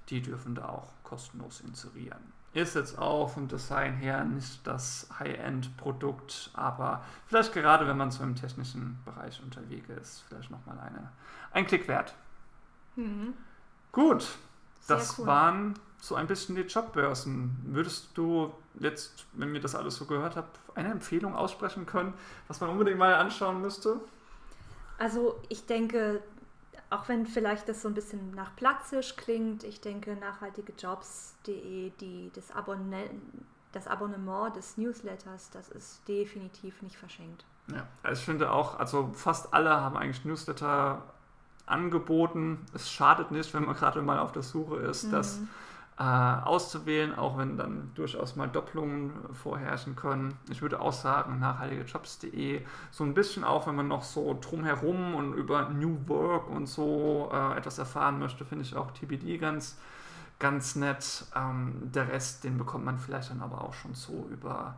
die 0.10 0.22
dürfen 0.22 0.56
da 0.56 0.68
auch 0.68 0.90
kostenlos 1.04 1.62
inserieren. 1.62 2.34
Ist 2.54 2.76
jetzt 2.76 3.00
auch 3.00 3.30
vom 3.30 3.48
Design 3.48 3.94
her 3.94 4.26
nicht 4.26 4.68
das 4.68 5.08
High-End-Produkt, 5.18 6.52
aber 6.54 7.02
vielleicht 7.28 7.54
gerade, 7.54 7.88
wenn 7.88 7.96
man 7.96 8.12
so 8.12 8.22
im 8.24 8.36
technischen 8.36 9.00
Bereich 9.06 9.42
unterwegs 9.42 9.88
ist, 9.90 10.24
vielleicht 10.28 10.52
nochmal 10.52 10.78
eine, 10.80 11.10
ein 11.54 11.66
Klick 11.66 11.88
wert. 11.88 12.14
Mhm. 12.98 13.34
Gut, 13.94 14.24
Sehr 14.82 14.98
das 14.98 15.18
cool. 15.18 15.28
waren 15.28 15.80
so 16.02 16.16
ein 16.16 16.28
bisschen 16.28 16.56
die 16.56 16.64
Jobbörsen. 16.64 17.56
Würdest 17.64 18.10
du 18.16 18.52
jetzt, 18.80 19.26
wenn 19.34 19.54
wir 19.54 19.62
das 19.62 19.76
alles 19.76 19.96
so 19.96 20.06
gehört 20.06 20.36
haben, 20.36 20.48
eine 20.76 20.90
Empfehlung 20.90 21.36
aussprechen 21.36 21.86
können, 21.86 22.14
was 22.48 22.60
man 22.60 22.72
unbedingt 22.72 22.98
mal 22.98 23.14
anschauen 23.14 23.62
müsste? 23.62 24.02
Also 24.98 25.40
ich 25.48 25.66
denke, 25.68 26.22
auch 26.90 27.08
wenn 27.08 27.28
vielleicht 27.28 27.70
das 27.70 27.84
so 27.84 27.88
ein 27.88 27.94
bisschen 27.94 28.32
nach 28.32 28.56
platzisch 28.56 29.16
klingt, 29.16 29.64
ich 29.64 29.80
denke, 29.80 30.16
nachhaltigejobs.de, 30.16 31.92
die, 32.00 32.32
das, 32.34 32.52
Abonne 32.52 33.12
das 33.72 33.88
Abonnement 33.88 34.56
des 34.56 34.78
Newsletters, 34.78 35.52
das 35.52 35.70
ist 35.70 36.08
definitiv 36.08 36.82
nicht 36.82 36.98
verschenkt. 36.98 37.46
Ja, 37.68 37.88
also 38.02 38.20
ich 38.20 38.26
finde 38.26 38.52
auch, 38.52 38.80
also 38.80 39.12
fast 39.14 39.54
alle 39.54 39.70
haben 39.70 39.96
eigentlich 39.96 40.26
Newsletter 40.26 41.04
angeboten. 41.68 42.66
Es 42.74 42.92
schadet 42.92 43.30
nicht, 43.30 43.54
wenn 43.54 43.66
man 43.66 43.76
gerade 43.76 44.02
mal 44.02 44.18
auf 44.18 44.32
der 44.32 44.42
Suche 44.42 44.78
ist, 44.78 45.06
mhm. 45.06 45.12
dass 45.12 45.40
äh, 46.00 46.04
auszuwählen, 46.04 47.14
auch 47.16 47.38
wenn 47.38 47.58
dann 47.58 47.92
durchaus 47.96 48.36
mal 48.36 48.48
Doppelungen 48.48 49.12
vorherrschen 49.34 49.96
können. 49.96 50.38
Ich 50.50 50.62
würde 50.62 50.80
auch 50.80 50.94
sagen, 50.94 51.40
nachhaltigejobs.de, 51.40 52.66
so 52.90 53.04
ein 53.04 53.14
bisschen 53.14 53.44
auch, 53.44 53.68
wenn 53.68 53.76
man 53.76 53.88
noch 53.88 54.04
so 54.04 54.38
drumherum 54.40 55.16
und 55.16 55.34
über 55.34 55.70
New 55.70 55.98
Work 56.08 56.50
und 56.50 56.68
so 56.68 57.30
äh, 57.32 57.58
etwas 57.58 57.78
erfahren 57.78 58.20
möchte, 58.20 58.46
finde 58.46 58.64
ich 58.66 58.76
auch 58.76 58.92
TBD 58.92 59.38
ganz, 59.38 59.78
ganz 60.40 60.76
nett. 60.76 61.26
Ähm, 61.36 61.92
der 61.92 62.08
Rest, 62.10 62.44
den 62.46 62.58
bekommt 62.58 62.86
man 62.86 62.98
vielleicht 62.98 63.30
dann 63.30 63.42
aber 63.42 63.62
auch 63.62 63.74
schon 63.74 63.94
so 63.94 64.28
über 64.32 64.76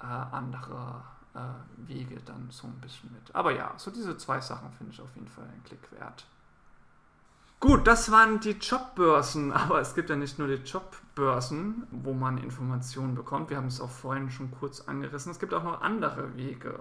äh, 0.00 0.04
andere 0.04 1.02
äh, 1.34 1.88
Wege 1.88 2.16
dann 2.24 2.48
so 2.50 2.66
ein 2.66 2.78
bisschen 2.80 3.12
mit. 3.12 3.34
Aber 3.34 3.52
ja, 3.52 3.72
so 3.76 3.90
diese 3.90 4.16
zwei 4.18 4.40
Sachen 4.40 4.70
finde 4.72 4.92
ich 4.92 5.00
auf 5.00 5.14
jeden 5.14 5.28
Fall 5.28 5.44
einen 5.44 5.64
Klick 5.64 5.90
wert. 5.92 6.26
Gut, 7.60 7.86
das 7.86 8.10
waren 8.10 8.40
die 8.40 8.50
Jobbörsen, 8.50 9.52
aber 9.52 9.80
es 9.80 9.94
gibt 9.94 10.10
ja 10.10 10.16
nicht 10.16 10.38
nur 10.38 10.48
die 10.48 10.62
Jobbörsen, 10.62 11.86
wo 11.90 12.12
man 12.12 12.38
Informationen 12.38 13.14
bekommt. 13.14 13.50
Wir 13.50 13.56
haben 13.56 13.68
es 13.68 13.80
auch 13.80 13.90
vorhin 13.90 14.30
schon 14.30 14.50
kurz 14.50 14.82
angerissen. 14.82 15.32
Es 15.32 15.38
gibt 15.38 15.54
auch 15.54 15.64
noch 15.64 15.80
andere 15.80 16.36
Wege. 16.36 16.80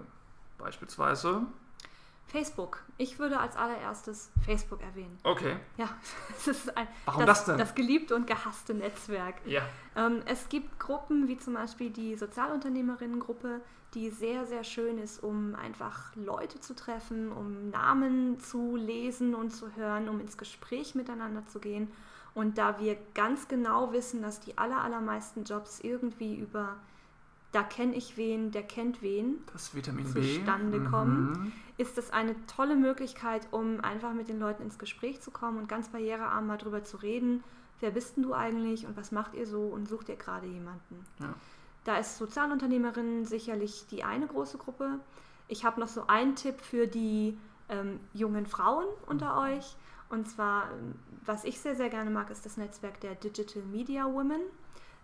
Beispielsweise 0.57 1.41
Facebook. 2.27 2.83
Ich 2.97 3.19
würde 3.19 3.39
als 3.39 3.55
allererstes 3.55 4.31
Facebook 4.45 4.81
erwähnen. 4.81 5.17
Okay. 5.23 5.57
Ja, 5.77 5.89
es 6.37 6.47
ist 6.47 6.77
ein, 6.77 6.87
Warum 7.05 7.25
das, 7.25 7.39
das 7.39 7.45
denn? 7.45 7.57
Das 7.57 7.75
geliebte 7.75 8.15
und 8.15 8.27
gehasste 8.27 8.73
Netzwerk. 8.73 9.35
Ja. 9.45 9.61
Ähm, 9.95 10.21
es 10.25 10.49
gibt 10.49 10.79
Gruppen 10.79 11.27
wie 11.27 11.37
zum 11.37 11.53
Beispiel 11.53 11.89
die 11.89 12.15
Sozialunternehmerinnengruppe, 12.15 13.61
die 13.95 14.09
sehr, 14.09 14.45
sehr 14.45 14.63
schön 14.63 14.97
ist, 14.97 15.23
um 15.23 15.55
einfach 15.55 16.15
Leute 16.15 16.59
zu 16.59 16.75
treffen, 16.75 17.31
um 17.31 17.69
Namen 17.69 18.39
zu 18.39 18.75
lesen 18.75 19.33
und 19.33 19.51
zu 19.51 19.75
hören, 19.75 20.09
um 20.09 20.19
ins 20.19 20.37
Gespräch 20.37 20.93
miteinander 20.93 21.45
zu 21.47 21.59
gehen. 21.59 21.87
Und 22.33 22.57
da 22.57 22.79
wir 22.79 22.97
ganz 23.13 23.47
genau 23.47 23.93
wissen, 23.93 24.21
dass 24.21 24.41
die 24.41 24.57
aller, 24.57 24.83
allermeisten 24.83 25.45
Jobs 25.45 25.79
irgendwie 25.79 26.35
über 26.35 26.75
da 27.55 27.63
kenne 27.63 27.95
ich 27.95 28.17
wen, 28.17 28.51
der 28.51 28.63
kennt 28.63 29.01
wen, 29.01 29.39
das 29.53 29.73
Vitamin 29.73 30.05
zustande 30.05 30.81
B. 30.81 30.85
kommen, 30.89 31.31
mhm. 31.31 31.51
ist 31.77 31.97
das 31.97 32.11
eine 32.11 32.35
tolle 32.47 32.75
Möglichkeit, 32.75 33.47
um 33.51 33.79
einfach 33.79 34.13
mit 34.13 34.27
den 34.27 34.39
Leuten 34.39 34.61
ins 34.63 34.77
Gespräch 34.77 35.21
zu 35.21 35.31
kommen 35.31 35.57
und 35.57 35.69
ganz 35.69 35.87
barrierearm 35.87 36.47
mal 36.47 36.57
drüber 36.57 36.83
zu 36.83 36.97
reden. 36.97 37.45
Wer 37.79 37.91
bist 37.91 38.17
denn 38.17 38.23
du 38.23 38.33
eigentlich 38.33 38.85
und 38.85 38.97
was 38.97 39.13
macht 39.13 39.35
ihr 39.35 39.47
so 39.47 39.67
und 39.67 39.87
sucht 39.87 40.09
ihr 40.09 40.17
gerade 40.17 40.47
jemanden? 40.47 41.05
Ja. 41.19 41.33
Da 41.85 41.97
ist 41.97 42.17
Sozialunternehmerinnen 42.17 43.25
sicherlich 43.25 43.85
die 43.89 44.03
eine 44.03 44.27
große 44.27 44.57
Gruppe. 44.57 44.99
Ich 45.47 45.63
habe 45.63 45.79
noch 45.79 45.87
so 45.87 46.07
einen 46.07 46.35
Tipp 46.35 46.59
für 46.59 46.87
die 46.87 47.37
ähm, 47.69 47.99
jungen 48.13 48.47
Frauen 48.47 48.85
unter 49.05 49.33
mhm. 49.33 49.57
euch. 49.57 49.75
Und 50.09 50.29
zwar, 50.29 50.71
ähm, 50.71 50.95
was 51.23 51.45
ich 51.45 51.59
sehr, 51.59 51.75
sehr 51.75 51.89
gerne 51.89 52.09
mag, 52.09 52.29
ist 52.31 52.45
das 52.45 52.57
Netzwerk 52.57 52.99
der 53.01 53.15
Digital 53.15 53.63
Media 53.63 54.05
Women. 54.05 54.41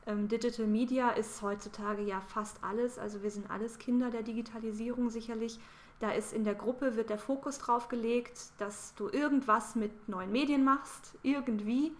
Ähm, 0.07 0.27
Digital 0.27 0.65
Media 0.65 1.11
ist 1.11 1.41
heutzutage 1.43 2.01
ja 2.01 2.19
fast 2.19 2.63
alles. 2.63 2.97
Also 2.97 3.21
wir 3.21 3.29
sind 3.29 3.49
alles 3.51 3.77
Kinder 3.77 4.09
der 4.09 4.23
Digitalisierung 4.23 5.11
sicherlich. 5.11 5.59
Da 5.99 6.11
ist 6.11 6.33
in 6.33 6.43
der 6.43 6.55
Gruppe, 6.55 6.95
wird 6.95 7.11
der 7.11 7.19
Fokus 7.19 7.59
drauf 7.59 7.87
gelegt, 7.87 8.39
dass 8.57 8.95
du 8.95 9.07
irgendwas 9.09 9.75
mit 9.75 10.09
neuen 10.09 10.31
Medien 10.31 10.63
machst, 10.63 11.13
irgendwie. 11.21 11.91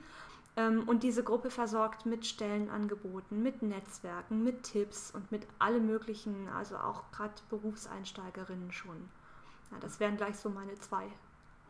Ähm, 0.57 0.83
und 0.87 1.03
diese 1.03 1.23
Gruppe 1.23 1.49
versorgt 1.49 2.05
mit 2.05 2.25
Stellenangeboten, 2.25 3.41
mit 3.41 3.61
Netzwerken, 3.61 4.43
mit 4.43 4.63
Tipps 4.63 5.11
und 5.11 5.31
mit 5.31 5.47
allem 5.59 5.85
Möglichen, 5.85 6.49
also 6.49 6.77
auch 6.77 7.09
gerade 7.11 7.33
Berufseinsteigerinnen 7.49 8.71
schon. 8.71 9.09
Ja, 9.71 9.77
das 9.79 9.99
wären 9.99 10.17
gleich 10.17 10.37
so 10.37 10.49
meine 10.49 10.75
zwei 10.75 11.07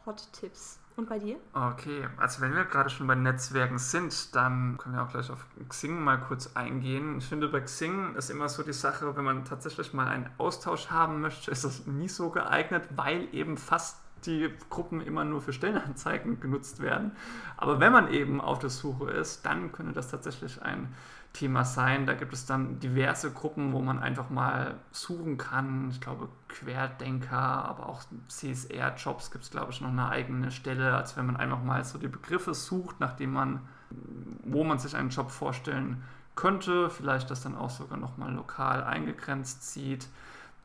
Hot-Tipps. 0.06 0.80
Und 0.98 1.08
bei 1.08 1.20
dir? 1.20 1.38
Okay, 1.54 2.08
also 2.18 2.42
wenn 2.42 2.54
wir 2.54 2.66
gerade 2.66 2.90
schon 2.90 3.08
bei 3.08 3.16
Netzwerken 3.16 3.78
sind, 3.78 4.36
dann 4.36 4.78
können 4.78 4.96
wir 4.96 5.04
auch 5.04 5.12
gleich 5.12 5.32
auf 5.32 5.46
Xing 5.70 6.04
mal 6.04 6.20
kurz 6.20 6.56
eingehen. 6.56 7.18
Ich 7.18 7.26
finde, 7.26 7.48
bei 7.48 7.62
Xing 7.62 8.16
ist 8.16 8.30
immer 8.30 8.50
so 8.50 8.62
die 8.62 8.74
Sache, 8.74 9.16
wenn 9.16 9.24
man 9.24 9.46
tatsächlich 9.46 9.94
mal 9.94 10.08
einen 10.08 10.30
Austausch 10.38 10.90
haben 10.90 11.22
möchte, 11.22 11.50
ist 11.50 11.64
das 11.64 11.88
nie 11.88 12.10
so 12.10 12.30
geeignet, 12.30 12.90
weil 12.96 13.34
eben 13.34 13.58
fast 13.58 13.98
die 14.26 14.50
Gruppen 14.70 15.02
immer 15.02 15.24
nur 15.24 15.42
für 15.42 15.54
Stellenanzeigen 15.54 16.40
genutzt 16.40 16.82
werden. 16.82 17.12
Aber 17.58 17.80
wenn 17.80 17.92
man 17.92 18.12
eben 18.12 18.42
auf 18.42 18.60
der 18.60 18.70
Suche 18.70 19.12
ist, 19.12 19.46
dann 19.46 19.72
könnte 19.72 19.94
das 19.94 20.10
tatsächlich 20.10 20.62
ein 20.62 20.94
Thema 21.34 21.64
sein. 21.64 22.06
Da 22.06 22.14
gibt 22.14 22.34
es 22.34 22.46
dann 22.46 22.80
diverse 22.80 23.32
Gruppen, 23.32 23.74
wo 23.74 23.82
man 23.82 24.00
einfach 24.00 24.30
mal 24.30 24.76
suchen 24.92 25.38
kann. 25.38 25.90
Ich 25.92 26.02
glaube, 26.02 26.30
Querdenker, 26.50 27.38
aber 27.38 27.88
auch 27.88 28.02
CSR-Jobs 28.28 29.32
gibt 29.32 29.46
es, 29.46 29.52
glaube 29.52 29.72
ich, 29.72 29.82
noch 29.82 29.90
eine 29.90 30.10
eigene 30.10 30.52
Stelle, 30.52 30.96
als 30.96 31.16
wenn 31.16 31.26
man 31.26 31.38
einfach 31.38 31.64
mal 31.64 31.84
so 31.84 31.98
die 31.98 32.10
Begriffe 32.10 32.54
sucht, 32.54 33.00
nachdem 33.00 33.34
man, 33.34 33.62
wo 34.44 34.64
man 34.64 34.80
sich 34.80 34.96
einen 34.96 35.10
Job 35.10 35.32
vorstellen 35.32 36.04
könnte, 36.36 36.90
vielleicht 36.90 37.30
das 37.30 37.44
dann 37.44 37.56
auch 37.56 37.70
sogar 37.70 37.98
nochmal 37.98 38.34
lokal 38.34 38.84
eingegrenzt 38.84 39.72
sieht, 39.72 40.08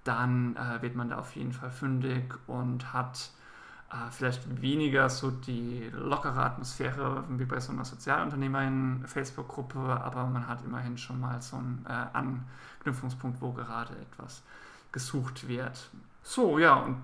dann 0.04 0.56
äh, 0.56 0.82
wird 0.82 0.94
man 0.94 1.10
da 1.10 1.18
auf 1.18 1.34
jeden 1.36 1.52
Fall 1.52 1.70
fündig 1.70 2.34
und 2.46 2.92
hat 2.92 3.30
äh, 3.90 4.10
vielleicht 4.10 4.60
weniger 4.60 5.08
so 5.08 5.30
die 5.30 5.88
lockere 5.92 6.44
Atmosphäre 6.44 7.24
wie 7.28 7.44
bei 7.44 7.60
so 7.60 7.72
einer 7.72 7.84
Sozialunternehmerin-Facebook-Gruppe, 7.84 9.78
aber 9.78 10.26
man 10.26 10.48
hat 10.48 10.64
immerhin 10.64 10.98
schon 10.98 11.20
mal 11.20 11.40
so 11.40 11.56
einen 11.56 11.86
äh, 11.88 12.06
Anknüpfungspunkt, 12.12 13.40
wo 13.40 13.52
gerade 13.52 13.94
etwas 13.94 14.42
gesucht 14.90 15.46
wird. 15.46 15.90
So, 16.22 16.58
ja, 16.58 16.74
und 16.74 17.02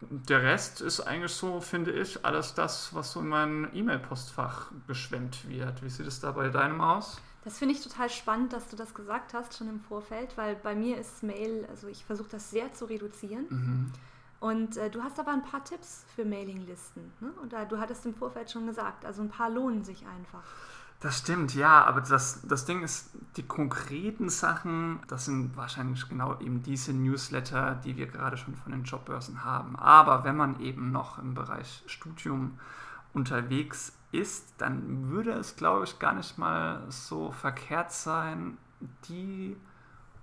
der 0.00 0.42
Rest 0.42 0.80
ist 0.80 1.00
eigentlich 1.00 1.32
so, 1.32 1.60
finde 1.60 1.90
ich, 1.92 2.24
alles 2.24 2.54
das, 2.54 2.94
was 2.94 3.12
so 3.12 3.20
in 3.20 3.28
mein 3.28 3.68
E-Mail-Postfach 3.74 4.70
geschwemmt 4.86 5.48
wird. 5.48 5.82
Wie 5.82 5.90
sieht 5.90 6.06
es 6.06 6.20
da 6.20 6.30
bei 6.30 6.48
deinem 6.48 6.80
aus? 6.80 7.20
Das 7.44 7.58
finde 7.58 7.74
ich 7.74 7.82
total 7.82 8.10
spannend, 8.10 8.52
dass 8.52 8.68
du 8.68 8.76
das 8.76 8.94
gesagt 8.94 9.34
hast, 9.34 9.56
schon 9.56 9.68
im 9.68 9.80
Vorfeld, 9.80 10.36
weil 10.36 10.54
bei 10.56 10.74
mir 10.74 10.98
ist 10.98 11.22
Mail, 11.22 11.66
also 11.70 11.88
ich 11.88 12.04
versuche 12.04 12.28
das 12.30 12.50
sehr 12.50 12.72
zu 12.74 12.84
reduzieren. 12.84 13.46
Mhm. 13.48 13.92
Und 14.40 14.78
äh, 14.78 14.90
du 14.90 15.02
hast 15.02 15.20
aber 15.20 15.32
ein 15.32 15.42
paar 15.42 15.62
Tipps 15.64 16.04
für 16.16 16.24
Mailinglisten. 16.24 17.12
Ne? 17.20 17.30
Und 17.42 17.52
äh, 17.52 17.66
du 17.66 17.78
hattest 17.78 18.06
im 18.06 18.14
Vorfeld 18.14 18.50
schon 18.50 18.66
gesagt, 18.66 19.04
also 19.04 19.22
ein 19.22 19.28
paar 19.28 19.50
lohnen 19.50 19.84
sich 19.84 20.06
einfach. 20.06 20.42
Das 21.00 21.18
stimmt, 21.18 21.54
ja, 21.54 21.84
aber 21.84 22.02
das, 22.02 22.42
das 22.46 22.66
Ding 22.66 22.82
ist, 22.82 23.10
die 23.36 23.42
konkreten 23.42 24.28
Sachen, 24.28 25.00
das 25.08 25.24
sind 25.24 25.56
wahrscheinlich 25.56 26.06
genau 26.10 26.38
eben 26.40 26.62
diese 26.62 26.92
Newsletter, 26.92 27.80
die 27.84 27.96
wir 27.96 28.06
gerade 28.06 28.36
schon 28.36 28.54
von 28.54 28.72
den 28.72 28.84
Jobbörsen 28.84 29.42
haben. 29.42 29.76
Aber 29.76 30.24
wenn 30.24 30.36
man 30.36 30.60
eben 30.60 30.92
noch 30.92 31.18
im 31.18 31.32
Bereich 31.32 31.82
Studium 31.86 32.58
unterwegs 33.14 33.94
ist, 34.12 34.52
dann 34.58 35.10
würde 35.10 35.32
es, 35.32 35.56
glaube 35.56 35.84
ich, 35.84 35.98
gar 35.98 36.12
nicht 36.12 36.36
mal 36.36 36.84
so 36.90 37.32
verkehrt 37.32 37.92
sein, 37.92 38.58
die 39.08 39.56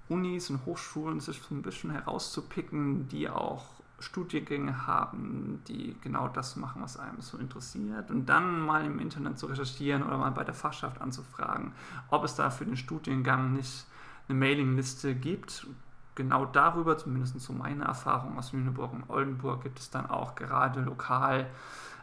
Unis 0.09 0.51
und 0.51 0.65
Hochschulen 0.65 1.19
sich 1.19 1.41
so 1.41 1.55
ein 1.55 1.63
bisschen 1.63 1.89
herauszupicken, 1.89 3.07
die 3.07 3.29
auch 3.29 3.76
Studiengänge 3.99 4.85
haben, 4.85 5.61
die 5.67 5.95
genau 6.01 6.27
das 6.27 6.55
machen, 6.55 6.81
was 6.83 6.97
einem 6.97 7.21
so 7.21 7.37
interessiert 7.37 8.11
und 8.11 8.27
dann 8.27 8.61
mal 8.61 8.85
im 8.85 8.99
Internet 8.99 9.39
zu 9.39 9.47
recherchieren 9.47 10.03
oder 10.03 10.17
mal 10.17 10.31
bei 10.31 10.43
der 10.43 10.53
Fachschaft 10.53 11.01
anzufragen, 11.01 11.71
ob 12.09 12.23
es 12.23 12.35
da 12.35 12.49
für 12.51 12.65
den 12.65 12.77
Studiengang 12.77 13.53
nicht 13.53 13.87
eine 14.29 14.37
Mailingliste 14.37 15.15
gibt. 15.15 15.65
Genau 16.13 16.45
darüber, 16.45 16.97
zumindest 16.97 17.39
so 17.39 17.53
meine 17.53 17.85
Erfahrung 17.85 18.37
aus 18.37 18.53
Lüneburg 18.53 18.93
und 18.93 19.09
Oldenburg, 19.09 19.63
gibt 19.63 19.79
es 19.79 19.89
dann 19.89 20.07
auch 20.07 20.35
gerade 20.35 20.81
lokal 20.81 21.47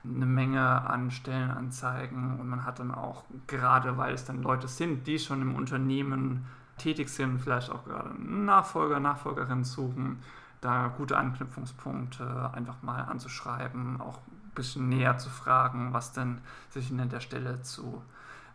eine 0.04 0.26
Menge 0.26 0.60
an 0.60 1.10
Stellenanzeigen 1.10 2.38
und 2.38 2.48
man 2.48 2.64
hat 2.64 2.78
dann 2.78 2.92
auch, 2.92 3.24
gerade 3.46 3.96
weil 3.96 4.14
es 4.14 4.24
dann 4.24 4.42
Leute 4.42 4.68
sind, 4.68 5.06
die 5.06 5.18
schon 5.18 5.40
im 5.42 5.54
Unternehmen 5.54 6.44
tätig 6.76 7.08
sind, 7.08 7.40
vielleicht 7.40 7.70
auch 7.70 7.84
gerade 7.84 8.10
Nachfolger, 8.20 9.00
Nachfolgerin 9.00 9.64
suchen, 9.64 10.18
da 10.64 10.88
gute 10.88 11.18
Anknüpfungspunkte 11.18 12.50
einfach 12.54 12.82
mal 12.82 13.02
anzuschreiben, 13.02 14.00
auch 14.00 14.18
ein 14.18 14.52
bisschen 14.54 14.88
näher 14.88 15.18
zu 15.18 15.28
fragen, 15.28 15.92
was 15.92 16.12
denn 16.12 16.40
sich 16.70 16.88
hinter 16.88 17.06
der 17.06 17.20
Stelle 17.20 17.60
zu, 17.62 18.02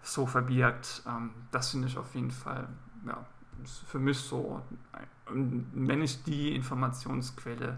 so 0.02 0.26
verbirgt. 0.26 1.04
Ähm, 1.08 1.32
das 1.52 1.70
finde 1.70 1.88
ich 1.88 1.98
auf 1.98 2.16
jeden 2.16 2.32
Fall 2.32 2.68
ja, 3.06 3.18
für 3.88 4.00
mich 4.00 4.18
so, 4.18 4.62
wenn 5.30 6.02
ich 6.02 6.24
die 6.24 6.56
Informationsquelle, 6.56 7.78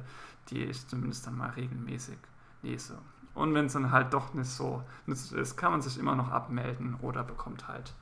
die 0.50 0.64
ich 0.64 0.88
zumindest 0.88 1.28
dann 1.28 1.38
mal 1.38 1.50
regelmäßig 1.50 2.18
lese. 2.62 2.98
Und 3.34 3.54
wenn 3.54 3.66
es 3.66 3.74
dann 3.74 3.92
halt 3.92 4.14
doch 4.14 4.34
nicht 4.34 4.50
so 4.50 4.84
nützlich 5.06 5.42
ist, 5.42 5.58
kann 5.58 5.72
man 5.72 5.82
sich 5.82 5.98
immer 5.98 6.16
noch 6.16 6.30
abmelden 6.30 6.96
oder 7.02 7.24
bekommt 7.24 7.68
halt 7.68 7.94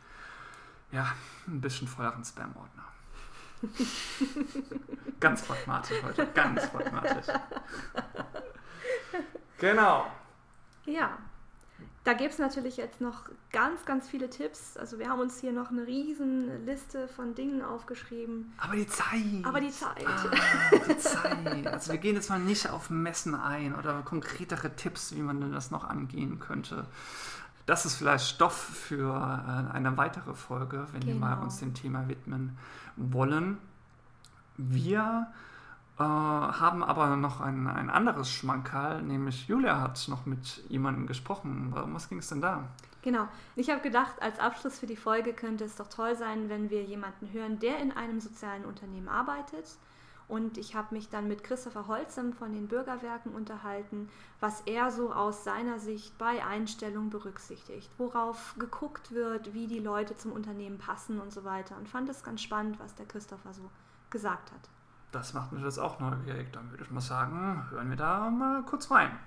ja, 0.91 1.07
ein 1.47 1.61
bisschen 1.61 1.87
volleren 1.87 2.23
Spam-Ordner. 2.23 2.83
ganz 5.19 5.41
pragmatisch 5.43 5.97
heute, 6.03 6.27
ganz 6.33 6.67
pragmatisch. 6.69 7.27
Genau. 9.59 10.05
Ja, 10.85 11.17
da 12.05 12.13
gibt 12.13 12.31
es 12.31 12.39
natürlich 12.39 12.77
jetzt 12.77 13.01
noch 13.01 13.29
ganz, 13.51 13.85
ganz 13.85 14.07
viele 14.07 14.29
Tipps. 14.29 14.77
Also 14.77 14.99
wir 14.99 15.09
haben 15.09 15.19
uns 15.19 15.39
hier 15.39 15.51
noch 15.51 15.69
eine 15.69 15.85
riesen 15.85 16.65
Liste 16.65 17.07
von 17.07 17.35
Dingen 17.35 17.61
aufgeschrieben. 17.61 18.53
Aber 18.57 18.75
die 18.75 18.87
Zeit. 18.87 19.43
Aber 19.43 19.59
die 19.59 19.69
Zeit. 19.69 20.05
Ah, 20.07 20.75
die 20.87 20.97
Zeit. 20.97 21.67
Also 21.67 21.91
wir 21.91 21.99
gehen 21.99 22.15
jetzt 22.15 22.29
mal 22.29 22.39
nicht 22.39 22.69
auf 22.69 22.89
Messen 22.89 23.35
ein 23.35 23.75
oder 23.75 24.01
konkretere 24.03 24.75
Tipps, 24.75 25.13
wie 25.13 25.21
man 25.21 25.41
denn 25.41 25.51
das 25.51 25.71
noch 25.71 25.83
angehen 25.83 26.39
könnte. 26.39 26.87
Das 27.69 27.85
ist 27.85 27.97
vielleicht 27.97 28.25
Stoff 28.25 28.55
für 28.55 29.13
äh, 29.13 29.73
eine 29.75 29.95
weitere 29.95 30.33
Folge, 30.33 30.87
wenn 30.91 31.01
genau. 31.01 31.13
wir 31.13 31.19
mal 31.19 31.33
genau. 31.35 31.43
uns 31.43 31.59
dem 31.59 31.75
Thema 31.75 32.07
widmen 32.07 32.57
wollen. 32.95 33.59
Wir 34.57 35.27
äh, 35.99 36.01
haben 36.01 36.83
aber 36.83 37.15
noch 37.15 37.41
ein, 37.41 37.67
ein 37.67 37.91
anderes 37.91 38.31
Schmankerl, 38.31 39.03
nämlich 39.03 39.47
Julia 39.47 39.81
hat 39.81 40.03
noch 40.07 40.25
mit 40.25 40.63
jemandem 40.67 41.05
gesprochen. 41.05 41.71
Was 41.71 42.09
ging 42.09 42.17
es 42.17 42.29
denn 42.29 42.41
da? 42.41 42.63
Genau. 43.03 43.27
Ich 43.55 43.69
habe 43.69 43.81
gedacht, 43.81 44.19
als 44.19 44.39
Abschluss 44.39 44.79
für 44.79 44.87
die 44.87 44.97
Folge 44.97 45.33
könnte 45.33 45.63
es 45.63 45.75
doch 45.75 45.89
toll 45.89 46.15
sein, 46.15 46.49
wenn 46.49 46.71
wir 46.71 46.81
jemanden 46.81 47.31
hören, 47.33 47.59
der 47.59 47.77
in 47.77 47.91
einem 47.91 48.19
sozialen 48.19 48.65
Unternehmen 48.65 49.07
arbeitet 49.07 49.77
und 50.29 50.57
ich 50.57 50.75
habe 50.75 50.95
mich 50.95 51.09
dann 51.09 51.27
mit 51.27 51.43
Christopher 51.43 51.87
Holzem 51.87 52.33
von 52.33 52.53
den 52.53 52.67
Bürgerwerken 52.67 53.33
unterhalten, 53.33 54.09
was 54.39 54.61
er 54.61 54.91
so 54.91 55.11
aus 55.11 55.43
seiner 55.43 55.79
Sicht 55.79 56.17
bei 56.17 56.45
Einstellung 56.45 57.09
berücksichtigt, 57.09 57.89
worauf 57.97 58.55
geguckt 58.59 59.11
wird, 59.11 59.53
wie 59.53 59.67
die 59.67 59.79
Leute 59.79 60.15
zum 60.15 60.31
Unternehmen 60.31 60.77
passen 60.77 61.19
und 61.19 61.33
so 61.33 61.43
weiter. 61.43 61.75
Und 61.77 61.89
fand 61.89 62.07
es 62.09 62.23
ganz 62.23 62.41
spannend, 62.41 62.79
was 62.79 62.95
der 62.95 63.07
Christopher 63.07 63.53
so 63.53 63.69
gesagt 64.11 64.51
hat. 64.51 64.69
Das 65.11 65.33
macht 65.33 65.51
mich 65.51 65.63
jetzt 65.63 65.79
auch 65.79 65.99
neugierig. 65.99 66.53
Dann 66.53 66.69
würde 66.69 66.83
ich 66.83 66.91
mal 66.91 67.01
sagen, 67.01 67.67
hören 67.71 67.89
wir 67.89 67.97
da 67.97 68.29
mal 68.29 68.61
kurz 68.63 68.91
rein. 68.91 69.17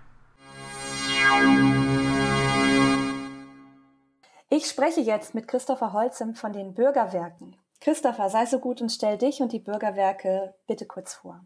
Ich 4.48 4.66
spreche 4.66 5.00
jetzt 5.00 5.34
mit 5.34 5.48
Christopher 5.48 5.92
Holzem 5.92 6.34
von 6.34 6.52
den 6.52 6.74
Bürgerwerken. 6.74 7.56
Christopher, 7.82 8.30
sei 8.30 8.46
so 8.46 8.60
gut 8.60 8.80
und 8.80 8.90
stell 8.90 9.18
dich 9.18 9.40
und 9.40 9.52
die 9.52 9.58
Bürgerwerke 9.58 10.54
bitte 10.68 10.86
kurz 10.86 11.14
vor. 11.14 11.44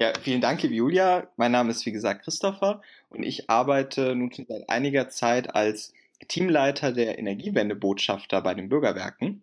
Ja, 0.00 0.14
vielen 0.18 0.40
Dank, 0.40 0.62
liebe 0.62 0.74
Julia. 0.74 1.28
Mein 1.36 1.52
Name 1.52 1.72
ist 1.72 1.84
wie 1.84 1.92
gesagt 1.92 2.24
Christopher 2.24 2.80
und 3.10 3.22
ich 3.22 3.50
arbeite 3.50 4.16
nun 4.16 4.32
schon 4.32 4.46
seit 4.46 4.70
einiger 4.70 5.10
Zeit 5.10 5.54
als 5.54 5.92
Teamleiter 6.26 6.92
der 6.92 7.18
Energiewendebotschafter 7.18 8.40
bei 8.40 8.54
den 8.54 8.70
Bürgerwerken. 8.70 9.42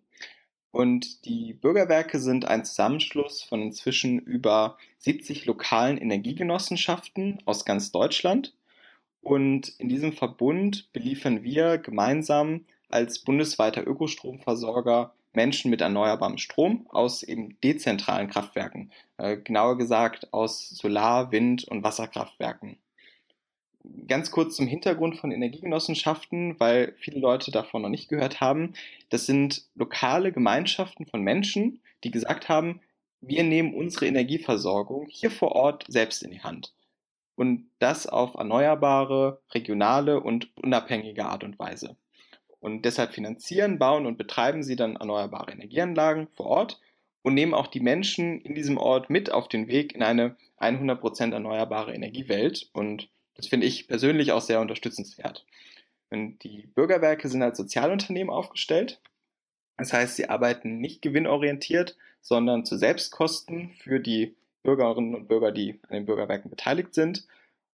Und 0.72 1.24
die 1.24 1.52
Bürgerwerke 1.52 2.18
sind 2.18 2.46
ein 2.46 2.64
Zusammenschluss 2.64 3.44
von 3.44 3.62
inzwischen 3.62 4.18
über 4.18 4.76
70 4.98 5.46
lokalen 5.46 5.96
Energiegenossenschaften 5.96 7.38
aus 7.44 7.64
ganz 7.64 7.92
Deutschland. 7.92 8.52
Und 9.22 9.68
in 9.78 9.88
diesem 9.88 10.12
Verbund 10.12 10.92
beliefern 10.92 11.44
wir 11.44 11.78
gemeinsam 11.78 12.64
als 12.88 13.20
bundesweiter 13.20 13.86
Ökostromversorger 13.86 15.12
Menschen 15.36 15.70
mit 15.70 15.82
erneuerbarem 15.82 16.38
Strom 16.38 16.86
aus 16.88 17.22
eben 17.22 17.60
dezentralen 17.62 18.28
Kraftwerken, 18.28 18.90
äh, 19.18 19.36
genauer 19.36 19.78
gesagt 19.78 20.32
aus 20.32 20.70
Solar-, 20.70 21.30
Wind- 21.30 21.64
und 21.64 21.84
Wasserkraftwerken. 21.84 22.78
Ganz 24.08 24.32
kurz 24.32 24.56
zum 24.56 24.66
Hintergrund 24.66 25.16
von 25.16 25.30
Energiegenossenschaften, 25.30 26.58
weil 26.58 26.94
viele 26.98 27.20
Leute 27.20 27.52
davon 27.52 27.82
noch 27.82 27.88
nicht 27.88 28.08
gehört 28.08 28.40
haben. 28.40 28.72
Das 29.10 29.26
sind 29.26 29.64
lokale 29.76 30.32
Gemeinschaften 30.32 31.06
von 31.06 31.22
Menschen, 31.22 31.80
die 32.02 32.10
gesagt 32.10 32.48
haben, 32.48 32.80
wir 33.20 33.44
nehmen 33.44 33.74
unsere 33.74 34.06
Energieversorgung 34.06 35.06
hier 35.08 35.30
vor 35.30 35.52
Ort 35.52 35.84
selbst 35.86 36.22
in 36.22 36.30
die 36.30 36.42
Hand. 36.42 36.72
Und 37.36 37.68
das 37.78 38.06
auf 38.06 38.34
erneuerbare, 38.34 39.40
regionale 39.52 40.20
und 40.20 40.48
unabhängige 40.56 41.26
Art 41.26 41.44
und 41.44 41.58
Weise. 41.58 41.96
Und 42.66 42.84
deshalb 42.84 43.12
finanzieren, 43.12 43.78
bauen 43.78 44.06
und 44.06 44.18
betreiben 44.18 44.64
sie 44.64 44.74
dann 44.74 44.96
erneuerbare 44.96 45.52
Energieanlagen 45.52 46.26
vor 46.34 46.46
Ort 46.46 46.80
und 47.22 47.32
nehmen 47.34 47.54
auch 47.54 47.68
die 47.68 47.78
Menschen 47.78 48.40
in 48.40 48.56
diesem 48.56 48.76
Ort 48.76 49.08
mit 49.08 49.30
auf 49.30 49.46
den 49.46 49.68
Weg 49.68 49.94
in 49.94 50.02
eine 50.02 50.34
100% 50.58 51.32
erneuerbare 51.32 51.94
Energiewelt. 51.94 52.68
Und 52.72 53.08
das 53.36 53.46
finde 53.46 53.68
ich 53.68 53.86
persönlich 53.86 54.32
auch 54.32 54.40
sehr 54.40 54.60
unterstützenswert. 54.60 55.46
Und 56.10 56.42
die 56.42 56.66
Bürgerwerke 56.74 57.28
sind 57.28 57.40
als 57.40 57.56
Sozialunternehmen 57.56 58.34
aufgestellt. 58.34 59.00
Das 59.76 59.92
heißt, 59.92 60.16
sie 60.16 60.28
arbeiten 60.28 60.78
nicht 60.78 61.02
gewinnorientiert, 61.02 61.96
sondern 62.20 62.64
zu 62.64 62.76
Selbstkosten 62.76 63.70
für 63.78 64.00
die 64.00 64.34
Bürgerinnen 64.64 65.14
und 65.14 65.28
Bürger, 65.28 65.52
die 65.52 65.78
an 65.86 65.94
den 65.94 66.06
Bürgerwerken 66.06 66.50
beteiligt 66.50 66.94
sind 66.94 67.28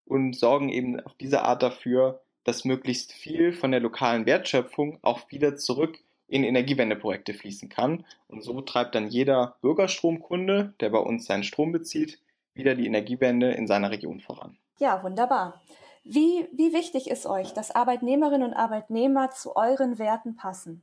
und 0.05 0.36
sorgen 0.36 0.68
eben 0.68 1.01
auf 1.01 1.14
diese 1.14 1.45
Art 1.45 1.62
dafür, 1.62 2.20
dass 2.45 2.64
möglichst 2.64 3.12
viel 3.12 3.53
von 3.53 3.70
der 3.70 3.80
lokalen 3.80 4.26
Wertschöpfung 4.26 4.99
auch 5.03 5.30
wieder 5.30 5.57
zurück 5.57 5.99
in 6.28 6.45
Energiewendeprojekte 6.45 7.34
fließen 7.34 7.68
kann. 7.68 8.05
Und 8.28 8.43
so 8.43 8.61
treibt 8.62 8.95
dann 8.95 9.09
jeder 9.09 9.57
Bürgerstromkunde, 9.61 10.74
der 10.80 10.90
bei 10.90 10.99
uns 10.99 11.26
seinen 11.26 11.45
Strom 11.45 11.72
bezieht, 11.72 12.18
wieder 12.55 12.74
die 12.74 12.86
Energiewende 12.86 13.53
in 13.53 13.66
seiner 13.66 13.90
Region 13.90 14.20
voran. 14.20 14.57
Ja, 14.78 15.03
wunderbar. 15.03 15.61
Wie, 16.05 16.49
wie 16.53 16.72
wichtig 16.72 17.09
ist 17.09 17.26
euch, 17.26 17.53
dass 17.53 17.70
Arbeitnehmerinnen 17.70 18.49
und 18.49 18.55
Arbeitnehmer 18.55 19.30
zu 19.30 19.55
euren 19.55 19.99
Werten 19.99 20.34
passen? 20.34 20.82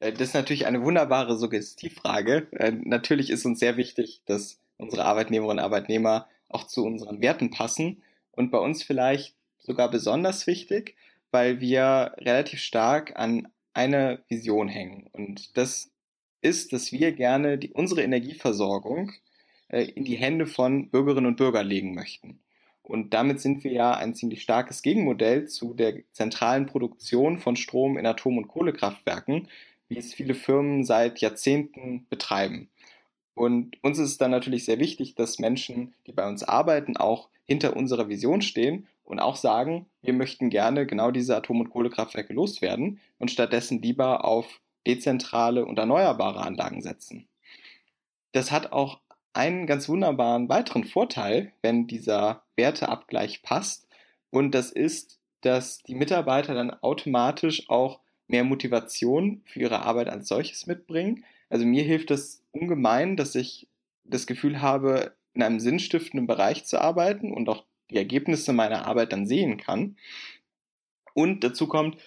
Äh, 0.00 0.12
das 0.12 0.28
ist 0.28 0.34
natürlich 0.34 0.66
eine 0.66 0.82
wunderbare 0.82 1.36
Suggestivfrage. 1.36 2.48
Äh, 2.52 2.72
natürlich 2.72 3.30
ist 3.30 3.44
uns 3.44 3.60
sehr 3.60 3.76
wichtig, 3.76 4.22
dass 4.26 4.58
unsere 4.78 5.04
Arbeitnehmerinnen 5.04 5.58
und 5.58 5.64
Arbeitnehmer 5.64 6.26
auch 6.48 6.64
zu 6.64 6.84
unseren 6.84 7.20
Werten 7.20 7.50
passen 7.50 8.02
und 8.32 8.50
bei 8.50 8.58
uns 8.58 8.82
vielleicht 8.82 9.34
sogar 9.66 9.90
besonders 9.90 10.46
wichtig, 10.46 10.94
weil 11.32 11.60
wir 11.60 12.14
relativ 12.18 12.60
stark 12.60 13.16
an 13.16 13.48
eine 13.74 14.22
Vision 14.28 14.68
hängen. 14.68 15.08
Und 15.12 15.56
das 15.56 15.90
ist, 16.40 16.72
dass 16.72 16.92
wir 16.92 17.12
gerne 17.12 17.58
die, 17.58 17.72
unsere 17.72 18.02
Energieversorgung 18.02 19.12
äh, 19.68 19.82
in 19.82 20.04
die 20.04 20.16
Hände 20.16 20.46
von 20.46 20.88
Bürgerinnen 20.88 21.26
und 21.26 21.36
Bürgern 21.36 21.66
legen 21.66 21.94
möchten. 21.94 22.38
Und 22.82 23.12
damit 23.14 23.40
sind 23.40 23.64
wir 23.64 23.72
ja 23.72 23.94
ein 23.94 24.14
ziemlich 24.14 24.42
starkes 24.42 24.80
Gegenmodell 24.82 25.48
zu 25.48 25.74
der 25.74 26.02
zentralen 26.12 26.66
Produktion 26.66 27.40
von 27.40 27.56
Strom 27.56 27.98
in 27.98 28.06
Atom- 28.06 28.38
und 28.38 28.46
Kohlekraftwerken, 28.46 29.48
wie 29.88 29.98
es 29.98 30.14
viele 30.14 30.34
Firmen 30.34 30.84
seit 30.84 31.18
Jahrzehnten 31.18 32.06
betreiben. 32.08 32.68
Und 33.34 33.82
uns 33.82 33.98
ist 33.98 34.10
es 34.10 34.18
dann 34.18 34.30
natürlich 34.30 34.64
sehr 34.64 34.78
wichtig, 34.78 35.16
dass 35.16 35.40
Menschen, 35.40 35.94
die 36.06 36.12
bei 36.12 36.26
uns 36.28 36.44
arbeiten, 36.44 36.96
auch 36.96 37.28
hinter 37.44 37.76
unserer 37.76 38.08
Vision 38.08 38.40
stehen 38.40 38.86
und 39.06 39.20
auch 39.20 39.36
sagen, 39.36 39.86
wir 40.02 40.12
möchten 40.12 40.50
gerne 40.50 40.86
genau 40.86 41.10
diese 41.10 41.36
Atom- 41.36 41.60
und 41.60 41.70
Kohlekraftwerke 41.70 42.32
loswerden 42.32 43.00
und 43.18 43.30
stattdessen 43.30 43.80
lieber 43.80 44.24
auf 44.24 44.60
dezentrale 44.86 45.64
und 45.64 45.78
erneuerbare 45.78 46.40
Anlagen 46.40 46.82
setzen. 46.82 47.26
Das 48.32 48.52
hat 48.52 48.72
auch 48.72 49.00
einen 49.32 49.66
ganz 49.66 49.88
wunderbaren 49.88 50.48
weiteren 50.48 50.84
Vorteil, 50.84 51.52
wenn 51.62 51.86
dieser 51.86 52.42
Werteabgleich 52.56 53.42
passt. 53.42 53.86
Und 54.30 54.54
das 54.54 54.72
ist, 54.72 55.18
dass 55.42 55.82
die 55.82 55.94
Mitarbeiter 55.94 56.54
dann 56.54 56.70
automatisch 56.70 57.68
auch 57.68 58.00
mehr 58.28 58.44
Motivation 58.44 59.42
für 59.44 59.60
ihre 59.60 59.82
Arbeit 59.82 60.08
als 60.08 60.28
solches 60.28 60.66
mitbringen. 60.66 61.24
Also 61.48 61.64
mir 61.64 61.84
hilft 61.84 62.10
das 62.10 62.42
ungemein, 62.50 63.16
dass 63.16 63.34
ich 63.34 63.68
das 64.04 64.26
Gefühl 64.26 64.60
habe, 64.60 65.14
in 65.34 65.42
einem 65.42 65.60
sinnstiftenden 65.60 66.26
Bereich 66.26 66.64
zu 66.64 66.80
arbeiten 66.80 67.32
und 67.32 67.48
auch 67.48 67.64
die 67.90 67.96
Ergebnisse 67.96 68.52
meiner 68.52 68.86
Arbeit 68.86 69.12
dann 69.12 69.26
sehen 69.26 69.56
kann. 69.56 69.96
Und 71.14 71.44
dazu 71.44 71.66
kommt, 71.66 71.98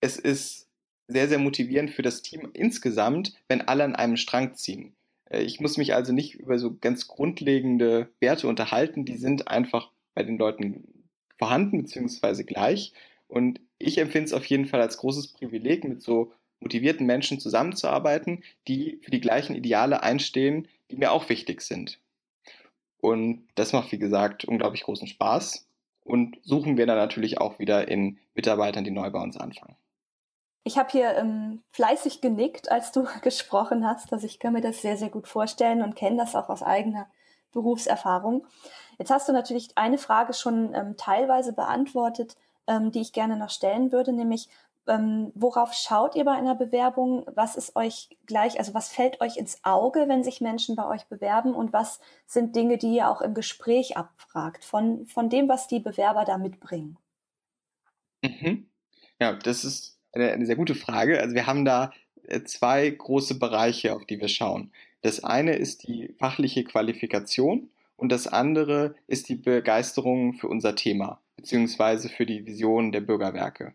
es 0.00 0.16
ist 0.16 0.68
sehr, 1.06 1.28
sehr 1.28 1.38
motivierend 1.38 1.90
für 1.90 2.02
das 2.02 2.22
Team 2.22 2.50
insgesamt, 2.52 3.34
wenn 3.48 3.62
alle 3.62 3.84
an 3.84 3.96
einem 3.96 4.16
Strang 4.16 4.54
ziehen. 4.54 4.94
Äh, 5.30 5.42
ich 5.42 5.60
muss 5.60 5.76
mich 5.76 5.94
also 5.94 6.12
nicht 6.12 6.34
über 6.34 6.58
so 6.58 6.76
ganz 6.76 7.08
grundlegende 7.08 8.08
Werte 8.20 8.48
unterhalten, 8.48 9.04
die 9.04 9.16
sind 9.16 9.48
einfach 9.48 9.90
bei 10.14 10.22
den 10.22 10.38
Leuten 10.38 11.08
vorhanden 11.36 11.82
bzw. 11.82 12.44
gleich. 12.44 12.92
Und 13.26 13.60
ich 13.78 13.98
empfinde 13.98 14.26
es 14.26 14.32
auf 14.32 14.44
jeden 14.46 14.66
Fall 14.66 14.80
als 14.80 14.98
großes 14.98 15.28
Privileg, 15.28 15.84
mit 15.84 16.02
so 16.02 16.32
motivierten 16.60 17.06
Menschen 17.06 17.38
zusammenzuarbeiten, 17.38 18.42
die 18.66 18.98
für 19.02 19.10
die 19.10 19.20
gleichen 19.20 19.54
Ideale 19.54 20.02
einstehen, 20.02 20.66
die 20.90 20.96
mir 20.96 21.12
auch 21.12 21.28
wichtig 21.28 21.60
sind. 21.60 22.00
Und 23.00 23.46
das 23.54 23.72
macht, 23.72 23.92
wie 23.92 23.98
gesagt, 23.98 24.44
unglaublich 24.44 24.82
großen 24.82 25.06
Spaß. 25.06 25.66
Und 26.04 26.38
suchen 26.42 26.76
wir 26.76 26.86
dann 26.86 26.96
natürlich 26.96 27.40
auch 27.40 27.58
wieder 27.58 27.88
in 27.88 28.18
Mitarbeitern, 28.34 28.84
die 28.84 28.90
neu 28.90 29.10
bei 29.10 29.20
uns 29.20 29.36
anfangen. 29.36 29.76
Ich 30.64 30.76
habe 30.76 30.90
hier 30.90 31.16
ähm, 31.16 31.62
fleißig 31.70 32.20
genickt, 32.20 32.70
als 32.70 32.92
du 32.92 33.06
gesprochen 33.22 33.86
hast. 33.86 34.12
Also 34.12 34.26
ich 34.26 34.38
kann 34.38 34.52
mir 34.52 34.60
das 34.60 34.82
sehr, 34.82 34.96
sehr 34.96 35.10
gut 35.10 35.28
vorstellen 35.28 35.82
und 35.82 35.96
kenne 35.96 36.16
das 36.16 36.34
auch 36.34 36.48
aus 36.48 36.62
eigener 36.62 37.08
Berufserfahrung. 37.52 38.46
Jetzt 38.98 39.10
hast 39.10 39.28
du 39.28 39.32
natürlich 39.32 39.70
eine 39.76 39.98
Frage 39.98 40.34
schon 40.34 40.74
ähm, 40.74 40.96
teilweise 40.96 41.52
beantwortet, 41.52 42.36
ähm, 42.66 42.90
die 42.90 43.00
ich 43.00 43.12
gerne 43.12 43.36
noch 43.36 43.50
stellen 43.50 43.92
würde, 43.92 44.12
nämlich 44.12 44.48
ähm, 44.88 45.32
worauf 45.34 45.72
schaut 45.74 46.16
ihr 46.16 46.24
bei 46.24 46.32
einer 46.32 46.54
Bewerbung? 46.54 47.24
Was 47.34 47.56
ist 47.56 47.76
euch 47.76 48.08
gleich, 48.26 48.58
also 48.58 48.74
was 48.74 48.88
fällt 48.88 49.20
euch 49.20 49.36
ins 49.36 49.64
Auge, 49.64 50.06
wenn 50.08 50.24
sich 50.24 50.40
Menschen 50.40 50.76
bei 50.76 50.86
euch 50.86 51.06
bewerben 51.06 51.54
und 51.54 51.72
was 51.72 52.00
sind 52.26 52.56
Dinge, 52.56 52.78
die 52.78 52.96
ihr 52.96 53.08
auch 53.08 53.20
im 53.20 53.34
Gespräch 53.34 53.96
abfragt 53.96 54.64
von, 54.64 55.06
von 55.06 55.30
dem, 55.30 55.48
was 55.48 55.68
die 55.68 55.80
Bewerber 55.80 56.24
da 56.24 56.38
mitbringen? 56.38 56.96
Mhm. 58.22 58.68
Ja, 59.20 59.34
das 59.34 59.64
ist 59.64 59.98
eine, 60.12 60.32
eine 60.32 60.46
sehr 60.46 60.56
gute 60.56 60.74
Frage. 60.74 61.20
Also 61.20 61.34
wir 61.34 61.46
haben 61.46 61.64
da 61.64 61.92
äh, 62.24 62.42
zwei 62.42 62.88
große 62.88 63.38
Bereiche, 63.38 63.94
auf 63.94 64.04
die 64.06 64.20
wir 64.20 64.28
schauen. 64.28 64.72
Das 65.02 65.22
eine 65.22 65.54
ist 65.54 65.86
die 65.86 66.14
fachliche 66.18 66.64
Qualifikation 66.64 67.70
und 67.96 68.10
das 68.10 68.26
andere 68.26 68.94
ist 69.06 69.28
die 69.28 69.36
Begeisterung 69.36 70.34
für 70.34 70.48
unser 70.48 70.74
Thema 70.74 71.20
beziehungsweise 71.38 72.08
für 72.08 72.26
die 72.26 72.44
Vision 72.44 72.92
der 72.92 73.00
Bürgerwerke. 73.00 73.72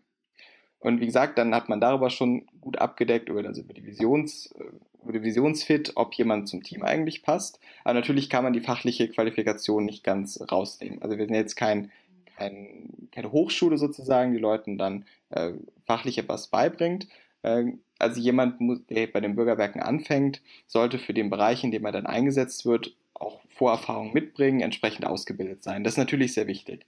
Und 0.84 1.00
wie 1.00 1.06
gesagt, 1.06 1.38
dann 1.38 1.54
hat 1.54 1.70
man 1.70 1.80
darüber 1.80 2.10
schon 2.10 2.44
gut 2.60 2.76
abgedeckt, 2.76 3.30
über, 3.30 3.42
also 3.42 3.62
über, 3.62 3.72
die 3.72 3.86
Visions, 3.86 4.54
über 5.02 5.14
die 5.14 5.22
Visionsfit, 5.22 5.92
ob 5.94 6.12
jemand 6.12 6.46
zum 6.46 6.62
Team 6.62 6.82
eigentlich 6.82 7.22
passt. 7.22 7.58
Aber 7.84 7.94
natürlich 7.94 8.28
kann 8.28 8.44
man 8.44 8.52
die 8.52 8.60
fachliche 8.60 9.08
Qualifikation 9.08 9.86
nicht 9.86 10.04
ganz 10.04 10.38
rausnehmen. 10.52 11.00
Also 11.00 11.16
wir 11.16 11.24
sind 11.24 11.36
jetzt 11.36 11.56
kein, 11.56 11.90
kein, 12.36 13.08
keine 13.12 13.32
Hochschule 13.32 13.78
sozusagen, 13.78 14.34
die 14.34 14.38
Leuten 14.38 14.76
dann 14.76 15.06
äh, 15.30 15.52
fachlich 15.86 16.18
etwas 16.18 16.48
beibringt. 16.48 17.08
Äh, 17.40 17.64
also 17.98 18.20
jemand, 18.20 18.60
der 18.90 19.06
bei 19.06 19.22
den 19.22 19.36
Bürgerwerken 19.36 19.80
anfängt, 19.80 20.42
sollte 20.66 20.98
für 20.98 21.14
den 21.14 21.30
Bereich, 21.30 21.64
in 21.64 21.70
dem 21.70 21.86
er 21.86 21.92
dann 21.92 22.04
eingesetzt 22.04 22.66
wird, 22.66 22.94
auch 23.14 23.40
Vorerfahrung 23.48 24.12
mitbringen, 24.12 24.60
entsprechend 24.60 25.06
ausgebildet 25.06 25.64
sein. 25.64 25.82
Das 25.82 25.94
ist 25.94 25.98
natürlich 25.98 26.34
sehr 26.34 26.46
wichtig. 26.46 26.84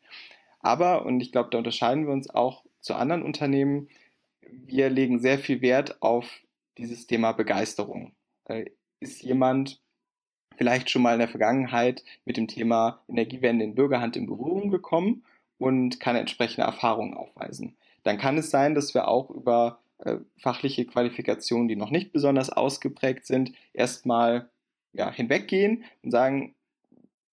Aber, 0.60 1.06
und 1.06 1.20
ich 1.22 1.32
glaube, 1.32 1.48
da 1.50 1.56
unterscheiden 1.56 2.04
wir 2.04 2.12
uns 2.12 2.28
auch 2.28 2.65
zu 2.86 2.94
anderen 2.94 3.22
Unternehmen, 3.22 3.88
wir 4.40 4.88
legen 4.88 5.18
sehr 5.18 5.38
viel 5.38 5.60
Wert 5.60 6.00
auf 6.00 6.40
dieses 6.78 7.06
Thema 7.06 7.32
Begeisterung. 7.32 8.12
Ist 9.00 9.22
jemand 9.22 9.82
vielleicht 10.56 10.88
schon 10.88 11.02
mal 11.02 11.14
in 11.14 11.18
der 11.18 11.28
Vergangenheit 11.28 12.04
mit 12.24 12.36
dem 12.36 12.46
Thema 12.46 13.02
Energiewende 13.08 13.64
in 13.64 13.74
Bürgerhand 13.74 14.16
in 14.16 14.26
Berührung 14.26 14.70
gekommen 14.70 15.24
und 15.58 16.00
kann 16.00 16.16
entsprechende 16.16 16.62
Erfahrungen 16.62 17.14
aufweisen? 17.14 17.76
Dann 18.04 18.18
kann 18.18 18.38
es 18.38 18.50
sein, 18.50 18.74
dass 18.76 18.94
wir 18.94 19.08
auch 19.08 19.30
über 19.30 19.80
äh, 19.98 20.18
fachliche 20.38 20.86
Qualifikationen, 20.86 21.66
die 21.66 21.76
noch 21.76 21.90
nicht 21.90 22.12
besonders 22.12 22.50
ausgeprägt 22.50 23.26
sind, 23.26 23.52
erstmal 23.72 24.48
ja, 24.92 25.10
hinweggehen 25.10 25.84
und 26.02 26.12
sagen, 26.12 26.54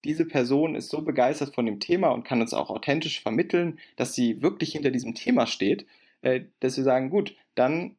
diese 0.04 0.26
Person 0.26 0.76
ist 0.76 0.90
so 0.90 1.02
begeistert 1.02 1.54
von 1.54 1.66
dem 1.66 1.80
Thema 1.80 2.10
und 2.10 2.24
kann 2.24 2.42
uns 2.42 2.54
auch 2.54 2.70
authentisch 2.70 3.22
vermitteln, 3.22 3.80
dass 3.96 4.14
sie 4.14 4.42
wirklich 4.42 4.72
hinter 4.72 4.92
diesem 4.92 5.16
Thema 5.16 5.46
steht, 5.48 5.86
äh, 6.22 6.42
dass 6.60 6.78
wir 6.78 6.84
sagen, 6.84 7.10
gut, 7.10 7.36
dann 7.56 7.96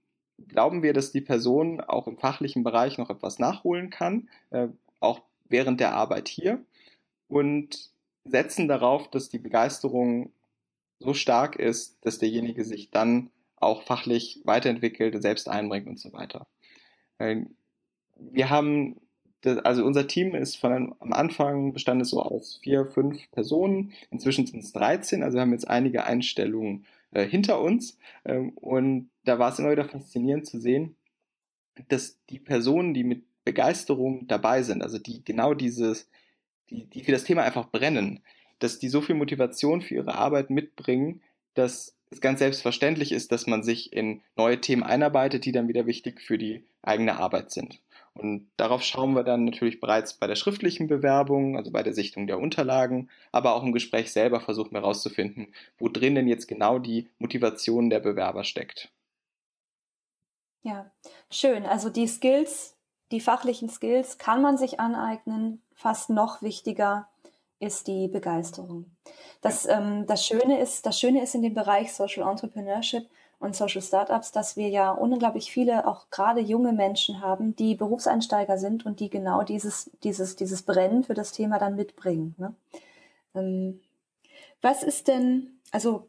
glauben 0.48 0.82
wir, 0.82 0.92
dass 0.92 1.12
die 1.12 1.20
Person 1.20 1.80
auch 1.80 2.06
im 2.08 2.18
fachlichen 2.18 2.64
Bereich 2.64 2.98
noch 2.98 3.10
etwas 3.10 3.38
nachholen 3.38 3.90
kann, 3.90 4.28
äh, 4.50 4.68
auch 5.00 5.20
während 5.48 5.80
der 5.80 5.94
Arbeit 5.94 6.28
hier 6.28 6.64
und 7.28 7.90
setzen 8.24 8.68
darauf, 8.68 9.10
dass 9.10 9.28
die 9.28 9.38
Begeisterung 9.38 10.32
so 10.98 11.14
stark 11.14 11.56
ist, 11.56 11.98
dass 12.04 12.18
derjenige 12.18 12.64
sich 12.64 12.90
dann 12.90 13.30
auch 13.56 13.82
fachlich 13.82 14.40
weiterentwickelt, 14.44 15.20
selbst 15.22 15.48
einbringt 15.48 15.86
und 15.86 15.98
so 15.98 16.12
weiter. 16.12 16.46
Äh, 17.18 17.42
wir 18.16 18.50
haben 18.50 19.00
das, 19.42 19.58
also 19.58 19.84
unser 19.84 20.06
Team 20.06 20.34
ist 20.34 20.56
von 20.56 20.94
am 20.98 21.12
Anfang 21.12 21.72
bestand 21.72 22.00
es 22.00 22.10
so 22.10 22.22
aus 22.22 22.58
vier, 22.62 22.86
fünf 22.86 23.30
Personen. 23.32 23.92
Inzwischen 24.10 24.46
sind 24.46 24.62
es 24.62 24.72
13, 24.72 25.22
also 25.22 25.36
wir 25.36 25.42
haben 25.42 25.52
jetzt 25.52 25.68
einige 25.68 26.04
Einstellungen 26.04 26.86
äh, 27.10 27.26
hinter 27.26 27.60
uns. 27.60 27.98
Ähm, 28.24 28.50
und 28.50 29.10
da 29.24 29.38
war 29.38 29.52
es 29.52 29.58
immer 29.58 29.72
wieder 29.72 29.84
faszinierend 29.84 30.46
zu 30.46 30.60
sehen, 30.60 30.96
dass 31.88 32.18
die 32.30 32.38
Personen, 32.38 32.94
die 32.94 33.04
mit 33.04 33.24
Begeisterung 33.44 34.28
dabei 34.28 34.62
sind, 34.62 34.82
also 34.82 34.98
die 34.98 35.24
genau 35.24 35.54
dieses, 35.54 36.08
die, 36.70 36.86
die 36.86 37.02
für 37.02 37.12
das 37.12 37.24
Thema 37.24 37.42
einfach 37.42 37.68
brennen, 37.68 38.20
dass 38.60 38.78
die 38.78 38.88
so 38.88 39.00
viel 39.00 39.16
Motivation 39.16 39.82
für 39.82 39.96
ihre 39.96 40.14
Arbeit 40.14 40.50
mitbringen, 40.50 41.20
dass 41.54 41.96
es 42.10 42.20
ganz 42.20 42.38
selbstverständlich 42.38 43.10
ist, 43.10 43.32
dass 43.32 43.46
man 43.48 43.64
sich 43.64 43.92
in 43.92 44.22
neue 44.36 44.60
Themen 44.60 44.84
einarbeitet, 44.84 45.44
die 45.44 45.52
dann 45.52 45.66
wieder 45.66 45.86
wichtig 45.86 46.20
für 46.20 46.38
die 46.38 46.62
eigene 46.82 47.16
Arbeit 47.16 47.50
sind. 47.50 47.80
Und 48.14 48.50
darauf 48.56 48.82
schauen 48.82 49.14
wir 49.14 49.22
dann 49.22 49.46
natürlich 49.46 49.80
bereits 49.80 50.14
bei 50.14 50.26
der 50.26 50.34
schriftlichen 50.34 50.86
Bewerbung, 50.86 51.56
also 51.56 51.70
bei 51.70 51.82
der 51.82 51.94
Sichtung 51.94 52.26
der 52.26 52.38
Unterlagen, 52.38 53.08
aber 53.32 53.54
auch 53.54 53.62
im 53.62 53.72
Gespräch 53.72 54.12
selber 54.12 54.40
versuchen 54.40 54.72
wir 54.72 54.80
herauszufinden, 54.80 55.54
wo 55.78 55.88
drin 55.88 56.14
denn 56.14 56.28
jetzt 56.28 56.46
genau 56.46 56.78
die 56.78 57.08
Motivation 57.18 57.88
der 57.88 58.00
Bewerber 58.00 58.44
steckt. 58.44 58.92
Ja, 60.62 60.90
schön. 61.30 61.64
Also 61.64 61.88
die 61.88 62.06
Skills, 62.06 62.76
die 63.10 63.20
fachlichen 63.20 63.68
Skills 63.68 64.18
kann 64.18 64.42
man 64.42 64.58
sich 64.58 64.78
aneignen. 64.78 65.62
Fast 65.74 66.10
noch 66.10 66.42
wichtiger 66.42 67.08
ist 67.58 67.86
die 67.86 68.08
Begeisterung. 68.08 68.90
Das, 69.40 69.66
ähm, 69.66 70.06
das, 70.06 70.26
Schöne 70.26 70.60
ist, 70.60 70.84
das 70.84 71.00
Schöne 71.00 71.22
ist 71.22 71.34
in 71.34 71.42
dem 71.42 71.54
Bereich 71.54 71.92
Social 71.92 72.28
Entrepreneurship 72.28 73.08
und 73.42 73.56
Social 73.56 73.82
Startups, 73.82 74.32
dass 74.32 74.56
wir 74.56 74.68
ja 74.68 74.92
unglaublich 74.92 75.50
viele, 75.52 75.86
auch 75.86 76.10
gerade 76.10 76.40
junge 76.40 76.72
Menschen 76.72 77.20
haben, 77.20 77.56
die 77.56 77.74
Berufseinsteiger 77.74 78.56
sind 78.56 78.86
und 78.86 79.00
die 79.00 79.10
genau 79.10 79.42
dieses, 79.42 79.90
dieses, 80.04 80.36
dieses 80.36 80.62
Brennen 80.62 81.04
für 81.04 81.14
das 81.14 81.32
Thema 81.32 81.58
dann 81.58 81.74
mitbringen. 81.74 82.34
Ne? 82.38 82.54
Ähm, 83.34 83.80
was 84.60 84.82
ist 84.82 85.08
denn, 85.08 85.58
also 85.72 86.08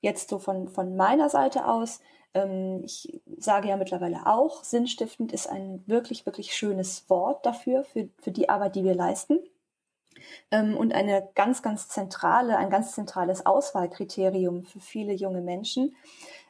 jetzt 0.00 0.28
so 0.28 0.38
von, 0.38 0.68
von 0.68 0.94
meiner 0.94 1.30
Seite 1.30 1.66
aus, 1.66 2.00
ähm, 2.34 2.82
ich 2.84 3.20
sage 3.38 3.68
ja 3.68 3.76
mittlerweile 3.76 4.26
auch, 4.26 4.62
sinnstiftend 4.62 5.32
ist 5.32 5.48
ein 5.48 5.82
wirklich, 5.86 6.26
wirklich 6.26 6.54
schönes 6.54 7.08
Wort 7.08 7.46
dafür, 7.46 7.84
für, 7.84 8.08
für 8.20 8.30
die 8.30 8.48
Arbeit, 8.48 8.76
die 8.76 8.84
wir 8.84 8.94
leisten. 8.94 9.40
Ähm, 10.50 10.76
und 10.76 10.92
eine 10.92 11.28
ganz, 11.34 11.62
ganz 11.62 11.88
zentrale, 11.88 12.56
ein 12.58 12.70
ganz 12.70 12.92
zentrales 12.92 13.46
Auswahlkriterium 13.46 14.64
für 14.64 14.80
viele 14.80 15.12
junge 15.12 15.40
Menschen. 15.40 15.96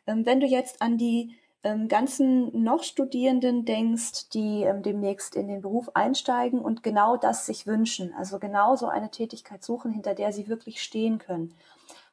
Ähm, 0.08 0.24
wenn 0.26 0.40
du 0.40 0.46
jetzt 0.46 0.80
an 0.80 0.96
die 0.96 1.36
ähm, 1.62 1.88
ganzen 1.88 2.62
noch 2.62 2.82
Studierenden 2.82 3.64
denkst, 3.64 4.30
die 4.30 4.62
ähm, 4.62 4.82
demnächst 4.82 5.36
in 5.36 5.48
den 5.48 5.60
Beruf 5.60 5.90
einsteigen 5.94 6.60
und 6.60 6.82
genau 6.82 7.16
das 7.16 7.46
sich 7.46 7.66
wünschen, 7.66 8.14
also 8.14 8.38
genau 8.38 8.74
so 8.74 8.88
eine 8.88 9.10
Tätigkeit 9.10 9.62
suchen, 9.62 9.92
hinter 9.92 10.14
der 10.14 10.32
sie 10.32 10.48
wirklich 10.48 10.82
stehen 10.82 11.18
können. 11.18 11.54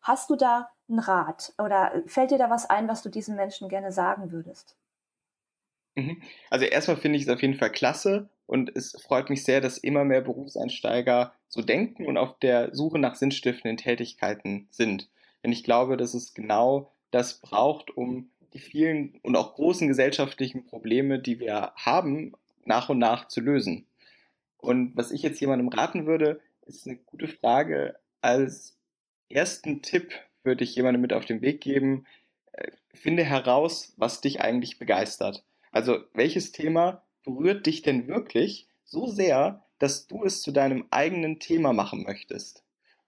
Hast 0.01 0.29
du 0.29 0.35
da 0.35 0.69
einen 0.89 0.99
Rat 0.99 1.53
oder 1.57 2.03
fällt 2.05 2.31
dir 2.31 2.37
da 2.37 2.49
was 2.49 2.69
ein, 2.69 2.87
was 2.87 3.01
du 3.01 3.09
diesen 3.09 3.35
Menschen 3.35 3.69
gerne 3.69 3.91
sagen 3.91 4.31
würdest? 4.31 4.75
Mhm. 5.95 6.21
Also 6.49 6.65
erstmal 6.65 6.97
finde 6.97 7.17
ich 7.17 7.23
es 7.23 7.29
auf 7.29 7.41
jeden 7.41 7.55
Fall 7.55 7.71
klasse 7.71 8.29
und 8.45 8.75
es 8.75 8.99
freut 9.01 9.29
mich 9.29 9.43
sehr, 9.45 9.61
dass 9.61 9.77
immer 9.77 10.03
mehr 10.03 10.21
Berufseinsteiger 10.21 11.33
so 11.47 11.61
denken 11.61 12.05
und 12.05 12.17
auf 12.17 12.37
der 12.39 12.75
Suche 12.75 12.99
nach 12.99 13.15
sinnstiftenden 13.15 13.77
Tätigkeiten 13.77 14.67
sind. 14.69 15.09
Denn 15.43 15.51
ich 15.51 15.63
glaube, 15.63 15.95
dass 15.95 16.13
es 16.13 16.33
genau 16.33 16.91
das 17.11 17.39
braucht, 17.39 17.95
um 17.95 18.29
die 18.53 18.59
vielen 18.59 19.19
und 19.21 19.35
auch 19.35 19.55
großen 19.55 19.87
gesellschaftlichen 19.87 20.65
Probleme, 20.65 21.19
die 21.19 21.39
wir 21.39 21.73
haben, 21.75 22.33
nach 22.63 22.89
und 22.89 22.99
nach 22.99 23.27
zu 23.27 23.41
lösen. 23.41 23.85
Und 24.57 24.95
was 24.95 25.11
ich 25.11 25.21
jetzt 25.21 25.39
jemandem 25.39 25.67
raten 25.67 26.05
würde, 26.05 26.39
ist 26.65 26.87
eine 26.87 26.97
gute 26.97 27.27
Frage. 27.27 27.95
Als 28.21 28.77
ersten 29.29 29.81
Tipp 29.81 30.13
würde 30.43 30.63
ich 30.63 30.75
jemandem 30.75 31.01
mit 31.01 31.13
auf 31.13 31.25
den 31.25 31.41
Weg 31.41 31.61
geben, 31.61 32.05
äh, 32.53 32.71
finde 32.93 33.23
heraus, 33.23 33.93
was 33.97 34.21
dich 34.21 34.41
eigentlich 34.41 34.79
begeistert. 34.79 35.43
Also 35.71 35.99
welches 36.13 36.51
Thema 36.51 37.03
berührt 37.23 37.65
dich 37.65 37.81
denn 37.81 38.07
wirklich 38.07 38.67
so 38.83 39.07
sehr, 39.07 39.63
dass 39.79 40.07
du 40.07 40.23
es 40.23 40.41
zu 40.41 40.51
deinem 40.51 40.85
eigenen 40.91 41.39
Thema 41.39 41.73
machen 41.73 42.03
möchtest? 42.03 42.63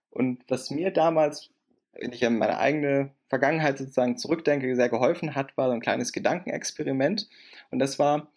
Und 0.10 0.44
was 0.48 0.72
mir 0.72 0.92
damals, 0.92 1.50
wenn 1.94 2.12
ich 2.12 2.26
an 2.26 2.38
meine 2.38 2.58
eigene 2.58 3.12
Vergangenheit 3.28 3.78
sozusagen 3.78 4.18
zurückdenke, 4.18 4.76
sehr 4.76 4.90
geholfen 4.90 5.36
hat, 5.36 5.58
war 5.58 5.68
so 5.68 5.74
ein 5.74 5.82
kleines 5.82 6.14
Gedankenexperiment. 6.14 7.30
Und 7.72 7.80
das 7.80 8.00
war, 8.00 8.32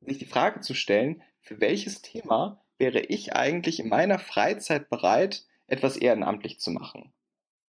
sich 0.00 0.18
die 0.18 0.26
Frage 0.26 0.60
zu 0.60 0.74
stellen, 0.74 1.22
für 1.40 1.60
welches 1.60 2.02
Thema 2.02 2.60
wäre 2.78 3.00
ich 3.00 3.34
eigentlich 3.34 3.80
in 3.80 3.88
meiner 3.88 4.18
Freizeit 4.18 4.90
bereit, 4.90 5.44
etwas 5.66 5.96
ehrenamtlich 5.96 6.58
zu 6.58 6.70
machen? 6.70 7.12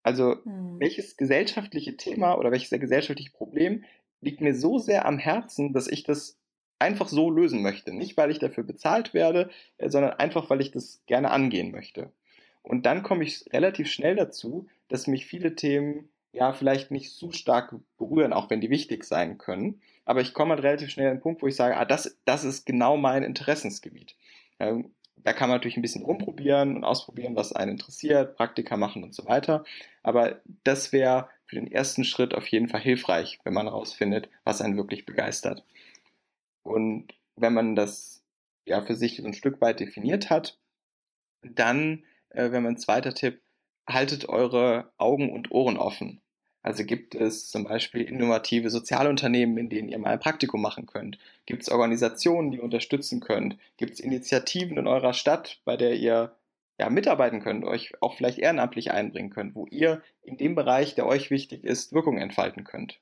Also, 0.03 0.43
hm. 0.43 0.80
welches 0.80 1.18
gesellschaftliche 1.18 1.97
Thema 1.97 2.38
oder 2.38 2.51
welches 2.51 2.70
gesellschaftliche 2.70 3.32
Problem 3.32 3.84
liegt 4.22 4.41
mir 4.41 4.55
so 4.55 4.80
sehr 4.80 5.05
am 5.05 5.20
Herzen, 5.20 5.74
dass 5.74 5.88
ich 5.88 6.03
das 6.03 6.38
einfach 6.80 7.07
so 7.07 7.30
lösen 7.30 7.61
möchte. 7.61 7.93
Nicht, 7.93 8.18
weil 8.18 8.32
ich 8.32 8.39
dafür 8.39 8.63
bezahlt 8.63 9.13
werde, 9.13 9.49
äh, 9.78 9.89
sondern 9.89 10.13
einfach, 10.13 10.49
weil 10.49 10.61
ich 10.61 10.72
das 10.72 11.01
gerne 11.05 11.32
angehen 11.32 11.72
möchte. 11.72 12.11
Und 12.61 12.86
dann 12.86 13.03
komme 13.03 13.24
ich 13.24 13.45
relativ 13.53 13.91
schnell 13.91 14.16
dazu, 14.16 14.68
dass 14.88 15.07
mich 15.07 15.26
viele 15.26 15.55
Themen 15.55 16.09
ja 16.36 16.54
vielleicht 16.54 16.92
nicht 16.92 17.12
so 17.14 17.32
stark 17.32 17.74
berühren, 17.98 18.34
auch 18.34 18.50
wenn 18.50 18.62
die 18.62 18.70
wichtig 18.70 19.04
sein 19.04 19.38
können. 19.38 19.82
Aber 20.06 20.22
ich 20.22 20.34
komme 20.34 20.54
halt 20.54 20.64
relativ 20.64 20.90
schnell 20.90 21.10
an 21.10 21.18
den 21.18 21.22
Punkt, 21.22 21.42
wo 21.42 21.48
ich 21.48 21.56
sage, 21.56 21.78
ah, 21.78 21.86
das, 21.86 22.18
das 22.26 22.44
ist 22.44 22.66
genau 22.66 22.98
mein 22.98 23.24
Interessensgebiet. 23.24 24.16
Ähm, 24.60 24.92
da 25.18 25.34
kann 25.34 25.50
man 25.50 25.58
natürlich 25.58 25.78
ein 25.78 25.82
bisschen 25.82 26.04
rumprobieren 26.04 26.76
und 26.76 26.84
ausprobieren, 26.84 27.36
was 27.36 27.54
einen 27.54 27.72
interessiert, 27.72 28.36
Praktika 28.36 28.78
machen 28.78 29.04
und 29.04 29.16
so 29.16 29.26
weiter. 29.26 29.64
Aber 30.04 30.42
das 30.64 30.92
wäre 30.92 31.30
für 31.46 31.56
den 31.56 31.72
ersten 31.72 32.04
Schritt 32.04 32.36
auf 32.36 32.46
jeden 32.48 32.68
Fall 32.70 32.82
hilfreich, 32.82 33.40
wenn 33.44 33.54
man 33.54 33.66
herausfindet, 33.66 34.30
was 34.44 34.62
einen 34.62 34.78
wirklich 34.78 35.06
begeistert. 35.06 35.64
Und 36.64 37.14
wenn 37.36 37.54
man 37.54 37.76
das 37.76 38.24
ja 38.66 38.84
für 38.86 38.96
sich 38.96 39.18
so 39.18 39.26
ein 39.26 39.34
Stück 39.34 39.62
weit 39.62 39.80
definiert 39.80 40.30
hat, 40.30 40.60
dann, 41.42 42.04
äh, 42.30 42.52
wenn 42.52 42.64
man 42.64 42.78
zweiter 42.78 43.14
Tipp, 43.14 43.42
haltet 43.88 44.30
eure 44.30 44.92
Augen 44.98 45.32
und 45.32 45.52
Ohren 45.52 45.78
offen. 45.78 46.22
Also 46.66 46.84
gibt 46.84 47.13
es 47.13 47.47
zum 47.51 47.66
Beispiel 47.66 48.01
innovative 48.01 48.72
Sozialunternehmen, 48.72 49.55
in 49.55 49.70
denen 49.70 49.88
ihr 49.88 49.99
mal 49.99 50.13
ein 50.13 50.20
Praktikum 50.20 50.63
machen 50.63 50.88
könnt? 50.88 51.20
Gibt 51.45 51.61
es 51.61 51.70
Organisationen, 51.70 52.49
die 52.49 52.57
ihr 52.57 52.63
unterstützen 52.63 53.20
könnt? 53.20 53.55
Gibt 53.78 53.93
es 53.93 53.99
Initiativen 53.99 54.76
in 54.76 54.88
eurer 54.88 55.13
Stadt, 55.13 55.59
bei 55.63 55.78
der 55.78 55.93
ihr 55.93 56.36
ja, 56.80 56.89
mitarbeiten 56.89 57.39
könnt, 57.39 57.66
euch 57.66 57.93
auch 58.01 58.16
vielleicht 58.16 58.39
ehrenamtlich 58.39 58.89
einbringen 58.89 59.30
könnt, 59.30 59.53
wo 59.53 59.68
ihr 59.68 60.01
in 60.24 60.38
dem 60.38 60.55
Bereich, 60.55 60.95
der 60.95 61.05
euch 61.05 61.30
wichtig 61.30 61.63
ist, 61.63 61.93
Wirkung 61.93 62.18
entfalten 62.18 62.63
könnt? 62.63 62.99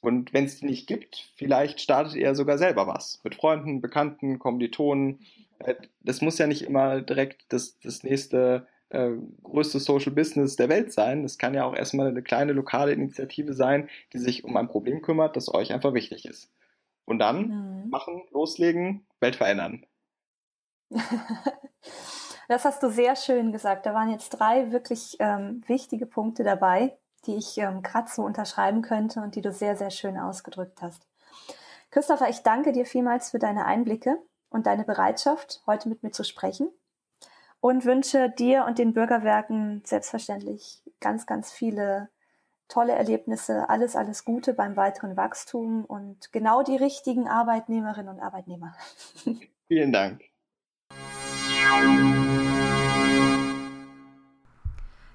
Und 0.00 0.32
wenn 0.32 0.44
es 0.44 0.60
die 0.60 0.66
nicht 0.66 0.86
gibt, 0.86 1.32
vielleicht 1.34 1.80
startet 1.80 2.14
ihr 2.14 2.36
sogar 2.36 2.58
selber 2.58 2.86
was. 2.86 3.20
Mit 3.24 3.34
Freunden, 3.34 3.80
Bekannten, 3.80 4.38
Kommilitonen. 4.38 5.26
Äh, 5.58 5.74
das 5.98 6.20
muss 6.20 6.38
ja 6.38 6.46
nicht 6.46 6.62
immer 6.62 7.00
direkt 7.00 7.42
das, 7.48 7.76
das 7.80 8.04
nächste 8.04 8.68
äh, 8.94 9.12
größte 9.42 9.78
Social 9.78 10.12
Business 10.12 10.56
der 10.56 10.68
Welt 10.68 10.92
sein. 10.92 11.22
Das 11.22 11.38
kann 11.38 11.54
ja 11.54 11.64
auch 11.64 11.74
erstmal 11.74 12.08
eine 12.08 12.22
kleine 12.22 12.52
lokale 12.52 12.92
Initiative 12.92 13.52
sein, 13.52 13.88
die 14.12 14.18
sich 14.18 14.44
um 14.44 14.56
ein 14.56 14.68
Problem 14.68 15.02
kümmert, 15.02 15.36
das 15.36 15.52
euch 15.52 15.72
einfach 15.72 15.94
wichtig 15.94 16.24
ist. 16.24 16.50
Und 17.04 17.18
dann 17.18 17.48
mhm. 17.82 17.90
machen, 17.90 18.22
loslegen, 18.30 19.06
Welt 19.20 19.36
verändern. 19.36 19.84
das 22.48 22.64
hast 22.64 22.82
du 22.82 22.90
sehr 22.90 23.16
schön 23.16 23.52
gesagt. 23.52 23.84
Da 23.84 23.94
waren 23.94 24.10
jetzt 24.10 24.30
drei 24.30 24.72
wirklich 24.72 25.16
ähm, 25.18 25.62
wichtige 25.66 26.06
Punkte 26.06 26.44
dabei 26.44 26.96
die 27.26 27.36
ich 27.36 27.58
ähm, 27.58 27.82
gerade 27.82 28.10
so 28.10 28.22
unterschreiben 28.22 28.82
könnte 28.82 29.20
und 29.20 29.34
die 29.34 29.40
du 29.40 29.52
sehr, 29.52 29.76
sehr 29.76 29.90
schön 29.90 30.18
ausgedrückt 30.18 30.82
hast. 30.82 31.06
Christopher, 31.90 32.28
ich 32.28 32.42
danke 32.42 32.72
dir 32.72 32.86
vielmals 32.86 33.30
für 33.30 33.38
deine 33.38 33.66
Einblicke 33.66 34.18
und 34.50 34.66
deine 34.66 34.84
Bereitschaft, 34.84 35.62
heute 35.66 35.88
mit 35.88 36.02
mir 36.02 36.10
zu 36.10 36.24
sprechen 36.24 36.68
und 37.64 37.86
wünsche 37.86 38.28
dir 38.28 38.66
und 38.66 38.78
den 38.78 38.92
Bürgerwerken 38.92 39.80
selbstverständlich 39.86 40.82
ganz, 41.00 41.24
ganz 41.24 41.50
viele 41.50 42.10
tolle 42.68 42.92
Erlebnisse, 42.92 43.70
alles, 43.70 43.96
alles 43.96 44.26
Gute 44.26 44.52
beim 44.52 44.76
weiteren 44.76 45.16
Wachstum 45.16 45.86
und 45.86 46.30
genau 46.30 46.62
die 46.62 46.76
richtigen 46.76 47.26
Arbeitnehmerinnen 47.26 48.14
und 48.14 48.20
Arbeitnehmer. 48.20 48.74
Vielen 49.66 49.92
Dank. 49.92 50.20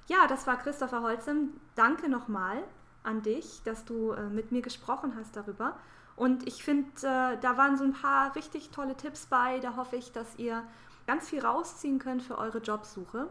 Ja, 0.08 0.26
das 0.28 0.48
war 0.48 0.58
Christopher 0.58 1.02
Holzem. 1.02 1.60
Danke 1.76 2.08
nochmal 2.08 2.64
an 3.04 3.22
dich, 3.22 3.62
dass 3.62 3.84
du 3.84 4.10
äh, 4.10 4.22
mit 4.22 4.50
mir 4.50 4.62
gesprochen 4.62 5.14
hast 5.16 5.36
darüber. 5.36 5.78
Und 6.16 6.48
ich 6.48 6.64
finde, 6.64 6.90
äh, 6.96 7.38
da 7.40 7.56
waren 7.56 7.76
so 7.78 7.84
ein 7.84 7.92
paar 7.92 8.34
richtig 8.34 8.70
tolle 8.70 8.96
Tipps 8.96 9.26
bei. 9.26 9.60
Da 9.60 9.76
hoffe 9.76 9.94
ich, 9.94 10.10
dass 10.10 10.36
ihr 10.36 10.64
ganz 11.10 11.28
viel 11.28 11.44
rausziehen 11.44 11.98
könnt 11.98 12.22
für 12.22 12.38
eure 12.38 12.58
Jobsuche. 12.58 13.26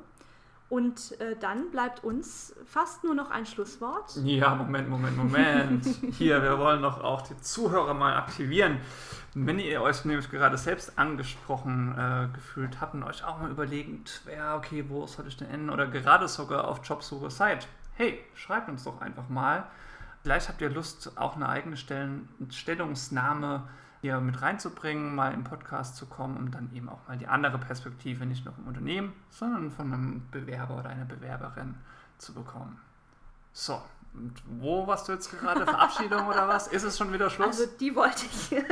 Und 0.67 1.19
äh, 1.21 1.37
dann 1.39 1.71
bleibt 1.71 2.03
uns 2.03 2.53
fast 2.65 3.05
nur 3.05 3.15
noch 3.15 3.31
ein 3.31 3.45
Schlusswort. 3.45 4.17
Ja, 4.17 4.53
Moment, 4.53 4.89
Moment, 4.89 5.15
Moment. 5.15 5.85
Hier, 6.11 6.43
wir 6.43 6.59
wollen 6.59 6.81
doch 6.81 7.01
auch 7.01 7.21
die 7.21 7.37
Zuhörer 7.37 7.93
mal 7.93 8.17
aktivieren. 8.17 8.79
Wenn 9.33 9.59
ihr 9.59 9.81
euch 9.81 10.03
nämlich 10.03 10.29
gerade 10.29 10.57
selbst 10.57 10.99
angesprochen 10.99 11.95
äh, 11.97 12.27
gefühlt 12.35 12.81
habt 12.81 12.95
und 12.95 13.03
euch 13.03 13.23
auch 13.23 13.39
mal 13.39 13.49
überlegt, 13.49 14.23
ja, 14.29 14.57
okay, 14.57 14.83
wo 14.89 15.07
soll 15.07 15.27
ich 15.27 15.37
denn 15.37 15.49
enden 15.49 15.69
oder 15.69 15.87
gerade 15.87 16.27
sogar 16.27 16.67
auf 16.67 16.81
Jobsuche 16.83 17.31
seid, 17.31 17.65
hey, 17.93 18.19
schreibt 18.35 18.67
uns 18.67 18.83
doch 18.83 18.99
einfach 18.99 19.29
mal. 19.29 19.67
Vielleicht 20.21 20.49
habt 20.49 20.59
ihr 20.59 20.69
Lust, 20.69 21.13
auch 21.17 21.37
eine 21.37 21.47
eigene 21.47 21.77
Stellen 21.77 22.27
Stellungsnahme 22.51 23.69
hier 24.01 24.19
mit 24.19 24.41
reinzubringen, 24.41 25.13
mal 25.13 25.33
im 25.33 25.43
Podcast 25.43 25.95
zu 25.95 26.05
kommen, 26.05 26.37
um 26.37 26.51
dann 26.51 26.73
eben 26.73 26.89
auch 26.89 27.07
mal 27.07 27.17
die 27.17 27.27
andere 27.27 27.57
Perspektive 27.57 28.25
nicht 28.25 28.45
nur 28.45 28.53
vom 28.53 28.67
Unternehmen, 28.67 29.13
sondern 29.29 29.71
von 29.71 29.93
einem 29.93 30.27
Bewerber 30.31 30.77
oder 30.77 30.89
einer 30.89 31.05
Bewerberin 31.05 31.75
zu 32.17 32.33
bekommen. 32.33 32.79
So, 33.51 33.81
und 34.13 34.41
wo 34.59 34.87
warst 34.87 35.07
du 35.07 35.13
jetzt 35.13 35.31
gerade? 35.31 35.65
Verabschiedung 35.65 36.27
oder 36.27 36.47
was? 36.47 36.67
Ist 36.67 36.83
es 36.83 36.97
schon 36.97 37.13
wieder 37.13 37.29
Schluss? 37.29 37.59
Also 37.59 37.65
die 37.79 37.95
wollte 37.95 38.25
ich. 38.25 38.55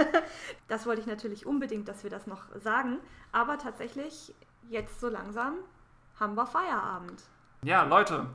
Das 0.68 0.86
wollte 0.86 1.00
ich 1.00 1.08
natürlich 1.08 1.46
unbedingt, 1.46 1.88
dass 1.88 2.04
wir 2.04 2.10
das 2.10 2.28
noch 2.28 2.44
sagen. 2.62 2.98
Aber 3.32 3.58
tatsächlich, 3.58 4.36
jetzt 4.70 5.00
so 5.00 5.08
langsam 5.08 5.54
haben 6.20 6.36
wir 6.36 6.46
Feierabend. 6.46 7.24
Ja, 7.64 7.84
Leute, 7.84 8.26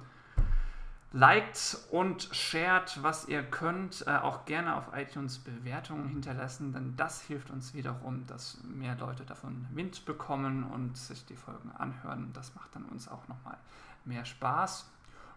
liked 1.13 1.79
und 1.91 2.29
shared, 2.33 3.03
was 3.03 3.29
ihr 3.29 3.43
könnt. 3.43 4.05
Äh, 4.07 4.17
auch 4.17 4.45
gerne 4.45 4.77
auf 4.77 4.85
iTunes 4.95 5.39
Bewertungen 5.39 6.09
hinterlassen, 6.09 6.73
denn 6.73 6.97
das 6.97 7.23
hilft 7.23 7.51
uns 7.51 7.75
wiederum, 7.75 8.27
dass 8.27 8.59
mehr 8.65 8.97
Leute 8.97 9.25
davon 9.25 9.67
Wind 9.73 10.05
bekommen 10.05 10.65
und 10.65 10.97
sich 10.97 11.25
die 11.27 11.37
Folgen 11.37 11.71
anhören. 11.73 12.31
Das 12.33 12.55
macht 12.55 12.75
dann 12.75 12.85
uns 12.87 13.09
auch 13.09 13.29
nochmal 13.29 13.59
mehr 14.05 14.25
Spaß. 14.25 14.91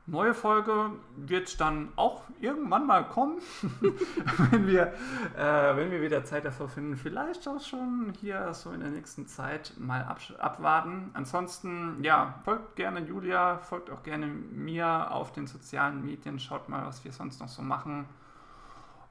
Neue 0.07 0.35
Folge 0.35 0.91
wird 1.15 1.59
dann 1.59 1.91
auch 1.95 2.21
irgendwann 2.39 2.85
mal 2.85 3.07
kommen, 3.07 3.39
wenn, 4.51 4.67
wir, 4.67 4.93
äh, 5.35 5.75
wenn 5.75 5.89
wir 5.89 5.99
wieder 6.01 6.23
Zeit 6.23 6.45
dafür 6.45 6.69
finden. 6.69 6.95
Vielleicht 6.95 7.47
auch 7.47 7.59
schon 7.59 8.13
hier 8.19 8.53
so 8.53 8.71
in 8.71 8.81
der 8.81 8.89
nächsten 8.89 9.25
Zeit 9.25 9.73
mal 9.79 10.03
ab, 10.03 10.19
abwarten. 10.37 11.09
Ansonsten, 11.13 12.03
ja, 12.03 12.35
folgt 12.43 12.75
gerne 12.75 12.99
Julia, 12.99 13.57
folgt 13.57 13.89
auch 13.89 14.03
gerne 14.03 14.27
mir 14.27 15.09
auf 15.11 15.31
den 15.31 15.47
sozialen 15.47 16.05
Medien. 16.05 16.39
Schaut 16.39 16.69
mal, 16.69 16.85
was 16.85 17.03
wir 17.03 17.11
sonst 17.11 17.39
noch 17.39 17.49
so 17.49 17.63
machen. 17.63 18.05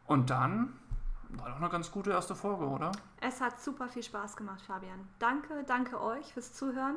Und 0.07 0.31
dann 0.31 0.75
war 1.31 1.49
doch 1.49 1.57
eine 1.57 1.71
ganz 1.71 1.91
gute 1.91 2.11
erste 2.11 2.37
Folge, 2.37 2.67
oder? 2.67 2.93
Es 3.21 3.41
hat 3.41 3.61
super 3.61 3.89
viel 3.89 4.05
Spaß 4.05 4.37
gemacht, 4.37 4.63
Fabian. 4.63 5.09
Danke, 5.19 5.65
danke 5.67 6.01
euch 6.01 6.33
fürs 6.33 6.53
Zuhören 6.53 6.97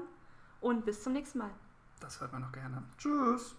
und 0.61 0.85
bis 0.85 1.01
zum 1.01 1.13
nächsten 1.13 1.39
Mal. 1.39 1.51
Das 1.99 2.21
hört 2.21 2.31
man 2.31 2.43
noch 2.43 2.51
gerne. 2.51 2.83
Tschüss. 2.97 3.55